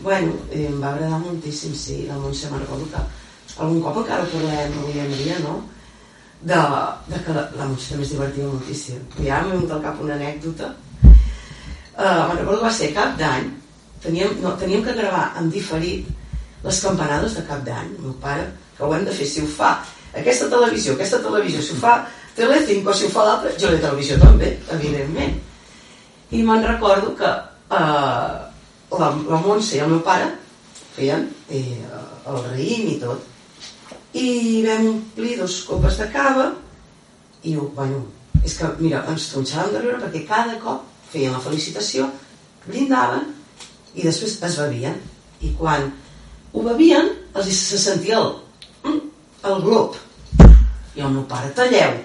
bueno, 0.00 0.32
eh, 0.52 0.64
em 0.70 0.80
va 0.80 0.94
agradar 0.94 1.18
moltíssim, 1.20 1.74
sí, 1.74 2.06
la 2.08 2.16
Montse 2.16 2.48
recordo 2.48 2.88
que 2.94 3.04
algun 3.60 3.82
cop 3.82 3.96
encara 4.06 4.24
parlem 4.32 4.72
avui 4.80 4.98
en 5.04 5.12
dia, 5.18 5.38
no? 5.44 5.58
De, 6.40 6.54
de 7.12 7.22
que 7.26 7.32
la, 7.34 7.44
la 7.58 7.66
Montse 7.68 7.90
també 7.92 8.04
es 8.06 8.12
divertia 8.16 8.44
moltíssim. 8.46 9.00
I 9.20 9.28
ara 9.28 9.44
m'ha 9.46 9.56
vingut 9.58 9.72
al 9.76 9.82
cap 9.82 10.00
una 10.00 10.14
anècdota. 10.14 10.72
Uh, 11.04 12.28
me'n 12.28 12.36
recordo 12.38 12.60
que 12.60 12.64
va 12.68 12.72
ser 12.72 12.92
cap 12.94 13.16
d'any, 13.18 13.48
teníem, 14.02 14.38
no, 14.42 14.54
teníem 14.60 14.84
que 14.84 14.96
gravar 14.96 15.32
en 15.40 15.50
diferit 15.50 16.08
les 16.64 16.80
campanades 16.84 17.36
de 17.38 17.44
cap 17.48 17.62
d'any. 17.66 17.94
Meu 18.02 18.14
pare, 18.22 18.48
que 18.76 18.84
ho 18.84 18.94
hem 18.94 19.04
de 19.06 19.14
fer, 19.14 19.26
si 19.26 19.42
ho 19.42 19.50
fa 19.50 19.76
aquesta 20.16 20.48
televisió, 20.50 20.94
aquesta 20.94 21.20
televisió, 21.24 21.62
si 21.62 21.76
ho 21.76 21.82
fa 21.82 21.98
Telecinco, 22.38 22.92
si 22.94 23.06
ho 23.06 23.10
fa 23.10 23.24
l'altra, 23.26 23.50
jo 23.58 23.70
de 23.72 23.80
televisió 23.82 24.16
també, 24.20 24.52
evidentment. 24.70 25.32
I 26.30 26.42
me'n 26.46 26.62
recordo 26.62 27.10
que 27.18 27.26
eh, 27.26 28.36
la, 29.00 29.08
la 29.10 29.40
Montse 29.42 29.74
i 29.74 29.80
el 29.82 29.90
meu 29.90 30.04
pare 30.06 30.28
feien 30.94 31.26
eh, 31.50 31.80
el 32.30 32.38
raïm 32.44 32.92
i 32.92 32.94
tot. 33.02 33.26
I 34.14 34.28
vam 34.68 34.86
omplir 34.92 35.34
dos 35.40 35.58
copes 35.66 35.98
de 35.98 36.06
cava 36.14 36.52
i, 37.42 37.56
bueno, 37.56 38.04
és 38.44 38.54
que, 38.60 38.70
mira, 38.78 39.02
ens 39.10 39.32
tronxàvem 39.32 39.74
de 39.74 39.82
riure 39.82 39.98
perquè 40.04 40.22
cada 40.30 40.54
cop 40.62 40.86
feien 41.10 41.34
la 41.34 41.42
felicitació, 41.42 42.06
brindaven 42.68 43.26
i 43.98 44.04
després 44.06 44.36
es 44.46 44.58
bevien. 44.60 44.94
I 45.42 45.52
quan 45.58 45.88
ho 46.52 46.62
bevien, 46.66 47.10
els 47.38 47.50
se 47.54 47.78
sentia 47.78 48.18
el, 48.22 48.30
mm, 48.84 49.00
el 49.50 49.60
glob. 49.66 49.96
I 50.98 51.02
el 51.06 51.12
meu 51.14 51.24
pare, 51.30 51.50
talleu, 51.54 51.98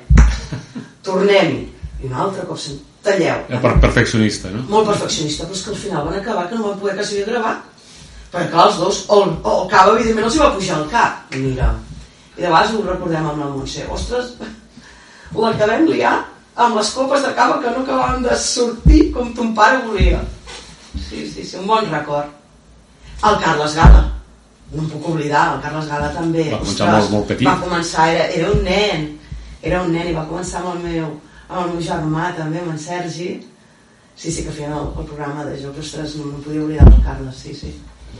tornem-hi. 1.06 1.62
I 2.04 2.10
un 2.10 2.14
altre 2.26 2.44
cop, 2.48 2.58
sent- 2.60 2.82
talleu. 3.04 3.46
Era 3.50 3.60
per 3.62 3.74
perfeccionista, 3.84 4.50
no? 4.52 4.64
Molt 4.70 4.88
perfeccionista, 4.91 5.46
però 5.48 5.56
és 5.58 5.64
que 5.64 5.72
al 5.72 5.80
final 5.80 6.06
van 6.08 6.20
acabar 6.20 6.50
que 6.50 6.56
no 6.56 6.68
van 6.70 6.80
poder 6.80 6.96
quasi 7.00 7.24
gravar. 7.24 7.56
Perquè 8.34 8.50
clar, 8.52 8.68
els 8.68 8.78
dos, 8.82 9.00
o 9.10 9.24
el, 9.24 9.34
o 9.44 9.56
el 9.64 9.70
cava 9.72 9.96
evidentment 9.96 10.26
els 10.28 10.36
hi 10.36 10.39
va 10.41 10.54
pujar 10.56 10.78
al 10.80 10.88
cap. 10.89 11.34
Mira, 11.36 11.72
i 12.38 12.41
de 12.41 12.48
vegades 12.48 12.74
ho 12.74 12.84
recordem 12.86 13.28
amb 13.30 13.39
la 13.44 13.50
Montse, 13.52 13.86
ostres, 13.94 14.32
la 15.38 15.52
que 15.58 15.68
vam 15.70 15.86
liar 15.89 16.16
amb 16.56 16.76
les 16.78 16.89
copes 16.94 17.22
de 17.26 17.34
cava 17.38 17.60
que 17.62 17.70
no 17.74 17.82
acabaven 17.84 18.24
de 18.24 18.36
sortir 18.38 19.12
com 19.14 19.34
ton 19.34 19.54
pare 19.58 19.84
volia. 19.88 20.20
Sí, 20.98 21.28
sí, 21.32 21.44
sí, 21.44 21.58
un 21.58 21.68
bon 21.68 21.89
record. 21.91 22.30
El 23.24 23.38
Carles 23.39 23.76
Gala, 23.76 24.04
no 24.74 24.82
em 24.84 24.89
puc 24.89 25.10
oblidar, 25.10 25.56
el 25.56 25.62
Carles 25.64 25.88
Gala 25.88 26.10
també. 26.14 26.50
Va 26.52 26.60
començar 26.60 26.89
molt- 26.91 27.12
molt 27.12 27.28
petit. 27.28 27.48
Va 27.48 27.58
començar, 27.62 28.10
era, 28.14 28.26
era 28.36 28.52
un 28.52 28.64
nen, 28.64 29.08
era 29.62 29.82
un 29.84 29.91
nen 29.94 30.10
i 30.10 30.14
va 30.14 30.28
començar 30.28 30.60
amb 30.62 30.76
el 30.76 30.84
meu, 30.84 31.10
amb 31.50 31.60
el 31.66 31.74
meu 31.74 31.82
germà 31.82 32.34
també, 32.38 32.60
amb 32.60 32.72
en 32.76 32.80
Sergi. 32.80 33.32
Sí, 34.16 34.30
sí, 34.32 34.44
que 34.44 34.52
feien 34.52 34.72
el, 34.74 34.91
el 35.00 35.06
programa 35.10 35.44
de 35.46 35.56
jocs, 35.62 35.80
ostres, 35.80 36.16
no, 36.20 36.26
no 36.26 36.38
podia 36.46 36.62
oblidar 36.64 36.86
del 36.89 37.02
Carles, 37.04 37.36
sí, 37.36 37.54
sí, 37.56 37.72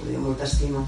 podia 0.02 0.18
molta 0.20 0.44
estima. 0.46 0.82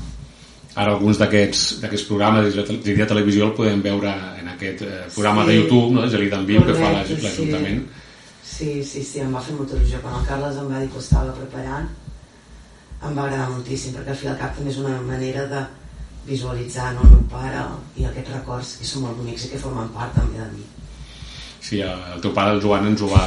Ara 0.75 0.91
alguns 0.91 1.17
d'aquests 1.19 2.01
programes 2.07 2.55
de 2.55 3.05
televisió 3.07 3.45
el 3.45 3.53
podem 3.55 3.81
veure 3.83 4.09
en 4.41 4.47
aquest 4.55 4.81
eh, 4.81 5.03
programa 5.13 5.43
Sí. 5.45 5.47
de 5.51 5.55
YouTube, 5.61 5.91
no? 5.93 6.09
Gelida 6.09 6.35
en 6.41 6.45
viu, 6.45 6.65
que 6.65 6.73
fa 6.73 6.89
l'Ajuntament. 6.91 7.85
Sí, 7.85 8.04
sí, 8.83 9.03
sí, 9.03 9.21
em 9.23 9.33
va 9.35 9.41
fer 9.43 9.55
molta 9.57 9.77
il·lusió. 9.77 10.01
Quan 10.03 10.19
el 10.19 10.27
Carles 10.27 10.59
em 10.61 10.69
va 10.71 10.81
dir 10.83 10.91
que 10.91 10.99
ho 10.99 11.03
estava 11.03 11.33
preparant, 11.37 11.89
em 13.05 13.17
va 13.17 13.25
agradar 13.25 13.49
moltíssim, 13.51 13.95
perquè 13.95 14.13
al 14.13 14.21
fi 14.21 14.29
al 14.31 14.37
cap 14.39 14.55
també 14.57 14.71
és 14.71 14.79
una 14.81 14.95
manera 15.05 15.45
de 15.51 15.65
visualitzar 16.25 16.93
no, 16.95 17.03
el 17.05 17.11
meu 17.13 17.25
pare 17.29 17.65
i 18.01 18.05
aquests 18.07 18.33
records 18.33 18.75
que 18.79 18.87
són 18.89 19.05
molt 19.05 19.19
bonics 19.19 19.45
i 19.45 19.51
que 19.51 19.61
formen 19.61 19.91
part 19.93 20.15
també 20.17 20.41
de 20.41 20.47
mi. 20.55 20.63
Sí, 21.65 21.81
el 21.81 22.21
teu 22.21 22.33
pare, 22.33 22.55
el 22.55 22.63
Joan, 22.63 22.87
ens 22.93 23.01
ho 23.01 23.09
va... 23.11 23.25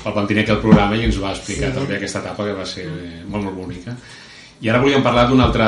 El 0.00 0.16
aquí 0.16 0.52
al 0.52 0.62
programa 0.62 0.96
i 0.96 1.04
ens 1.04 1.18
va 1.20 1.34
explicar 1.34 1.68
Sí. 1.70 1.76
també 1.76 1.96
aquesta 1.96 2.20
etapa 2.22 2.44
que 2.44 2.54
va 2.56 2.64
ser 2.64 2.86
molt, 3.28 3.44
molt 3.44 3.56
bonica. 3.56 3.96
I 4.60 4.68
ara 4.68 4.80
volíem 4.80 5.02
parlar 5.04 5.26
d'una 5.28 5.46
altra, 5.48 5.66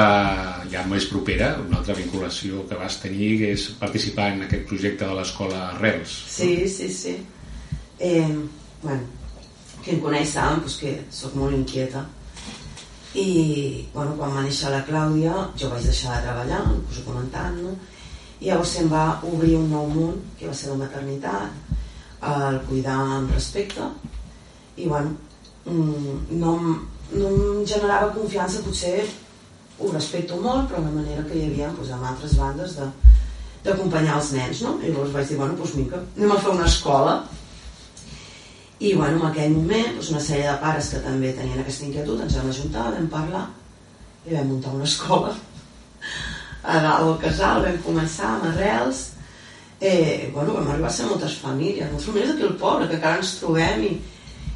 ja 0.73 0.85
més 0.89 1.05
propera, 1.09 1.59
una 1.67 1.79
altra 1.81 1.95
vinculació 1.97 2.67
que 2.69 2.77
vas 2.77 2.99
tenir, 3.01 3.39
que 3.41 3.53
és 3.53 3.67
participar 3.81 4.31
en 4.33 4.43
aquest 4.47 4.67
projecte 4.69 5.05
de 5.09 5.15
l'escola 5.17 5.61
Arrels. 5.75 6.13
Sí, 6.29 6.69
sí, 6.69 6.89
sí. 6.93 7.15
Eh, 7.99 8.29
bueno, 8.83 9.03
qui 9.83 9.95
em 9.95 10.03
coneix 10.03 10.35
saben 10.35 10.61
doncs, 10.63 10.77
que 10.83 10.93
sóc 11.11 11.35
molt 11.39 11.57
inquieta 11.57 12.05
i 13.19 13.27
bueno, 13.93 14.15
quan 14.19 14.35
va 14.37 14.45
néixer 14.45 14.71
la 14.73 14.85
Clàudia 14.87 15.33
jo 15.59 15.71
vaig 15.73 15.85
deixar 15.89 16.17
de 16.17 16.29
treballar, 16.29 16.63
us 16.91 17.01
ho 17.01 17.07
comentant 17.09 17.59
no? 17.61 17.75
i 18.41 18.49
llavors 18.49 18.77
se'm 18.77 18.89
va 18.93 19.05
obrir 19.29 19.57
un 19.59 19.69
nou 19.71 19.91
món 19.91 20.17
que 20.39 20.49
va 20.49 20.57
ser 20.57 20.73
la 20.73 20.81
maternitat 20.85 22.23
el 22.33 22.61
cuidar 22.69 22.99
amb 23.19 23.35
respecte 23.35 23.91
i 24.77 24.89
bueno 24.89 25.13
mm, 25.67 26.39
no, 26.41 26.57
no 27.13 27.33
em 27.37 27.67
generava 27.69 28.15
confiança 28.17 28.65
potser 28.65 28.97
ho 29.79 29.91
respecto 29.93 30.39
molt 30.41 30.71
però 30.71 30.83
la 30.83 30.95
manera 30.95 31.27
que 31.29 31.39
hi 31.39 31.49
havia 31.49 31.73
doncs, 31.75 31.91
amb 31.95 32.09
altres 32.13 32.39
bandes 32.39 32.79
de, 32.79 32.89
d'acompanyar 33.65 34.19
els 34.19 34.33
nens, 34.35 34.63
no? 34.65 34.75
I 34.83 34.91
llavors 34.91 35.15
vaig 35.15 35.29
dir, 35.31 35.39
bueno, 35.39 35.57
doncs 35.59 35.77
vinga, 35.79 36.03
anem 36.17 36.35
a 36.35 36.41
fer 36.43 36.55
una 36.55 36.67
escola. 36.67 37.15
I, 38.83 38.95
bueno, 38.99 39.21
en 39.21 39.27
aquell 39.29 39.53
moment, 39.55 39.93
doncs 39.95 40.09
una 40.11 40.21
sèrie 40.25 40.49
de 40.49 40.59
pares 40.59 40.89
que 40.91 41.01
també 41.05 41.29
tenien 41.37 41.61
aquesta 41.63 41.85
inquietud, 41.87 42.19
ens 42.25 42.35
vam 42.35 42.49
ajuntar, 42.51 42.89
vam 42.91 43.05
parlar 43.13 43.43
i 44.27 44.35
vam 44.35 44.49
muntar 44.51 44.73
una 44.75 44.89
escola 44.89 45.35
a 46.73 46.81
dalt 46.83 47.05
del 47.07 47.21
casal, 47.23 47.63
vam 47.63 47.77
començar 47.85 48.33
amb 48.33 48.49
arrels, 48.49 49.05
eh, 49.79 50.31
bueno, 50.35 50.57
vam 50.57 50.73
arribar 50.73 50.91
a 50.91 50.97
ser 50.97 51.07
moltes 51.07 51.37
famílies, 51.45 51.93
moltes 51.93 52.09
famílies 52.11 52.33
d'aquí 52.33 52.49
al 52.49 52.57
poble, 52.59 52.89
que 52.91 52.99
encara 52.99 53.21
ens 53.23 53.37
trobem 53.39 53.85
i, 53.87 53.93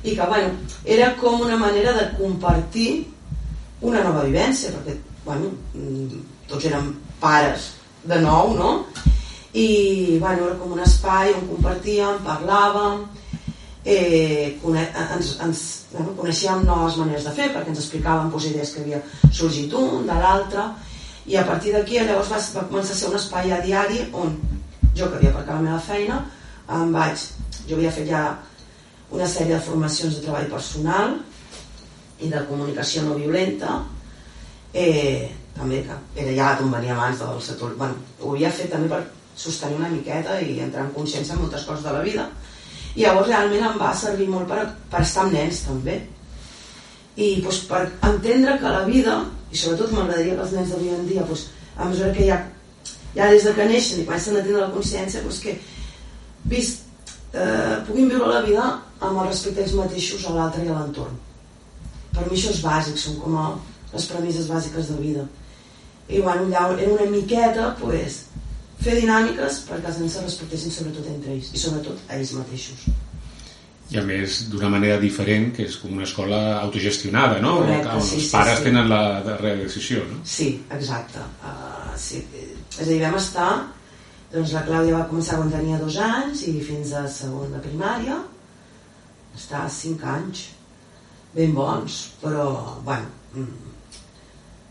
i 0.02 0.14
que, 0.18 0.26
bueno, 0.32 0.74
era 0.96 1.12
com 1.20 1.46
una 1.46 1.58
manera 1.60 1.94
de 1.94 2.08
compartir 2.18 2.90
una 3.86 4.02
nova 4.08 4.24
vivència, 4.26 4.72
perquè, 4.74 4.96
bueno, 5.26 5.52
tots 6.50 6.66
érem 6.66 6.90
pares 7.22 7.76
de 8.02 8.18
nou, 8.26 8.56
no? 8.58 8.72
I, 9.54 10.18
bueno, 10.18 10.50
era 10.50 10.58
com 10.58 10.74
un 10.74 10.82
espai 10.82 11.30
on 11.36 11.46
compartíem, 11.52 12.18
parlàvem, 12.26 13.06
eh, 13.86 14.58
ens, 15.14 15.36
ens 15.40 15.60
bueno, 15.92 16.12
coneixíem 16.18 16.64
noves 16.66 16.98
maneres 16.98 17.24
de 17.28 17.32
fer 17.36 17.46
perquè 17.54 17.70
ens 17.70 17.80
explicaven 17.84 18.32
doncs, 18.32 18.48
idees 18.50 18.72
que 18.74 18.82
havia 18.82 19.00
sorgit 19.30 19.72
un, 19.78 20.02
de 20.08 20.16
l'altre 20.22 20.66
i 21.30 21.38
a 21.38 21.44
partir 21.46 21.72
d'aquí 21.74 22.00
llavors 22.00 22.32
va, 22.32 22.40
va 22.58 22.66
començar 22.66 22.96
a 22.96 22.98
ser 22.98 23.12
un 23.12 23.18
espai 23.20 23.54
a 23.54 23.60
diari 23.62 24.02
on 24.12 24.34
jo 24.98 25.06
que 25.06 25.20
havia 25.20 25.30
aparcat 25.30 25.54
la 25.54 25.64
meva 25.68 25.78
feina 25.78 26.18
em 26.76 26.92
vaig, 26.92 27.28
jo 27.68 27.76
havia 27.76 27.94
fet 27.94 28.10
ja 28.10 28.22
una 29.14 29.28
sèrie 29.30 29.54
de 29.54 29.62
formacions 29.62 30.16
de 30.16 30.24
treball 30.24 30.50
personal 30.50 31.14
i 32.18 32.30
de 32.32 32.42
comunicació 32.48 33.04
no 33.06 33.14
violenta 33.20 33.84
eh, 34.74 35.30
també 35.54 35.84
que 35.86 36.00
era 36.24 36.34
ja 36.40 36.48
d'on 36.58 36.74
venia 36.74 36.96
abans 36.96 37.22
del 37.22 37.38
sector 37.50 37.78
bueno, 37.78 38.02
ho 38.18 38.34
havia 38.34 38.50
fet 38.50 38.74
també 38.74 38.90
per 38.90 39.04
sostenir 39.36 39.78
una 39.78 39.92
miqueta 39.94 40.40
i 40.40 40.58
entrar 40.64 40.88
en 40.88 40.92
consciència 40.96 41.36
en 41.36 41.44
moltes 41.44 41.62
coses 41.68 41.86
de 41.86 41.94
la 41.94 42.02
vida 42.02 42.26
i 42.96 43.04
llavors 43.04 43.28
realment 43.28 43.64
em 43.68 43.78
va 43.80 43.92
servir 43.94 44.26
molt 44.32 44.48
per, 44.48 44.62
per 44.90 45.02
estar 45.04 45.26
amb 45.26 45.36
nens 45.36 45.62
també. 45.66 45.98
I 47.16 47.28
doncs, 47.44 47.62
per 47.68 47.82
entendre 48.08 48.56
que 48.60 48.72
la 48.72 48.84
vida 48.88 49.18
i 49.52 49.58
sobretot 49.60 49.92
m'agradaria 49.92 50.34
que 50.36 50.44
els 50.46 50.54
nens 50.56 50.72
d'avui 50.72 50.92
en 50.94 51.06
dia 51.08 51.24
doncs, 51.28 51.46
a 51.76 51.88
mesura 51.88 52.12
que 52.16 52.26
ja, 52.28 52.40
ja 53.14 53.28
des 53.32 53.44
de 53.44 53.52
que 53.56 53.68
neixen 53.68 54.00
i 54.00 54.06
comencen 54.08 54.36
a 54.36 54.42
tindre 54.44 54.64
la 54.64 54.72
consciència 54.72 55.22
doncs, 55.24 55.42
que 55.44 55.54
vist, 56.50 56.84
eh, 57.32 57.76
puguin 57.86 58.10
viure 58.12 58.32
la 58.32 58.42
vida 58.46 58.66
amb 59.00 59.20
el 59.20 59.28
respecte 59.28 59.64
ells 59.64 59.76
mateixos 59.76 60.24
a 60.26 60.34
l'altre 60.36 60.64
i 60.64 60.72
a 60.72 60.78
l'entorn. 60.78 61.16
Per 62.16 62.24
mi 62.26 62.36
això 62.36 62.52
és 62.52 62.62
bàsic 62.64 63.00
són 63.00 63.18
com 63.20 63.36
a 63.36 63.48
les 63.92 64.08
premisses 64.08 64.48
bàsiques 64.48 64.88
de 64.92 64.96
vida. 65.02 65.26
I 66.08 66.22
bueno, 66.24 66.46
allà 66.46 66.78
era 66.78 66.92
una 66.94 67.10
miqueta 67.10 67.74
pues, 67.80 68.22
fer 68.86 69.00
dinàmiques 69.00 69.60
perquè 69.68 69.90
els 69.90 70.00
nens 70.02 70.16
se 70.16 70.24
respectessin 70.24 70.74
sobretot 70.74 71.10
entre 71.12 71.34
ells 71.36 71.52
i 71.52 71.60
sobretot 71.60 72.08
a 72.08 72.18
ells 72.20 72.32
mateixos 72.38 72.86
i 73.90 73.98
a 74.00 74.02
més 74.02 74.40
d'una 74.50 74.68
manera 74.72 74.98
diferent 75.02 75.52
que 75.54 75.66
és 75.68 75.76
com 75.78 75.92
una 75.94 76.06
escola 76.06 76.40
autogestionada 76.58 77.38
no? 77.42 77.60
Correcte, 77.60 77.92
on 77.94 78.02
sí, 78.02 78.16
els 78.18 78.26
sí, 78.26 78.32
pares 78.34 78.58
sí. 78.58 78.66
tenen 78.66 78.90
la 78.90 79.02
darrera 79.26 79.62
decisió 79.62 80.02
no? 80.08 80.18
Sí, 80.26 80.48
exacte. 80.74 81.22
Uh, 81.38 81.92
sí. 81.94 82.24
És 82.34 82.82
a 82.82 82.90
dir, 82.90 83.00
vam 83.04 83.18
estar... 83.20 83.50
Doncs 84.26 84.50
la 84.56 84.64
Clàudia 84.66 84.96
va 84.96 85.06
començar 85.06 85.36
quan 85.38 85.52
tenia 85.52 85.78
dos 85.78 85.96
anys 86.02 86.42
i 86.50 86.56
fins 86.66 86.90
a 86.98 87.04
segon 87.08 87.52
de 87.54 87.60
primària 87.62 88.16
està 89.38 89.62
cinc 89.70 90.02
anys 90.10 90.48
ben 91.36 91.54
bons, 91.54 92.00
però 92.18 92.48
bueno, 92.84 93.06
mm, 93.36 93.70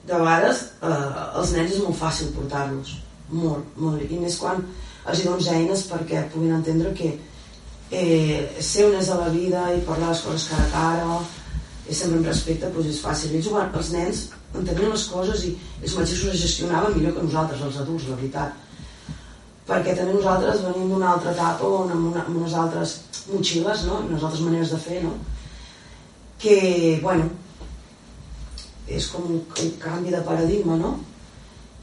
de 0.10 0.20
vegades 0.20 0.62
eh, 0.84 0.92
els 1.40 1.56
nens 1.56 1.72
és 1.78 1.82
molt 1.86 1.98
fàcil 2.02 2.34
portar-los 2.36 2.98
molt, 3.30 3.78
molt, 3.82 4.04
i 4.06 4.20
més 4.22 4.38
quan 4.42 4.62
els 5.06 5.22
hi 5.22 5.28
dones 5.28 5.48
eines 5.54 5.86
perquè 5.90 6.26
puguin 6.34 6.56
entendre 6.58 6.94
que 6.98 7.14
eh, 7.92 8.58
ser 8.60 8.88
on 8.90 8.98
és 9.00 9.10
a 9.10 9.20
la 9.20 9.30
vida 9.34 9.68
i 9.74 9.84
parlar 9.86 10.12
les 10.12 10.24
coses 10.26 10.48
cara 10.50 10.66
a 10.66 10.74
cara 10.74 11.20
i 11.86 11.94
sempre 11.94 12.20
amb 12.20 12.30
respecte 12.32 12.72
doncs 12.74 12.92
és 12.94 13.02
fàcil 13.04 13.36
ells, 13.38 13.50
els 13.54 13.92
nens 13.94 14.22
entenien 14.56 14.94
les 14.94 15.08
coses 15.12 15.46
i 15.46 15.54
ells 15.82 15.98
mateixos 15.98 16.32
les 16.32 16.44
gestionaven 16.46 16.96
millor 16.98 17.16
que 17.16 17.26
nosaltres, 17.28 17.62
els 17.62 17.82
adults, 17.84 18.08
la 18.10 18.20
veritat 18.22 18.62
perquè 19.66 19.96
també 19.98 20.14
nosaltres 20.14 20.62
venim 20.66 20.92
d'una 20.94 21.14
altra 21.14 21.34
etapa 21.34 21.66
on 21.66 21.92
amb, 21.94 22.12
una, 22.12 22.26
amb 22.26 22.38
unes 22.42 22.54
altres 22.54 23.00
motxilles 23.32 23.86
no? 23.90 24.02
i 24.04 24.12
unes 24.12 24.24
altres 24.24 24.46
maneres 24.46 24.74
de 24.74 24.82
fer 24.82 25.02
no? 25.06 25.16
que, 26.42 26.58
bueno 27.02 27.30
és 28.86 29.08
com 29.10 29.26
un 29.26 29.42
canvi 29.82 30.14
de 30.14 30.22
paradigma 30.26 30.78
no? 30.78 30.96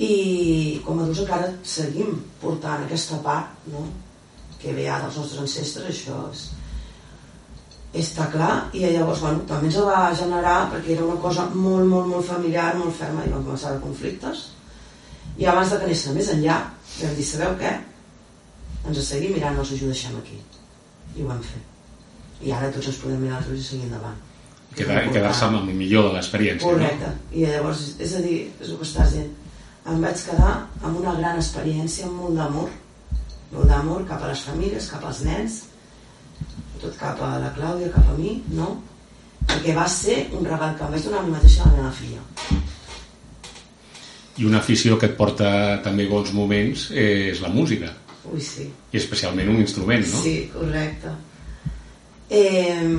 I 0.00 0.80
com 0.86 0.98
a 0.98 1.04
adults 1.04 1.20
encara 1.24 1.50
seguim 1.66 2.16
portant 2.40 2.86
aquesta 2.86 3.18
part 3.24 3.68
no? 3.72 3.84
que 4.60 4.72
ve 4.72 4.86
ja 4.86 5.00
dels 5.02 5.18
nostres 5.20 5.42
ancestres 5.42 5.90
això 5.90 6.16
és, 6.30 6.46
està 8.02 8.30
clar 8.32 8.70
i 8.72 8.86
llavors 8.86 9.20
bueno, 9.20 9.44
també 9.48 9.68
ens 9.68 9.76
va 9.84 10.14
generar 10.16 10.70
perquè 10.72 10.94
era 10.96 11.04
una 11.04 11.20
cosa 11.20 11.44
molt, 11.52 11.84
molt, 11.84 12.08
molt 12.08 12.26
familiar 12.26 12.72
molt 12.78 12.96
ferma 12.96 13.26
i 13.26 13.34
van 13.34 13.44
començar 13.44 13.76
conflictes 13.84 14.48
i 15.36 15.46
abans 15.48 15.72
de 15.72 15.80
que 15.82 15.92
més 16.16 16.32
enllà 16.32 16.58
vam 17.02 17.14
dir, 17.16 17.26
sabeu 17.26 17.56
què? 17.60 17.76
ens 18.88 19.04
seguim 19.06 19.36
mirant, 19.36 19.56
no 19.56 19.62
us 19.62 19.76
ho 19.76 19.92
deixem 19.92 20.16
aquí 20.18 20.40
i 21.16 21.22
ho 21.22 21.28
vam 21.28 21.44
fer 21.44 21.60
i 22.42 22.52
ara 22.52 22.72
tots 22.72 22.88
ens 22.88 23.00
podem 23.04 23.20
mirar 23.20 23.42
els 23.42 23.52
ulls 23.52 23.60
i 23.60 23.70
seguir 23.74 23.90
endavant 23.90 24.20
quedar-se 24.76 25.44
amb 25.44 25.60
el 25.60 25.74
millor 25.76 26.08
de 26.08 26.16
l'experiència 26.16 26.64
Correcte. 26.68 27.10
I 27.36 27.44
llavors, 27.44 27.82
és 28.00 28.14
a 28.16 28.22
dir, 28.24 28.38
és 28.60 28.70
el 28.70 28.78
que 28.80 28.86
estàs 28.88 29.12
dient. 29.16 29.32
Em 29.90 29.98
vaig 30.04 30.22
quedar 30.28 30.52
amb 30.82 30.98
una 31.00 31.16
gran 31.18 31.40
experiència, 31.40 32.06
amb 32.06 32.20
molt 32.22 32.38
d'amor. 32.38 32.70
Molt 33.52 33.68
d'amor 33.68 34.06
cap 34.08 34.22
a 34.22 34.30
les 34.30 34.44
famílies, 34.46 34.88
cap 34.92 35.04
als 35.04 35.22
nens, 35.26 35.62
tot 36.80 36.94
cap 37.00 37.20
a 37.22 37.34
la 37.42 37.50
Clàudia, 37.56 37.90
cap 37.94 38.06
a 38.12 38.18
mi, 38.18 38.36
no? 38.56 38.76
Perquè 39.48 39.74
va 39.76 39.88
ser 39.90 40.28
un 40.38 40.46
regal 40.46 40.76
que 40.78 40.86
em 40.86 40.94
vaig 40.94 41.08
donar 41.08 41.20
a 41.20 41.26
mi 41.26 41.34
mateixa 41.34 41.64
a 41.64 41.72
la 41.72 41.80
meva 41.80 41.96
filla. 41.98 42.22
i 44.38 44.46
una 44.48 44.58
afició 44.62 44.96
que 44.98 45.10
et 45.10 45.16
porta 45.16 45.48
també 45.84 46.06
bons 46.08 46.32
moments 46.32 46.86
eh, 46.90 47.32
és 47.32 47.42
la 47.44 47.50
música 47.52 47.90
Ui, 48.30 48.40
sí. 48.40 48.64
i 48.64 48.96
especialment 48.96 49.50
un 49.52 49.60
instrument 49.60 50.06
no? 50.08 50.20
Sí, 50.22 50.48
correcte. 50.54 51.12
Eh, 52.30 52.96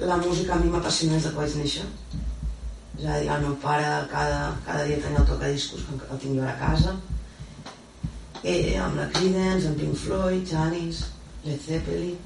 la 0.00 0.16
música 0.18 0.56
a 0.56 0.58
mi 0.58 0.72
m'apassiona 0.72 1.14
des 1.14 1.28
de 1.28 1.30
que 1.30 1.38
vaig 1.38 1.54
néixer. 1.60 1.84
És 2.98 3.06
a 3.06 3.18
dir, 3.18 3.30
el 3.30 3.42
meu 3.42 3.56
pare 3.62 3.88
cada, 4.12 4.52
cada 4.66 4.84
dia 4.86 5.00
tenia 5.02 5.22
el 5.22 5.28
tocadiscos 5.28 5.86
que 5.88 6.12
el 6.14 6.20
tinc 6.22 6.38
jo 6.38 6.46
a 6.46 6.54
casa. 6.60 6.94
Eh, 8.44 8.76
amb 8.78 9.00
la 9.00 9.08
Creedence, 9.14 9.68
amb 9.68 9.80
Pink 9.80 9.98
Floyd, 9.98 10.44
Janis, 10.50 11.04
Led 11.44 11.60
Zeppelin. 11.64 12.16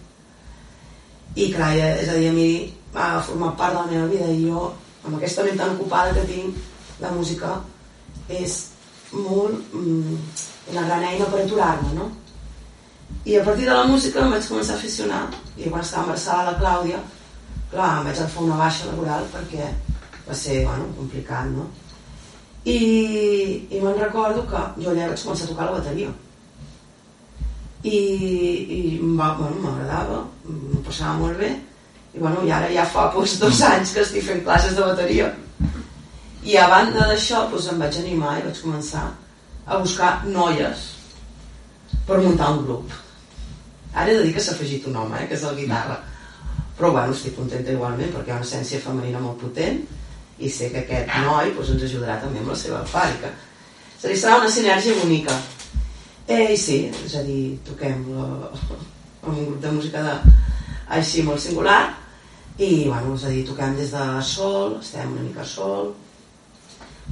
I 1.39 1.51
clar, 1.55 1.73
és 1.79 2.09
a 2.11 2.19
dir, 2.19 2.29
a 2.31 2.37
mi 2.37 2.51
va 2.95 3.09
formar 3.25 3.55
part 3.57 3.77
de 3.77 3.81
la 3.81 3.91
meva 3.93 4.13
vida 4.13 4.29
i 4.33 4.45
jo, 4.49 4.69
amb 5.05 5.17
aquesta 5.17 5.45
ment 5.47 5.61
tan 5.61 5.77
ocupada 5.77 6.15
que 6.17 6.27
tinc, 6.29 6.63
la 7.01 7.13
música 7.15 7.59
és 8.29 8.59
molt 9.13 9.73
mm, 9.73 10.17
una 10.73 10.87
gran 10.89 11.05
eina 11.11 11.29
per 11.31 11.45
aturar-me, 11.45 11.93
no? 11.97 12.09
I 13.25 13.39
a 13.39 13.45
partir 13.45 13.69
de 13.69 13.77
la 13.77 13.87
música 13.89 14.21
em 14.21 14.35
vaig 14.35 14.49
començar 14.49 14.75
a 14.75 14.79
aficionar 14.79 15.23
i 15.57 15.69
quan 15.69 15.85
estava 15.85 16.09
embarassada 16.09 16.51
la 16.51 16.59
Clàudia 16.61 16.99
clar, 17.71 18.01
em 18.01 18.09
vaig 18.09 18.19
agafar 18.19 18.45
una 18.45 18.59
baixa 18.61 18.89
laboral 18.91 19.25
perquè 19.33 19.71
va 20.29 20.35
ser, 20.37 20.65
bueno, 20.67 20.89
complicat, 20.97 21.47
no? 21.55 21.67
I, 22.69 22.79
i 23.73 23.81
me'n 23.81 23.97
recordo 24.01 24.45
que 24.51 24.61
jo 24.83 24.91
allà 24.93 25.09
vaig 25.09 25.23
començar 25.25 25.47
a 25.47 25.51
tocar 25.53 25.69
la 25.69 25.79
bateria. 25.79 26.11
I, 27.87 27.97
i 27.97 28.81
em 28.99 29.15
va, 29.17 29.31
bueno, 29.39 29.63
m'agradava 29.63 30.25
m'ho 30.49 30.83
passava 30.85 31.17
molt 31.23 31.41
bé. 31.41 31.55
I, 32.13 32.19
bueno, 32.19 32.43
i 32.45 32.53
ara 32.53 32.69
ja 32.75 32.85
fa 32.93 33.09
doncs, 33.15 33.39
dos 33.41 33.63
anys 33.65 33.95
que 33.95 34.05
estic 34.05 34.27
fent 34.27 34.45
classes 34.45 34.77
de 34.77 34.85
bateria. 34.85 35.31
I 36.45 36.59
a 36.61 36.69
banda 36.69 37.09
d'això 37.09 37.47
doncs, 37.49 37.71
em 37.73 37.81
vaig 37.85 38.01
animar 38.03 38.39
i 38.39 38.47
vaig 38.51 38.63
començar 38.65 39.07
a 39.69 39.81
buscar 39.81 40.13
noies 40.27 40.87
per 42.09 42.21
muntar 42.25 42.53
un 42.57 42.65
grup. 42.67 42.93
Ara 43.95 44.11
he 44.11 44.19
de 44.19 44.27
dir 44.27 44.35
que 44.37 44.45
s'ha 44.45 44.53
afegit 44.53 44.87
un 44.91 44.97
home, 45.01 45.17
eh, 45.23 45.29
que 45.29 45.37
és 45.39 45.45
el 45.49 45.57
guitarra. 45.57 46.03
Però 46.77 46.93
bueno, 46.93 47.17
estic 47.17 47.35
contenta 47.37 47.73
igualment 47.73 48.13
perquè 48.13 48.31
hi 48.31 48.37
ha 48.37 48.43
una 48.43 48.47
essència 48.47 48.83
femenina 48.83 49.23
molt 49.23 49.41
potent 49.41 49.81
i 50.39 50.51
sé 50.51 50.71
que 50.73 50.85
aquest 50.85 51.15
noi 51.25 51.53
doncs, 51.55 51.75
ens 51.75 51.87
ajudarà 51.89 52.19
també 52.23 52.43
amb 52.43 52.53
la 52.53 52.59
seva 52.59 52.83
fàbrica. 52.87 53.33
És 53.99 54.05
a 54.05 54.13
dir, 54.13 54.19
serà 54.21 54.37
una 54.39 54.51
sinergia 54.51 54.99
bonica. 55.01 55.35
Eh, 56.29 56.53
i 56.55 56.59
sí, 56.61 56.83
és 57.07 57.15
a 57.17 57.25
dir 57.27 57.57
toquem 57.67 58.05
la, 58.13 58.29
amb 59.23 59.33
un 59.33 59.47
grup 59.47 59.63
de 59.63 59.73
música 59.73 60.03
de, 60.05 60.37
així 60.97 61.25
molt 61.25 61.43
singular 61.43 61.81
i 62.59 62.89
bueno, 62.89 63.15
és 63.15 63.25
a 63.25 63.33
dir, 63.33 63.45
toquem 63.47 63.77
des 63.79 63.93
de 63.95 64.05
sol 64.27 64.79
estem 64.81 65.13
una 65.15 65.25
mica 65.25 65.45
sol 65.47 65.93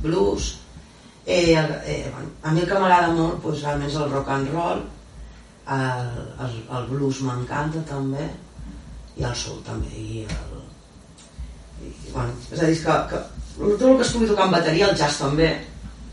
blues 0.03 0.57
eh, 1.24 1.55
eh, 1.55 2.11
bueno, 2.12 2.31
a 2.43 2.53
mi 2.53 2.62
el 2.62 2.68
que 2.68 2.81
m'agrada 2.81 3.12
molt 3.14 3.43
doncs, 3.45 3.62
realment 3.62 3.91
és 3.91 3.99
el 4.01 4.11
rock 4.12 4.33
and 4.35 4.53
roll 4.55 4.83
el, 5.77 6.11
el, 6.47 6.59
el 6.79 6.89
blues 6.91 7.22
m'encanta 7.27 7.83
també 7.89 8.29
i 9.16 9.24
el 9.24 9.37
soul 9.39 9.62
també 9.66 9.93
i 9.97 10.24
el, 10.27 10.66
i, 11.85 11.93
bueno, 12.12 12.33
és 12.53 12.61
a 12.62 12.66
dir 12.70 12.79
que, 12.85 12.97
que 13.12 13.22
tot 13.57 13.87
el 13.91 13.97
que 14.01 14.07
es 14.07 14.12
pugui 14.14 14.29
tocar 14.31 14.47
en 14.49 14.57
bateria 14.57 14.89
el 14.91 14.97
jazz 14.99 15.18
també 15.22 15.51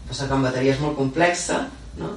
passa 0.07 0.27
que 0.27 0.37
en 0.37 0.45
bateria 0.47 0.73
és 0.75 0.79
molt 0.83 0.95
complexa 0.99 1.63
no? 1.99 2.13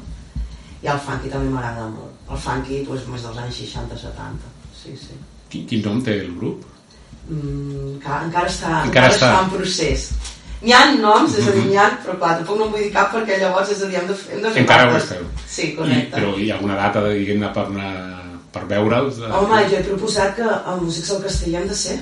i 0.82 0.90
el 0.92 1.00
funky 1.06 1.30
també 1.32 1.50
m'agrada 1.50 1.88
molt 1.90 2.30
el 2.30 2.40
funky 2.46 2.82
doncs, 2.86 3.06
més 3.12 3.22
dels 3.26 3.38
anys 3.44 3.60
60-70 3.64 4.54
sí, 4.82 4.96
sí 5.06 5.18
Quin, 5.50 5.66
quin 5.70 5.84
nom 5.86 6.00
té 6.02 6.16
el 6.24 6.32
grup? 6.38 6.64
mm, 7.28 7.92
encara, 7.96 8.24
encara, 8.26 8.48
està, 8.50 8.72
Encara 8.86 8.88
encara, 8.88 9.12
està. 9.14 9.28
està 9.30 9.44
en 9.44 9.52
procés 9.54 10.08
n'hi 10.62 10.72
ha 10.72 10.80
noms, 10.98 11.34
és 11.38 11.46
a 11.46 11.52
dir, 11.52 11.62
n'hi 11.68 11.76
ha 11.78 11.84
però 12.02 12.14
clar, 12.18 12.36
tampoc 12.40 12.56
no 12.58 12.64
en 12.66 12.70
vull 12.72 12.82
dir 12.82 12.92
cap 12.94 13.10
perquè 13.14 13.36
llavors 13.38 13.70
és 13.74 13.82
a 13.84 13.88
dir, 13.90 13.98
hem 14.00 14.06
de, 14.08 14.14
hem 14.32 14.40
de 14.42 14.50
fer 14.54 14.62
Encara 14.62 14.86
ho 14.90 14.96
esteu. 14.96 15.24
sí, 15.46 15.66
I, 15.68 15.74
correcte 15.76 16.16
però 16.16 16.30
hi 16.40 16.50
ha 16.50 16.54
alguna 16.56 16.78
data, 16.80 17.02
diguem-ne, 17.12 17.50
per, 17.54 17.66
anar, 17.70 17.90
per 18.54 18.62
veure'ls? 18.70 19.18
Home, 19.28 19.58
jo 19.70 19.76
he 19.78 19.82
proposat 19.90 20.32
que 20.38 20.46
a 20.48 20.76
Músics 20.80 21.10
al 21.12 21.20
Castell 21.26 21.58
hem 21.60 21.68
de 21.68 21.76
ser. 21.76 21.98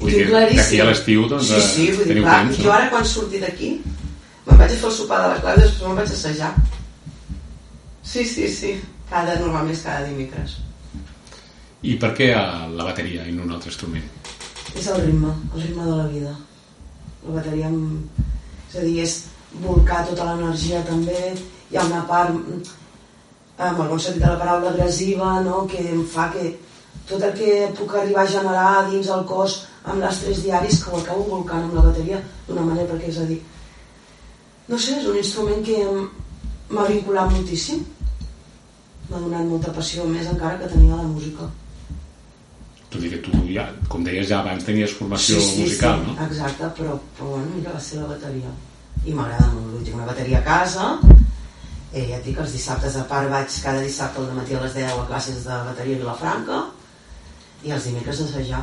Vull 0.00 0.12
dir, 0.12 0.26
d'aquí 0.30 0.80
a 0.80 0.88
l'estiu, 0.90 1.24
doncs, 1.30 1.48
Sí, 1.48 1.60
sí, 1.66 1.86
vull 1.96 2.10
dir, 2.10 2.22
clar, 2.22 2.40
temps, 2.42 2.58
no? 2.58 2.64
jo 2.64 2.72
ara 2.74 2.90
quan 2.92 3.06
surti 3.08 3.40
d'aquí 3.40 3.70
me'n 4.46 4.58
vaig 4.60 4.72
a 4.72 4.78
fer 4.80 4.88
el 4.88 4.94
sopar 4.94 5.22
de 5.22 5.30
la 5.32 5.40
clau 5.42 5.56
i 5.56 5.62
després 5.62 5.86
me'n 5.86 5.98
vaig 5.98 6.10
a 6.10 6.16
assajar. 6.16 6.52
Sí, 8.06 8.24
sí, 8.24 8.48
sí. 8.48 8.76
Cada, 9.10 9.34
normalment 9.40 9.74
és 9.74 9.82
cada 9.82 10.06
dimecres. 10.06 10.56
I 11.86 11.96
per 12.02 12.12
què 12.18 12.30
la 12.34 12.86
bateria 12.86 13.26
i 13.26 13.34
no 13.34 13.44
un 13.46 13.54
altre 13.56 13.70
instrument? 13.72 14.06
És 14.74 14.86
el 14.92 15.02
ritme, 15.02 15.32
el 15.54 15.62
ritme 15.62 15.84
de 15.86 15.96
la 15.96 16.06
vida. 16.12 16.32
La 17.26 17.36
bateria, 17.38 17.70
amb... 17.70 18.22
és 18.70 18.78
a 18.78 18.84
dir, 18.86 18.96
és 19.02 19.16
volcar 19.62 20.04
tota 20.08 20.30
l'energia 20.30 20.82
també. 20.86 21.34
Hi 21.70 21.78
ha 21.78 21.86
una 21.86 22.02
part, 22.08 22.34
amb 23.58 23.82
el 23.82 23.90
bon 23.90 24.00
sentit 24.00 24.22
de 24.22 24.30
la 24.30 24.40
paraula, 24.42 24.72
agressiva, 24.72 25.40
no? 25.46 25.64
que 25.70 25.82
em 25.92 26.02
fa 26.06 26.28
que 26.34 26.52
tot 27.08 27.22
el 27.22 27.34
que 27.38 27.50
puc 27.78 27.94
arribar 27.94 28.24
a 28.26 28.30
generar 28.30 28.70
dins 28.90 29.08
el 29.14 29.24
cos 29.30 29.60
amb 29.86 30.02
les 30.02 30.22
tres 30.22 30.42
diaris 30.42 30.80
que 30.82 30.90
ho 30.90 30.98
acabo 30.98 31.26
volcant 31.30 31.66
amb 31.66 31.76
la 31.78 31.84
bateria 31.88 32.22
d'una 32.48 32.64
manera, 32.66 32.88
perquè 32.90 33.12
és 33.12 33.20
a 33.22 33.26
dir, 33.28 33.38
no 34.66 34.78
sé, 34.78 34.96
és 34.98 35.06
un 35.06 35.18
instrument 35.20 35.62
que 35.66 35.76
m'ha 36.74 36.88
vinculat 36.88 37.30
moltíssim. 37.30 37.84
M'ha 39.06 39.20
donat 39.22 39.46
molta 39.46 39.70
passió, 39.74 40.04
més 40.10 40.26
encara 40.26 40.58
que 40.58 40.72
tenia 40.72 40.98
la 40.98 41.06
música. 41.06 41.46
Tot 42.90 43.04
i 43.06 43.10
que 43.12 43.20
tu, 43.22 43.30
ja, 43.52 43.68
com 43.92 44.02
deies, 44.06 44.26
ja 44.30 44.40
abans 44.40 44.66
tenies 44.66 44.94
formació 44.98 45.38
musical, 45.60 46.02
sí, 46.02 46.08
no? 46.08 46.26
Exacte, 46.26 46.70
però, 46.78 46.96
però 47.18 47.36
bueno, 47.36 47.52
mira, 47.54 47.74
va 47.76 47.82
ser 47.82 48.00
la 48.00 48.10
bateria. 48.10 48.50
I 49.06 49.14
m'agrada 49.14 49.52
molt, 49.54 49.84
tinc 49.86 50.00
una 50.00 50.08
bateria 50.08 50.40
a 50.40 50.46
casa, 50.48 50.88
eh, 51.92 52.08
ja 52.08 52.18
et 52.18 52.26
dic, 52.26 52.40
els 52.42 52.56
dissabtes 52.56 52.98
a 52.98 53.04
part 53.06 53.30
vaig 53.30 53.60
cada 53.62 53.84
dissabte 53.84 54.24
al 54.24 54.34
matí 54.34 54.58
a 54.58 54.64
les 54.64 54.74
10 54.74 54.90
a 54.90 55.06
classes 55.06 55.46
de 55.46 55.60
bateria 55.70 56.00
a 56.00 56.02
Vilafranca 56.02 56.58
i 57.64 57.72
els 57.72 57.88
dimecres 57.88 58.20
a 58.20 58.28
assajar. 58.28 58.62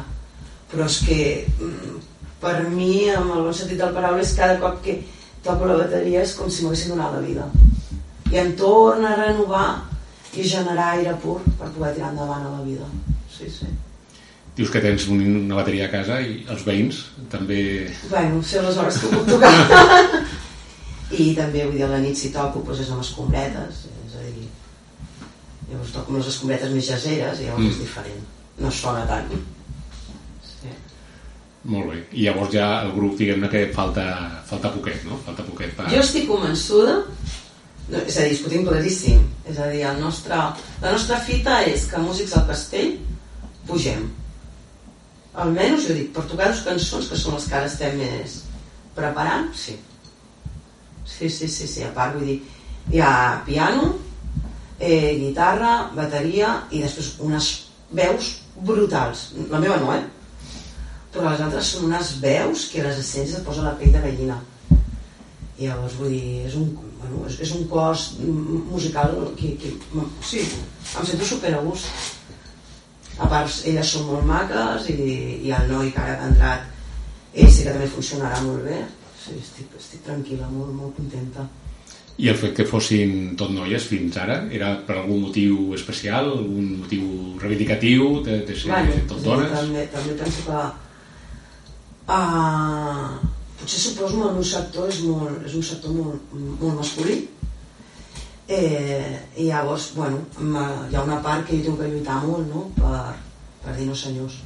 Però 0.71 0.85
és 0.89 0.99
que 1.07 1.19
mm, 1.47 1.97
per 2.43 2.55
mi, 2.69 3.09
amb 3.13 3.33
el 3.37 3.45
bon 3.47 3.55
sentit 3.55 3.79
del 3.79 3.93
paraula, 3.95 4.23
és 4.23 4.35
cada 4.37 4.59
cop 4.61 4.81
que 4.85 4.99
toco 5.45 5.69
la 5.69 5.79
bateria 5.79 6.23
és 6.23 6.35
com 6.37 6.51
si 6.51 6.65
m'haguessin 6.65 6.93
donat 6.93 7.15
la 7.15 7.23
vida. 7.23 7.47
I 8.33 8.39
em 8.41 8.53
torna 8.59 9.13
a 9.13 9.19
renovar 9.21 9.67
i 10.33 10.45
generar 10.49 10.93
aire 10.97 11.13
pur 11.21 11.39
per 11.59 11.69
poder 11.75 11.93
tirar 11.97 12.11
endavant 12.11 12.47
a 12.47 12.53
la 12.57 12.61
vida. 12.65 12.87
Sí, 13.31 13.49
sí. 13.51 13.69
Dius 14.57 14.69
que 14.69 14.81
tens 14.81 15.07
un, 15.09 15.21
una 15.45 15.57
bateria 15.57 15.87
a 15.87 15.91
casa 15.93 16.19
i 16.21 16.43
els 16.53 16.65
veïns 16.65 16.99
també... 17.31 17.59
Bueno, 18.09 18.41
sé 18.45 18.61
les 18.61 18.77
hores 18.77 18.99
que 19.01 19.09
puc 19.13 19.29
tocar. 19.29 19.53
I 21.23 21.31
també, 21.37 21.63
vull 21.65 21.77
dir, 21.77 21.85
a 21.85 21.91
la 21.93 22.01
nit 22.01 22.17
si 22.17 22.29
toco, 22.33 22.61
doncs 22.65 22.83
és 22.83 22.91
amb 22.93 23.01
escombretes, 23.01 23.83
és 24.07 24.15
a 24.17 24.27
dir, 24.27 24.47
llavors 25.71 25.93
toco 25.93 26.13
amb 26.13 26.19
les 26.19 26.29
escombretes 26.31 26.73
més 26.73 26.87
jaseres 26.89 27.41
i 27.41 27.49
llavors 27.49 27.65
mm. 27.65 27.73
és 27.73 27.81
diferent, 27.81 28.23
no 28.61 28.71
sona 28.71 29.05
tant. 29.09 29.29
Sí. 30.45 30.71
Molt 31.71 31.91
bé. 31.91 32.01
I 32.11 32.27
llavors 32.27 32.51
ja 32.53 32.67
el 32.83 32.91
grup, 32.95 33.15
diguem-ne 33.19 33.49
que 33.51 33.65
falta, 33.75 34.05
falta 34.49 34.73
poquet, 34.73 35.05
no? 35.07 35.19
Falta 35.25 35.45
poquet 35.47 35.73
per... 35.77 35.87
Jo 35.93 36.01
estic 36.03 36.27
convençuda, 36.29 36.97
no, 37.89 38.01
és 38.01 38.17
a 38.17 38.25
dir, 38.25 38.33
discutim 38.35 38.67
claríssim, 38.67 39.23
és 39.49 39.59
a 39.59 39.69
dir, 39.71 39.83
el 39.89 40.01
nostre, 40.01 40.37
la 40.83 40.91
nostra 40.91 41.19
fita 41.23 41.61
és 41.69 41.87
que 41.89 42.03
músics 42.03 42.35
al 42.37 42.45
castell 42.49 42.93
pugem. 43.67 44.05
Almenys, 45.33 45.87
jo 45.87 45.97
dic, 45.97 46.11
per 46.13 46.27
tocar 46.29 46.51
dues 46.51 46.61
cançons 46.67 47.09
que 47.09 47.17
són 47.17 47.39
les 47.39 47.49
que 47.49 47.57
ara 47.57 47.71
estem 47.71 47.97
més 47.97 48.41
preparant, 48.93 49.49
sí. 49.57 49.79
Sí, 51.09 51.29
sí, 51.29 51.49
sí, 51.49 51.67
sí, 51.67 51.83
a 51.83 51.91
part 51.95 52.15
vull 52.15 52.27
dir, 52.29 52.39
hi 52.93 53.01
ha 53.01 53.41
piano, 53.47 53.89
eh, 54.79 55.15
guitarra, 55.19 55.89
bateria 55.95 56.53
i 56.71 56.83
després 56.83 57.15
unes 57.23 57.49
veus 57.93 58.31
brutals. 58.55 59.31
La 59.51 59.59
meva 59.59 59.77
no, 59.81 59.93
eh? 59.95 60.03
Però 61.13 61.29
les 61.29 61.43
altres 61.45 61.69
són 61.75 61.87
unes 61.89 62.15
veus 62.23 62.67
que 62.71 62.83
les 62.85 62.99
essències 63.01 63.39
et 63.39 63.45
posa 63.45 63.65
la 63.65 63.75
pell 63.79 63.93
de 63.93 64.01
gallina. 64.01 64.39
I 65.59 65.69
llavors, 65.69 65.95
vull 65.99 66.13
dir, 66.13 66.47
és 66.47 66.57
un, 66.57 66.71
bueno, 67.01 67.23
és, 67.29 67.37
és 67.45 67.53
un 67.53 67.67
cos 67.69 68.07
musical 68.19 69.13
que, 69.37 69.53
que 69.61 69.73
sí, 70.25 70.41
em 70.41 71.09
sento 71.09 71.29
super 71.29 71.53
a 71.53 71.61
gust. 71.65 71.89
A 73.21 73.29
part, 73.29 73.59
elles 73.69 73.91
són 73.93 74.07
molt 74.09 74.25
maques 74.25 74.89
i, 74.89 74.97
i 75.45 75.53
el 75.53 75.69
noi 75.69 75.91
que 75.93 76.01
ara 76.01 76.17
ha 76.17 76.29
entrat, 76.31 76.65
ell 77.33 77.51
sí 77.53 77.65
que 77.65 77.75
també 77.75 77.89
funcionarà 77.93 78.41
molt 78.45 78.65
bé. 78.65 78.79
Sí, 79.23 79.37
estic, 79.37 79.69
estic 79.77 80.01
tranquil·la, 80.07 80.49
molt, 80.51 80.73
molt 80.75 80.97
contenta. 80.97 81.45
I 82.21 82.29
el 82.29 82.37
fet 82.37 82.53
que 82.59 82.65
fossin 82.69 83.33
tot 83.39 83.49
noies 83.49 83.87
fins 83.89 84.17
ara 84.21 84.35
era 84.53 84.75
per 84.85 84.99
algun 84.99 85.23
motiu 85.25 85.73
especial, 85.73 86.29
algun 86.37 86.67
motiu 86.83 87.05
reivindicatiu 87.41 88.19
de, 88.25 88.43
de 88.45 88.57
ser 88.57 88.69
Bueno, 88.69 88.97
tot 89.09 89.23
dones? 89.25 89.53
També, 89.55 89.85
també 89.93 90.17
penso 90.19 90.43
que 90.45 90.59
uh, 92.13 93.31
potser 93.59 93.81
suposo 93.87 94.19
que 94.19 94.27
el 94.29 94.35
meu 94.37 94.45
sector 94.45 94.91
és, 94.93 94.99
molt, 95.07 95.39
és 95.47 95.55
un 95.57 95.65
sector 95.65 95.95
molt, 95.95 96.35
molt 96.61 96.83
masculí 96.83 97.17
eh, 98.47 99.17
i 99.37 99.47
llavors 99.47 99.89
bueno, 99.95 100.21
hi 100.91 100.95
ha 100.95 101.03
una 101.05 101.21
part 101.23 101.47
que 101.47 101.57
jo 101.57 101.71
tinc 101.71 101.81
que 101.81 101.89
lluitar 101.95 102.19
molt 102.27 102.45
no? 102.51 102.67
per, 102.77 103.15
per 103.63 103.77
dir 103.79 103.87
no 103.89 103.97
senyors 103.97 104.37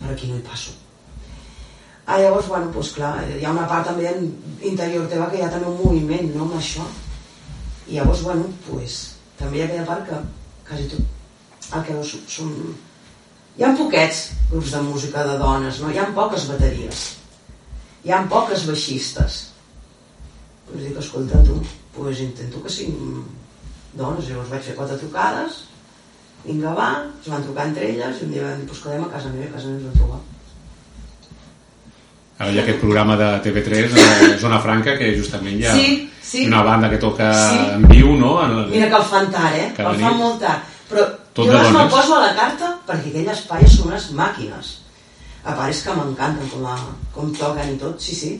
per 0.00 0.12
aquí 0.14 0.32
no 0.32 0.40
hi 0.40 0.44
passo 0.48 0.74
ah, 2.06 2.18
llavors 2.22 2.48
bueno, 2.48 2.70
doncs 2.72 2.92
clar 2.96 3.12
hi 3.28 3.44
ha 3.44 3.50
una 3.52 3.66
part 3.68 3.86
també 3.90 4.10
interior 4.62 5.06
teva 5.10 5.28
que 5.30 5.38
hi 5.40 5.44
ha 5.46 5.50
també 5.52 5.68
un 5.70 5.78
moviment 5.84 6.32
no, 6.34 6.44
amb 6.46 6.56
això 6.60 6.86
i 7.88 7.98
llavors 7.98 8.22
bueno, 8.26 8.48
doncs, 8.68 8.96
també 9.38 9.58
hi 9.58 9.62
ha 9.62 9.66
aquella 9.70 9.86
part 9.92 10.08
que 10.08 10.20
quasi 10.68 10.88
tot 10.94 11.74
el 11.76 11.82
que 11.86 11.98
s- 12.02 12.22
són 12.30 12.52
hi 13.56 13.64
ha 13.64 13.72
poquets 13.78 14.22
grups 14.50 14.70
de 14.74 14.80
música 14.84 15.22
de 15.26 15.38
dones, 15.40 15.78
no? 15.80 15.88
Hi 15.90 15.98
ha 15.98 16.10
poques 16.14 16.42
bateries. 16.50 17.04
Hi 18.04 18.10
ha 18.12 18.18
poques 18.28 18.66
baixistes. 18.68 19.38
Doncs 20.68 20.82
dic, 20.84 20.98
escolta, 21.00 21.40
tu, 21.46 21.54
pues 21.94 22.20
intento 22.20 22.60
que 22.62 22.68
siguin 22.74 23.24
dones. 23.96 24.28
Llavors 24.28 24.50
vaig 24.52 24.62
fer 24.66 24.74
quatre 24.76 24.98
trucades, 25.00 25.62
vinga, 26.44 26.74
va, 26.76 26.90
es 27.22 27.30
van 27.32 27.42
trucar 27.48 27.66
entre 27.70 27.88
elles 27.88 28.20
i 28.20 28.26
un 28.28 28.34
dia 28.36 28.44
vam 28.44 28.60
dir, 28.60 28.68
pues 28.68 28.82
quedem 28.84 29.06
a 29.06 29.12
casa 29.14 29.32
meva, 29.32 29.48
a 29.48 29.54
casa 29.56 29.72
meva 29.72 29.80
ens 29.80 29.88
vam 29.88 29.96
trobar. 30.02 30.20
Ara 32.38 32.52
hi 32.52 32.58
ha 32.58 32.62
aquest 32.66 32.80
programa 32.82 33.16
de 33.16 33.28
TV3, 33.46 33.94
eh, 33.96 34.38
Zona 34.42 34.58
Franca, 34.60 34.96
que 34.98 35.12
justament 35.16 35.60
hi 35.60 35.64
ha 35.66 35.74
Sí, 35.76 36.10
sí. 36.22 36.46
una 36.46 36.62
banda 36.62 36.90
que 36.92 36.98
toca 37.00 37.30
Sí. 37.32 37.58
en 37.78 37.86
viu, 37.88 38.14
no? 38.16 38.32
En 38.44 38.58
el... 38.58 38.66
Mira 38.70 38.88
que 38.90 38.96
el 38.96 39.06
fan 39.12 39.30
tard, 39.32 39.54
eh? 39.56 39.70
Cada 39.76 39.94
el 39.94 40.00
fan 40.02 40.12
nit. 40.12 40.20
molt 40.22 40.40
tard. 40.42 40.74
Però 40.90 41.06
Tot 41.36 41.46
jo 41.48 41.52
les 41.52 41.72
me'l 41.72 41.88
poso 41.92 42.14
a 42.16 42.20
la 42.26 42.34
carta 42.36 42.68
perquè 42.88 43.08
aquell 43.12 43.30
espai 43.32 43.64
són 43.68 43.88
unes 43.90 44.10
màquines. 44.16 44.74
A 45.46 45.54
part 45.54 45.70
és 45.72 45.80
que 45.86 45.94
m'encanten 45.96 46.48
com, 46.52 46.64
a, 46.66 46.76
com 47.14 47.32
toquen 47.34 47.74
i 47.74 47.78
tot, 47.80 48.00
sí, 48.02 48.14
sí. 48.18 48.32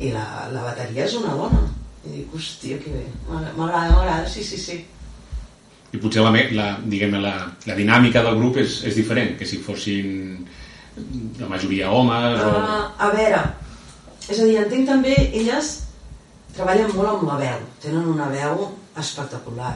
I 0.00 0.10
la, 0.14 0.24
la 0.52 0.62
bateria 0.64 1.04
és 1.06 1.14
una 1.18 1.34
dona. 1.38 1.60
I 2.04 2.10
dic, 2.18 2.34
hòstia, 2.36 2.78
que 2.82 2.90
bé. 2.92 3.04
M'agrada, 3.30 3.90
m'agrada, 3.94 4.28
sí, 4.28 4.42
sí, 4.44 4.58
sí. 4.60 4.78
I 5.94 6.00
potser 6.02 6.22
la, 6.26 6.32
la, 6.58 6.66
diguem 6.90 7.14
la, 7.22 7.34
la 7.66 7.74
dinàmica 7.78 8.22
del 8.26 8.36
grup 8.40 8.56
és, 8.62 8.80
és 8.88 8.96
diferent 8.98 9.36
que 9.38 9.46
si 9.46 9.58
fossin 9.62 10.42
la 11.40 11.48
majoria 11.50 11.90
homes 11.90 12.40
o... 12.40 12.50
Uh, 12.50 12.84
a 12.98 13.10
veure, 13.14 13.40
és 14.28 14.38
a 14.38 14.46
dir, 14.46 14.58
entenc 14.62 14.86
també, 14.88 15.16
elles 15.32 15.72
treballen 16.54 16.92
molt 16.94 17.10
amb 17.16 17.26
la 17.32 17.40
veu, 17.40 17.64
tenen 17.82 18.12
una 18.12 18.28
veu 18.30 18.68
espectacular. 19.00 19.74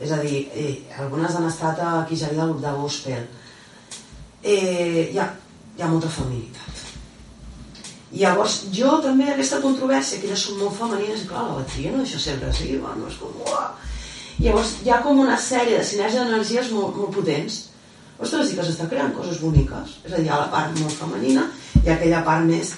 És 0.00 0.12
a 0.14 0.20
dir, 0.22 0.46
eh, 0.54 0.78
algunes 1.02 1.34
han 1.36 1.48
estat 1.48 1.82
aquí 1.82 2.16
a 2.16 2.22
Gelida 2.22 2.44
al 2.44 2.54
grup 2.54 2.62
de 2.62 2.72
gospel. 2.78 3.26
Eh, 4.42 5.10
hi, 5.12 5.18
ha, 5.18 5.26
hi 5.76 5.82
ha 5.82 5.90
molta 5.90 6.08
feminitat. 6.08 6.84
I 8.12 8.22
llavors, 8.22 8.62
jo 8.72 8.94
també 9.04 9.26
aquesta 9.28 9.60
controvèrsia, 9.60 10.20
que 10.20 10.30
elles 10.30 10.46
són 10.46 10.62
molt 10.62 10.78
femenines, 10.78 11.26
i 11.26 11.28
clar, 11.28 11.44
la 11.50 11.58
bateria 11.58 11.92
no 11.92 12.04
deixa 12.04 12.20
ser 12.22 12.38
agressiva, 12.38 12.94
no 12.96 13.10
és 13.10 13.18
com... 13.20 13.34
Uah! 13.44 13.66
Llavors, 14.38 14.76
hi 14.84 14.92
ha 14.94 15.02
com 15.04 15.18
una 15.18 15.36
sèrie 15.36 15.76
de 15.76 15.84
sinergies 15.84 16.22
d'energies 16.22 16.70
molt, 16.72 16.96
molt 16.96 17.12
potents. 17.18 17.67
Ostres, 18.18 18.50
i 18.50 18.58
que 18.58 18.66
s'està 18.66 18.88
creant 18.90 19.14
coses 19.14 19.38
boniques. 19.42 19.98
És 20.04 20.12
a 20.12 20.16
dir, 20.16 20.26
hi 20.26 20.32
ha 20.32 20.42
la 20.42 20.50
part 20.52 20.74
molt 20.80 20.94
femenina 20.98 21.46
i 21.84 21.92
aquella 21.92 22.24
part 22.26 22.46
més 22.48 22.74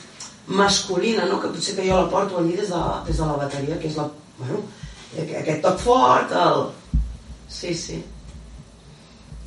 masculina, 0.51 1.24
no? 1.30 1.41
que 1.41 1.49
potser 1.55 1.76
que 1.78 1.86
jo 1.86 1.97
la 1.97 2.11
porto 2.12 2.38
allí 2.38 2.57
des 2.59 2.68
de, 2.68 2.82
des 3.07 3.16
de 3.16 3.28
la 3.28 3.38
bateria, 3.41 3.78
que 3.80 3.88
és 3.88 3.97
la, 3.97 4.09
bueno, 4.38 4.62
aquest 5.16 5.62
toc 5.64 5.80
fort, 5.80 6.34
el... 6.36 6.64
Sí, 7.51 7.74
sí. 7.74 7.99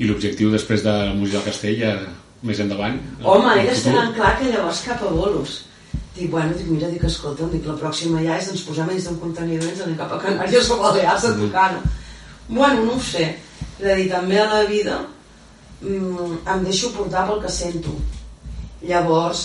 I 0.02 0.10
l'objectiu 0.10 0.50
després 0.52 0.82
de 0.84 0.92
la 0.92 1.14
música 1.14 1.40
del 1.40 1.48
castell 1.52 1.78
ja 1.80 1.94
més 2.44 2.60
endavant? 2.60 2.98
Home, 3.22 3.46
en 3.46 3.52
el 3.54 3.62
elles 3.64 3.86
tenen 3.86 4.12
clar 4.18 4.34
que 4.40 4.50
llavors 4.50 4.82
cap 4.88 5.04
a 5.06 5.12
bolos. 5.14 5.62
dic, 6.16 6.30
bueno, 6.30 6.54
dic, 6.58 6.68
mira, 6.70 6.90
dic, 6.92 7.04
escolta'm, 7.08 7.50
dic, 7.50 7.66
la 7.66 7.78
pròxima 7.80 8.22
ja 8.22 8.36
és, 8.38 8.50
ens 8.52 8.66
posem 8.68 8.90
ells 8.94 9.08
d'un 9.08 9.20
contenidor 9.22 9.66
i 9.66 9.72
ens 9.72 9.82
anem 9.82 9.98
cap 9.98 10.12
a 10.14 10.20
Canàries 10.22 10.70
o 10.70 10.78
Balears 10.82 11.26
a 11.26 11.32
tocar, 11.38 11.72
no? 11.74 11.82
Bueno, 12.50 12.84
no 12.86 12.98
ho 12.98 13.02
sé. 13.02 13.32
És 13.80 13.88
a 13.88 13.96
dir, 13.98 14.10
també 14.12 14.38
a 14.42 14.50
la 14.52 14.62
vida 14.70 15.00
mm, 15.84 16.40
em 16.56 16.64
deixo 16.64 16.92
portar 16.96 17.28
pel 17.28 17.42
que 17.44 17.52
sento. 17.52 17.94
Llavors, 18.84 19.44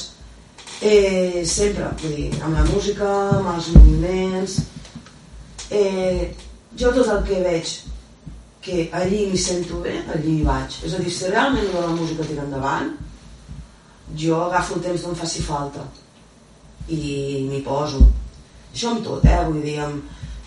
eh, 0.81 1.43
sempre, 1.47 1.91
vull 2.03 2.17
dir, 2.17 2.31
amb 2.43 2.55
la 2.55 2.65
música, 2.71 3.11
amb 3.37 3.53
els 3.55 3.71
moviments, 3.75 4.59
eh, 5.71 6.35
jo 6.79 6.93
tot 6.95 7.13
el 7.15 7.23
que 7.27 7.43
veig 7.45 7.77
que 8.69 8.89
allí 8.93 9.27
m'hi 9.31 9.39
sento 9.39 9.81
bé, 9.85 9.95
allí 10.15 10.39
hi 10.39 10.47
vaig. 10.47 10.81
És 10.85 10.95
a 10.95 11.03
dir, 11.03 11.13
si 11.13 11.31
realment 11.31 11.71
la 11.75 11.95
música 11.95 12.27
tira 12.27 12.45
endavant, 12.45 12.93
jo 14.17 14.43
agafo 14.47 14.77
el 14.77 14.85
temps 14.85 15.05
em 15.05 15.17
faci 15.17 15.43
falta 15.45 15.85
i 16.89 17.47
m'hi 17.49 17.63
poso. 17.65 18.03
Això 18.73 18.93
amb 18.93 19.05
tot, 19.05 19.25
eh? 19.25 19.41
Vull 19.47 19.63
dir, 19.65 19.79
amb, 19.85 20.03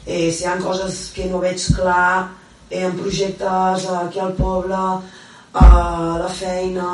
eh, 0.06 0.30
si 0.32 0.44
hi 0.44 0.50
ha 0.50 0.58
coses 0.62 1.02
que 1.16 1.28
no 1.30 1.42
veig 1.42 1.66
clar, 1.76 2.32
eh, 2.70 2.86
en 2.86 2.98
projectes 2.98 3.88
aquí 4.04 4.20
al 4.20 4.34
poble, 4.34 4.84
a 5.54 6.18
la 6.22 6.30
feina... 6.30 6.88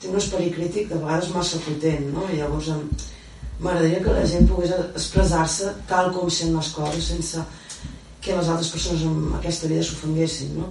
Té 0.00 0.08
un 0.08 0.16
esperit 0.16 0.54
crític 0.54 0.86
de 0.88 0.96
vegades 0.96 1.28
massa 1.34 1.58
potent, 1.60 2.06
no? 2.14 2.22
I 2.32 2.38
llavors 2.38 2.70
m'agradaria 3.60 3.98
que 4.00 4.14
la 4.16 4.28
gent 4.28 4.46
pogués 4.48 4.70
expressar-se 4.72 5.74
tal 5.90 6.08
com 6.14 6.30
sent 6.32 6.54
les 6.56 6.70
coses, 6.72 7.10
sense 7.10 7.42
que 8.24 8.36
les 8.36 8.48
altres 8.48 8.70
persones 8.72 9.02
en 9.04 9.34
aquesta 9.36 9.68
vida 9.68 9.84
s'ofenguessin, 9.84 10.54
no? 10.56 10.70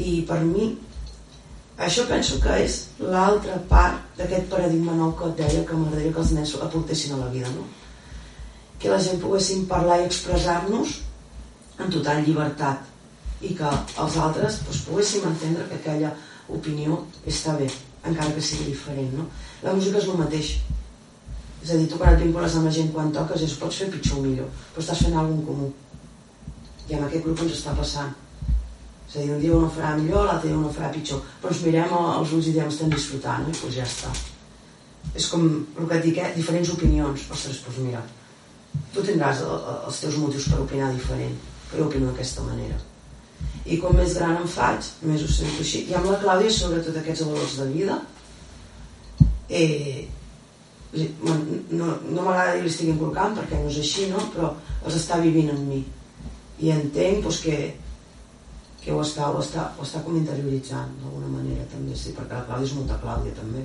I 0.00 0.22
per 0.28 0.38
mi, 0.46 0.70
això 1.76 2.06
penso 2.08 2.38
que 2.40 2.56
és 2.64 2.78
l'altra 3.00 3.58
part 3.68 4.16
d'aquest 4.16 4.48
paradigma 4.48 4.96
nou 4.96 5.12
que 5.18 5.28
et 5.28 5.42
deia 5.42 5.66
que 5.68 5.76
m'agradaria 5.76 6.14
que 6.16 6.24
els 6.24 6.32
nens 6.38 6.54
aportessin 6.68 7.12
a 7.12 7.20
la 7.26 7.28
vida, 7.34 7.52
no? 7.52 7.66
Que 8.80 8.88
la 8.88 9.02
gent 9.04 9.20
poguéssim 9.20 9.68
parlar 9.68 10.00
i 10.00 10.08
expressar-nos 10.08 10.96
en 11.76 11.92
total 11.92 12.24
llibertat 12.24 12.91
i 13.42 13.54
que 13.58 13.70
els 14.02 14.16
altres 14.22 14.60
doncs, 14.66 14.82
poguéssim 14.86 15.24
entendre 15.28 15.66
que 15.68 15.78
aquella 15.80 16.12
opinió 16.48 17.00
està 17.26 17.56
bé, 17.58 17.68
encara 18.06 18.32
que 18.36 18.40
sigui 18.42 18.70
diferent, 18.70 19.12
no? 19.18 19.26
La 19.62 19.74
música 19.74 19.98
és 19.98 20.08
el 20.10 20.18
mateix. 20.18 20.52
És 21.62 21.70
a 21.70 21.76
dir, 21.78 21.86
tu 21.90 21.98
quan 21.98 22.14
et 22.16 22.22
vincules 22.24 22.54
amb 22.58 22.66
la 22.66 22.72
gent 22.74 22.90
quan 22.94 23.12
toques 23.14 23.42
és 23.46 23.52
pots 23.60 23.76
fer 23.78 23.90
pitjor 23.92 24.18
o 24.18 24.22
millor, 24.24 24.48
però 24.74 24.82
estàs 24.82 25.02
fent 25.04 25.14
alguna 25.18 25.46
comú. 25.46 25.68
I 26.90 26.94
amb 26.98 27.06
aquest 27.06 27.24
grup 27.24 27.42
ens 27.44 27.52
està 27.58 27.74
passant. 27.78 28.10
És 29.08 29.16
a 29.16 29.20
dir, 29.22 29.30
un 29.34 29.40
dia 29.40 29.54
un 29.54 29.64
ho 29.66 29.70
farà 29.70 29.92
millor, 29.98 30.24
l'altre 30.26 30.48
dia 30.48 30.58
un 30.58 30.64
ho 30.66 30.72
farà 30.74 30.90
pitjor, 30.94 31.20
però 31.42 31.52
ens 31.52 31.62
mirem 31.66 31.92
als 31.98 32.32
ulls 32.32 32.48
i 32.50 32.54
diem 32.56 32.68
estem 32.72 32.90
disfrutant, 32.90 33.46
no? 33.46 33.52
i 33.54 33.60
doncs 33.60 33.76
ja 33.76 33.84
està. 33.86 34.10
És 35.14 35.26
com 35.30 35.44
el 35.78 35.88
que 35.88 35.98
et 35.98 36.04
dic, 36.06 36.18
eh? 36.18 36.32
diferents 36.36 36.70
opinions. 36.74 37.26
Ostres, 37.30 37.62
doncs 37.66 37.78
mira, 37.86 38.02
tu 38.94 39.02
tindràs 39.06 39.42
el- 39.44 39.52
el- 39.52 39.82
els 39.86 40.00
teus 40.00 40.16
motius 40.16 40.48
per 40.48 40.60
opinar 40.64 40.90
diferent, 40.94 41.36
però 41.70 41.82
jo 41.84 41.88
opino 41.90 42.06
d'aquesta 42.10 42.42
manera. 42.42 42.78
I 43.62 43.78
com 43.82 43.94
més 43.94 44.16
gran 44.18 44.40
em 44.40 44.48
faig, 44.50 44.88
més 45.06 45.22
ho 45.22 45.30
sento 45.30 45.62
així. 45.62 45.84
I 45.90 45.94
amb 45.98 46.10
la 46.10 46.18
Clàudia, 46.22 46.50
sobretot 46.50 46.98
aquests 46.98 47.26
valors 47.28 47.58
de 47.60 47.68
vida, 47.70 48.00
eh, 49.48 50.08
no, 50.92 51.86
no 52.10 52.24
m'agrada 52.24 52.56
dir 52.56 52.64
li 52.66 52.70
estic 52.72 52.90
inculcant 52.92 53.36
perquè 53.36 53.60
no 53.60 53.70
és 53.70 53.78
així, 53.80 54.08
no? 54.12 54.20
però 54.34 54.50
els 54.84 54.98
està 54.98 55.20
vivint 55.22 55.48
en 55.54 55.62
mi 55.68 55.80
i 56.62 56.72
entenc 56.74 57.24
doncs, 57.24 57.38
que, 57.44 57.58
que 58.82 58.92
ho, 58.92 59.00
està, 59.00 59.30
ho, 59.30 59.40
està, 59.40 59.70
ho 59.78 59.86
està 59.86 60.02
com 60.04 60.18
interioritzant 60.18 60.92
d'alguna 61.00 61.30
manera 61.38 61.64
també, 61.72 61.96
sí, 61.96 62.12
perquè 62.16 62.36
la 62.36 62.44
Clàudia 62.48 62.68
és 62.68 62.76
molta 62.76 63.00
Clàudia 63.02 63.38
també 63.38 63.64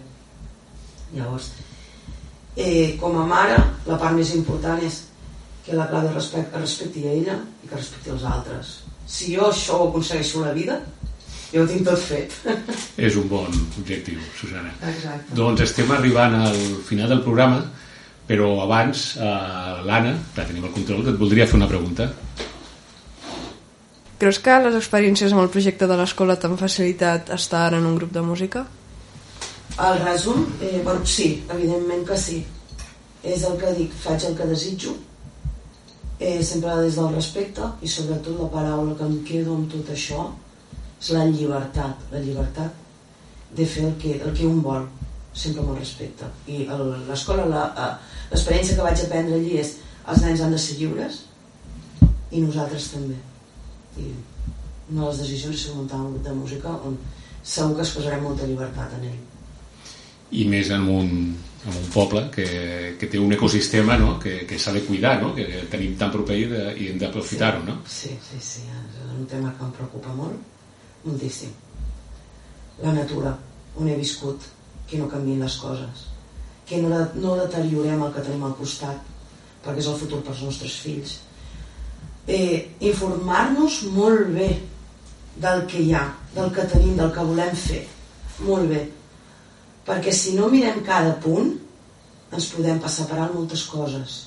llavors 1.18 1.52
eh, 2.56 2.96
com 3.02 3.20
a 3.20 3.28
mare 3.28 3.60
la 3.88 4.00
part 4.00 4.16
més 4.16 4.34
important 4.40 4.82
és 4.88 5.04
que 5.66 5.76
la 5.76 5.90
Clàudia 5.92 6.16
respect, 6.16 6.56
respecti 6.56 7.04
a 7.06 7.16
ella 7.16 7.42
i 7.64 7.68
que 7.68 7.76
respecti 7.76 8.16
els 8.16 8.24
altres 8.28 8.78
si 9.08 9.34
jo 9.36 9.49
això 9.49 9.80
ho 9.80 9.89
aconsegueixo 9.89 10.43
a 10.43 10.49
la 10.49 10.53
vida 10.58 10.78
jo 11.53 11.64
ho 11.64 11.68
tinc 11.70 11.86
tot 11.88 12.01
fet 12.03 12.34
És 13.08 13.16
un 13.16 13.28
bon 13.32 13.47
objectiu, 13.80 14.20
Susana. 14.39 14.74
exacte 14.84 15.36
Doncs 15.38 15.64
estem 15.64 15.91
arribant 15.95 16.36
al 16.41 16.58
final 16.88 17.14
del 17.14 17.24
programa, 17.24 17.62
però 18.28 18.49
abans, 18.66 19.14
eh, 19.16 19.84
l'Anna, 19.88 20.18
que 20.36 20.43
tenim 20.43 20.66
el 20.68 20.74
control, 20.76 21.05
et 21.08 21.20
voldria 21.20 21.47
fer 21.47 21.55
una 21.55 21.70
pregunta. 21.72 22.10
Creus 24.20 24.39
que 24.43 24.58
les 24.66 24.76
experiències 24.76 25.32
amb 25.32 25.45
el 25.45 25.51
projecte 25.53 25.88
de 25.88 25.95
l'escola 25.95 26.36
t'han 26.41 26.58
facilitat 26.60 27.30
estar 27.36 27.68
ara 27.68 27.80
en 27.80 27.86
un 27.86 27.95
grup 27.95 28.12
de 28.12 28.26
música? 28.26 28.66
El 29.78 29.99
resum, 30.01 30.43
eh, 30.60 30.82
bueno, 30.84 31.05
sí, 31.05 31.43
evidentment 31.53 32.03
que 32.08 32.18
sí. 32.18 32.41
És 33.24 33.43
el 33.45 33.60
que 33.62 33.74
dic, 33.78 33.93
faig 34.03 34.26
el 34.26 34.36
que 34.36 34.47
desitjo, 34.49 34.95
eh, 36.20 36.43
sempre 36.43 36.76
des 36.82 36.95
del 36.95 37.13
respecte 37.13 37.61
i 37.82 37.88
sobretot 37.88 38.39
la 38.41 38.49
paraula 38.53 38.95
que 38.97 39.03
em 39.05 39.18
quedo 39.24 39.55
amb 39.55 39.72
tot 39.72 39.89
això 39.93 40.28
és 41.01 41.09
la 41.13 41.26
llibertat, 41.30 42.07
la 42.11 42.20
llibertat 42.20 42.74
de 43.57 43.65
fer 43.65 43.84
el 43.86 43.93
que, 44.01 44.15
el 44.22 44.34
que 44.34 44.45
un 44.47 44.61
vol, 44.65 44.88
sempre 45.34 45.61
amb 45.61 45.72
el 45.76 45.78
respecte. 45.80 46.26
I 46.47 46.65
l'escola, 47.07 47.45
la- 47.45 47.74
eh, 47.78 47.91
l'experiència 48.32 48.76
que 48.76 48.82
vaig 48.88 49.03
aprendre 49.05 49.36
allí 49.36 49.57
és 49.61 49.76
els 50.07 50.22
nens 50.24 50.41
han 50.41 50.51
de 50.51 50.57
ser 50.57 50.78
lliures 50.80 51.22
i 52.32 52.41
nosaltres 52.41 52.89
també. 52.91 53.15
I 53.97 54.09
una 54.91 55.01
de 55.01 55.07
les 55.07 55.18
decisions 55.20 55.55
és 55.68 55.76
muntar 55.76 55.97
un 56.01 56.11
grup 56.13 56.24
de 56.26 56.34
música 56.34 56.70
on 56.88 56.97
segur 57.43 57.76
que 57.76 57.82
es 57.82 57.91
posarem 57.95 58.24
molta 58.24 58.45
llibertat 58.45 58.93
en 58.97 59.03
ell. 59.11 59.20
I 60.32 60.45
més 60.45 60.70
en 60.76 60.88
un, 60.91 61.11
en 61.68 61.76
un 61.76 61.88
poble 61.91 62.22
que, 62.32 62.95
que 62.99 63.07
té 63.11 63.20
un 63.20 63.32
ecosistema 63.36 63.97
no? 63.99 64.13
que, 64.20 64.45
que 64.47 64.57
s'ha 64.59 64.72
de 64.72 64.82
cuidar, 64.88 65.18
no? 65.22 65.34
que 65.36 65.43
tenim 65.72 65.97
tan 65.99 66.11
proper 66.13 66.38
i, 66.39 66.45
de, 66.51 66.61
i 66.80 66.88
hem 66.93 66.99
d'aprofitar-ho. 67.01 67.63
No? 67.68 67.80
Sí, 67.91 68.13
sí, 68.30 68.39
sí, 68.39 68.61
és 68.72 69.01
un 69.18 69.26
tema 69.28 69.51
que 69.57 69.65
em 69.68 69.74
preocupa 69.76 70.13
molt, 70.15 70.38
moltíssim. 71.03 71.51
La 72.84 72.93
natura, 72.95 73.34
on 73.76 73.89
he 73.89 73.97
viscut, 73.99 74.45
que 74.88 74.97
no 75.01 75.09
canvien 75.11 75.41
les 75.43 75.57
coses, 75.59 76.05
que 76.68 76.80
no, 76.84 76.89
de- 76.93 77.20
no 77.24 77.36
deteriorem 77.41 78.01
el 78.07 78.13
que 78.15 78.24
tenim 78.24 78.43
al 78.47 78.55
costat, 78.55 79.03
perquè 79.65 79.82
és 79.84 79.88
el 79.91 79.97
futur 79.99 80.22
pels 80.24 80.41
nostres 80.47 80.78
fills. 80.86 81.18
Eh, 82.28 82.68
Informar-nos 82.88 83.82
molt 83.95 84.28
bé 84.36 84.49
del 85.39 85.65
que 85.70 85.82
hi 85.84 85.91
ha, 85.95 86.05
del 86.36 86.49
que 86.55 86.63
tenim, 86.72 86.95
del 86.99 87.11
que 87.15 87.24
volem 87.28 87.53
fer, 87.55 87.84
molt 88.47 88.70
bé. 88.72 88.86
Perquè 89.88 90.12
si 90.12 90.36
no 90.36 90.50
mirem 90.52 90.82
cada 90.86 91.14
punt, 91.24 91.54
ens 92.36 92.50
podem 92.52 92.80
passar 92.84 93.08
per 93.08 93.22
alt 93.24 93.36
moltes 93.36 93.64
coses. 93.72 94.18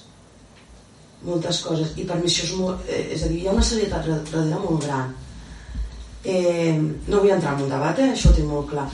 Moltes 1.26 1.60
coses. 1.66 1.92
I 2.00 2.06
per 2.08 2.16
mi 2.20 2.30
això 2.30 2.46
és 2.46 2.54
molt, 2.56 2.86
eh, 2.88 3.12
és 3.16 3.24
a 3.24 3.28
dir, 3.28 3.42
hi 3.42 3.48
ha 3.48 3.52
una 3.52 3.66
serietat 3.70 4.08
darrere 4.08 4.60
molt 4.62 4.86
gran. 4.86 5.12
Eh, 6.24 6.76
no 7.08 7.20
vull 7.20 7.34
entrar 7.34 7.56
en 7.56 7.64
un 7.64 7.72
debat 7.72 7.98
eh, 7.98 8.10
això 8.12 8.30
ho 8.30 8.36
tinc 8.36 8.48
molt 8.48 8.70
clar. 8.72 8.88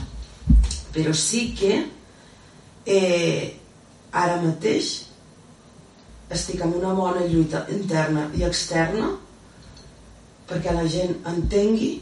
Però 0.95 1.13
sí 1.15 1.53
que 1.55 1.85
eh, 2.85 3.55
ara 4.11 4.41
mateix 4.41 4.91
estic 6.35 6.61
en 6.63 6.73
una 6.75 6.93
bona 6.95 7.23
lluita 7.27 7.65
interna 7.71 8.27
i 8.35 8.43
externa 8.47 9.13
perquè 10.47 10.73
la 10.75 10.85
gent 10.87 11.15
entengui 11.31 11.93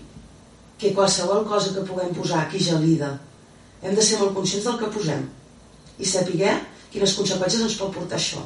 que 0.77 0.93
qualsevol 0.93 1.45
cosa 1.49 1.73
que 1.73 1.85
puguem 1.85 2.13
posar 2.13 2.43
aquí 2.43 2.61
gelida 2.61 3.15
hem 3.83 3.95
de 3.95 4.03
ser 4.03 4.19
molt 4.21 4.35
conscients 4.37 4.67
del 4.67 4.77
que 4.81 4.91
posem 4.93 5.25
i 5.99 6.05
saber 6.05 6.59
quines 6.91 7.15
conseqüències 7.17 7.65
ens 7.65 7.79
pot 7.79 7.91
portar 7.95 8.19
això 8.19 8.43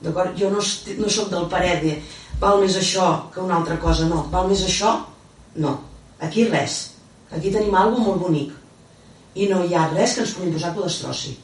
D'acord? 0.00 0.36
Jo 0.38 0.48
no, 0.50 0.62
no 0.98 1.12
sóc 1.12 1.28
del 1.32 1.46
parer 1.52 1.76
de 1.82 1.98
val 2.40 2.62
més 2.62 2.76
això 2.80 3.06
que 3.34 3.42
una 3.44 3.58
altra 3.60 3.76
cosa, 3.82 4.08
no. 4.08 4.22
Val 4.32 4.48
més 4.48 4.64
això? 4.64 4.94
No. 5.60 5.76
Aquí 6.24 6.46
res. 6.48 6.80
Aquí 7.30 7.52
tenim 7.52 7.76
alguna 7.76 8.06
molt 8.06 8.24
bonic. 8.24 8.56
I 9.36 9.46
no 9.52 9.60
hi 9.64 9.76
ha 9.76 9.90
res 9.92 10.16
que 10.16 10.24
ens 10.24 10.34
pugui 10.36 10.52
posar 10.54 10.72
que 10.72 10.80
ho 10.80 10.88
destrossi. 10.88 11.36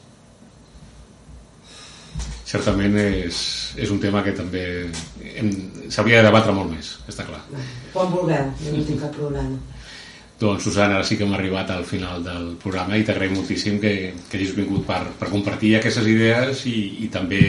Certament 2.47 2.95
és, 2.99 3.37
és 3.77 3.89
un 3.91 3.99
tema 4.01 4.23
que 4.23 4.33
també 4.35 4.63
s'hauria 5.91 6.21
de 6.21 6.29
debatre 6.29 6.53
molt 6.55 6.71
més, 6.71 6.93
està 7.11 7.25
clar. 7.27 7.41
Quan 7.93 8.13
vulgueu, 8.13 8.53
jo 8.63 8.73
no 8.73 8.85
tinc 8.87 9.03
cap 9.03 9.13
problema. 9.15 9.59
Doncs 10.37 10.67
Susana, 10.67 10.99
ara 10.99 11.05
sí 11.07 11.17
que 11.17 11.25
hem 11.25 11.33
arribat 11.33 11.71
al 11.73 11.85
final 11.87 12.21
del 12.25 12.51
programa 12.61 12.97
i 12.97 13.05
t'agraïm 13.05 13.33
moltíssim 13.39 13.79
que, 13.81 13.93
que 14.29 14.37
hagis 14.37 14.53
vingut 14.57 14.85
per, 14.85 15.01
per 15.17 15.31
compartir 15.31 15.75
aquestes 15.77 16.05
idees 16.05 16.61
i, 16.69 17.05
i 17.05 17.09
també 17.13 17.41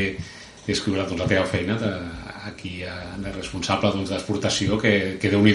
descriure 0.64 1.05
doncs, 1.05 1.20
la 1.20 1.28
teva 1.28 1.45
feina 1.49 1.76
de, 1.80 1.91
aquí 2.49 2.82
en 2.89 3.24
el 3.24 3.34
responsable 3.34 3.93
doncs, 3.93 4.12
d'exportació 4.12 4.78
que, 4.80 4.95
que 5.20 5.32
déu 5.32 5.45
nhi 5.45 5.55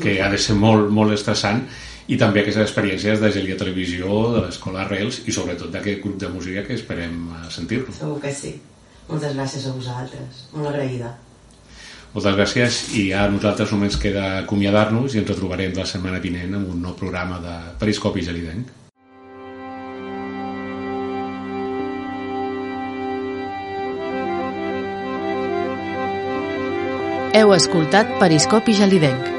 que 0.00 0.20
ha 0.22 0.28
de 0.32 0.38
ser 0.38 0.54
molt, 0.56 0.92
molt 0.92 1.16
estressant 1.16 1.64
i 2.10 2.18
també 2.20 2.42
aquestes 2.42 2.68
experiències 2.68 3.20
de 3.22 3.30
Gelia 3.32 3.56
Televisió, 3.58 4.20
de 4.34 4.44
l'Escola 4.44 4.84
Arrels 4.84 5.22
i 5.26 5.32
sobretot 5.34 5.72
d'aquest 5.72 6.04
grup 6.04 6.18
de 6.20 6.28
música 6.28 6.64
que 6.66 6.76
esperem 6.78 7.28
sentir-lo. 7.48 7.92
Segur 7.94 8.20
que 8.22 8.32
sí. 8.34 8.54
Moltes 9.08 9.34
gràcies 9.36 9.66
a 9.66 9.74
vosaltres. 9.74 10.46
Molt 10.54 10.72
agraïda. 10.72 11.14
Moltes 12.10 12.34
gràcies 12.34 12.76
i 12.98 13.04
a 13.14 13.28
nosaltres 13.30 13.70
només 13.70 13.96
queda 14.02 14.40
acomiadar-nos 14.40 15.14
i 15.14 15.20
ens 15.20 15.28
retrobarem 15.30 15.76
la 15.76 15.86
setmana 15.86 16.18
vinent 16.18 16.56
amb 16.58 16.72
un 16.72 16.80
nou 16.82 16.96
programa 16.98 17.38
de 17.42 17.54
Periscopi 17.78 18.24
Gelidenc. 18.26 18.72
Heu 27.38 27.54
escoltat 27.54 28.10
Periscopi 28.18 28.74
Gelidenc 28.74 29.30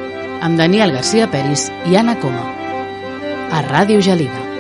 amb 0.41 0.55
Daniel 0.55 0.95
Garcia 0.95 1.27
Peris 1.27 1.67
i 1.91 1.99
Anna 1.99 2.15
Coma 2.23 2.47
a 3.51 3.59
Ràdio 3.67 3.99
Gelida. 3.99 4.50